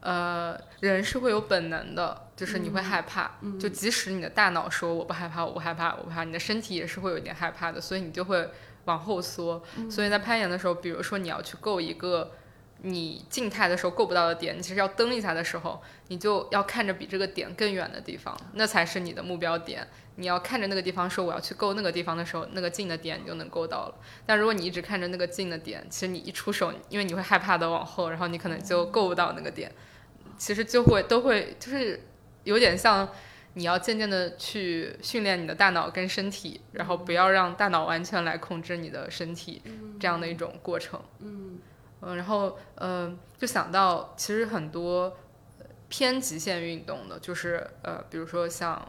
[0.00, 8.48] 呃，人是会有本能的，就是你会害怕，就即使你的大脑说我不害怕，我不害怕，我不怕，你的身体也是会有一点害怕的，所以你就会
[8.86, 9.62] 往后缩。
[9.90, 12.32] 所以在攀岩的时候，比如说你要去够一个。
[12.82, 19.86] 你静态的时候够不到的点，你其实要蹬一下的时候，你就要看着比这个点更远的地方，那才是你的目标点。
[20.20, 23.94] 你要看着那个地方说我要去够那个地方的时候，那个近的点你就能够到了。
[24.26, 29.72] 但如果你一直看着那个近的点，其实你一出手，因为你会害怕的往后，然后你可能就够不到那个点。
[30.36, 32.00] 其实就会都会就是
[32.44, 33.08] 有点像
[33.54, 39.62] 你要渐渐的去训练你的大脑跟身体，然后不要让大脑完全来控制你的身体
[39.98, 41.00] 这样的一种过程。
[41.18, 41.58] 嗯。
[42.02, 45.18] 嗯，然后嗯，就想到其实很多
[45.90, 48.80] 偏极限运动的，就是呃，比如说像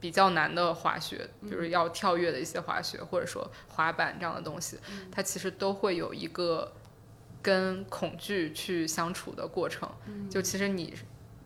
[0.00, 4.78] 比较难的滑雪，比如要跳跃的一些滑雪，或者说滑板这样的东西，
[5.12, 6.72] 它其实都会有一个
[7.42, 9.88] 跟恐惧去相处的过程。
[10.30, 10.94] 就其实你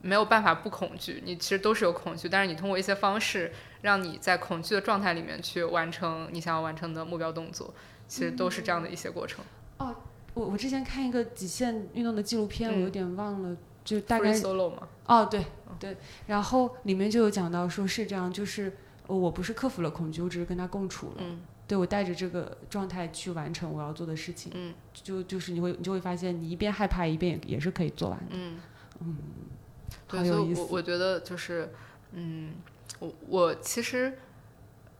[0.01, 3.53] 没有办法不恐惧，你其实都是有恐惧，但是你通过一些方式，
[3.83, 7.75] 让你在恐惧的状态里面去完成你想要完成的目标动作，
[8.07, 9.45] 其实都是这样的一些过程。
[9.79, 9.95] 哦。
[10.35, 15.45] 我我之前看一个极限运动的纪录片，我有点忘了，就大概 solo 吗哦，对
[15.79, 15.97] 对，
[16.27, 18.73] 然后里面就有讲到说是这样，就是
[19.07, 21.23] 我不是克服了恐惧，我只是跟他共处了，
[21.69, 28.59] 对我带着这个状态去完成我要做的事情，嗯，就就是你会你就会发现，你一边害怕一边也也是可以做完的，嗯
[29.01, 29.17] 嗯，
[30.07, 30.63] 好有意思。
[30.63, 31.73] 我我觉得就是，
[32.13, 32.55] 嗯，
[32.99, 34.13] 我我其实。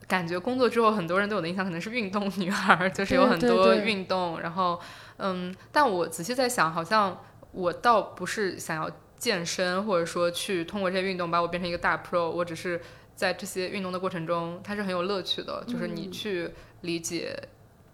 [0.07, 4.39] 感觉工作之后，很多人对我的印象可能是运动女孩，就是有很多运动。
[4.39, 4.79] 然后，
[5.17, 7.19] 嗯，但我仔细在想，好像
[7.55, 12.29] 我倒不是想要健身，或者说去通过这些运动把我变成一个大 pro。
[12.29, 12.81] 我只是
[13.15, 15.63] 在这些运动的过程中，它是很有乐趣的。
[15.65, 16.51] 就是你去
[16.81, 17.33] 理解，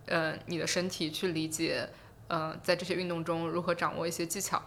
[0.07, 1.87] 呃，你的身体，去理解，
[2.27, 4.59] 呃，在这些运动中如何掌握一些技巧，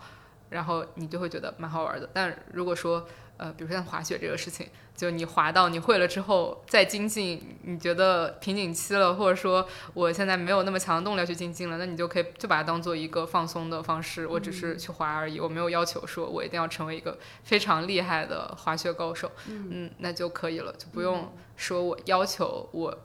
[0.48, 2.08] 然后你就会觉得蛮好玩的。
[2.12, 3.04] 但如果说，
[3.36, 14.24] 呃，比如说像滑雪这个事情，就你滑到你会了之后再精进，你觉得瓶颈期了，或者说我现在没有那么强的动力去精进了，那你就可以就把它当做一个放松的方式。
[14.26, 19.30] 我只是去滑而已，我没有要求说我一定要成为一个非常厉害的滑雪高手。
[19.48, 22.96] 嗯，那就可以了，就不用说我要求我，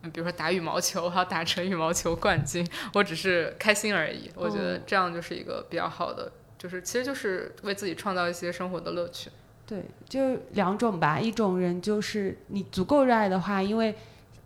[0.00, 4.30] 比如说打羽毛球，还要打成羽毛球冠军，我只是开心而已。
[4.34, 9.30] 我觉得这样就是一个比较好的，就是其实就是为自己创造一些生活的乐趣。
[9.66, 11.18] 对，就两种吧。
[11.18, 13.94] 一种人就是你足够热爱的话，因为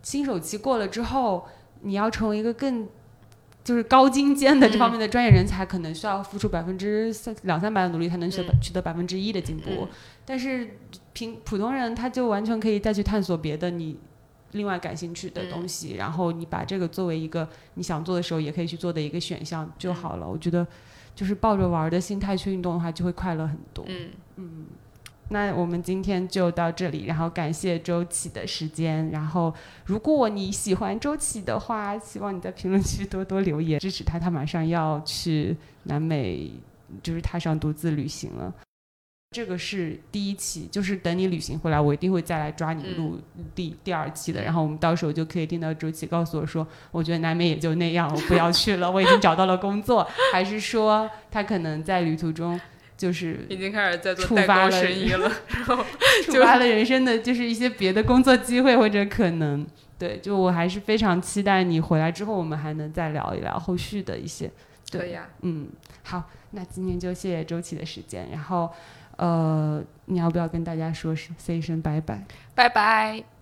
[0.01, 1.45] 新手期过了之后，
[1.81, 2.87] 你要成为一个更
[3.61, 9.87] 就是高精尖的这方面的专业人才，可能需要付出百分之三两三百的努力才能取取得百分之一的进步。
[10.25, 10.77] 但是
[11.11, 13.97] 平普通人他就完全可以再去探索别的你
[14.53, 20.25] 另外感兴趣的东西，然后你把这个作为一个你想做的时候也可以去做的一个选项就好了。
[20.25, 20.65] 我觉得
[21.13, 23.83] 就是抱着玩的心态去运动的话，就会快乐很多。
[23.87, 24.65] 嗯嗯。
[25.31, 29.09] 那我们今天就到这里，然后感谢周琦的时间。
[29.11, 29.53] 然后，
[29.85, 34.19] 如果你喜欢周琦的话，希望你在评论区多多留言支持他。
[34.19, 36.51] 他马上要去南美，
[37.03, 38.53] 就是踏上独自旅行了。
[39.31, 43.19] 这个是第一期，就是等你旅行回来，我一定会再来抓你录
[43.53, 44.41] 第第二期的。
[44.41, 52.59] 然后我们到时候就可以听到周琦告诉我说：“我觉得南美也就那样，我不要去了，我已经找到了工作。”还是说他可能在旅途中？
[52.99, 55.77] 就是已经开始在做代购生意了， 然后
[56.25, 59.65] 触发了人生的就是一些别的工作机会或者可能，
[59.97, 64.51] 对，就我还是非常期待你回来之后，我们还能再聊一聊后续的一些。
[64.91, 65.69] 对呀，嗯，
[66.03, 68.69] 好，那今天就谢谢周琦的时间，然后
[69.15, 72.25] 呃，你要不要跟大家说声 say 一声拜拜？
[72.53, 73.38] 拜拜。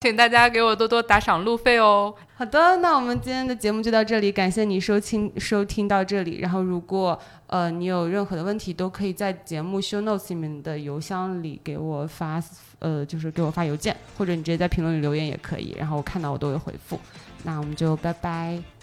[0.00, 2.14] 请大家给我多多打赏路费哦。
[2.36, 6.38] 好的，那我们今天的节目就到这里，感谢你收听收听到这里。
[6.38, 7.18] 然后，如果
[7.48, 12.40] 呃你有任何的问题，都可以在节目 show notes 里面的邮箱里给我发，
[12.78, 15.74] 呃，就是给我发邮件，或者你直接在评论里留言也可以。
[15.76, 17.00] 然后我看到我都会回复。
[17.42, 18.77] 那我们就拜拜。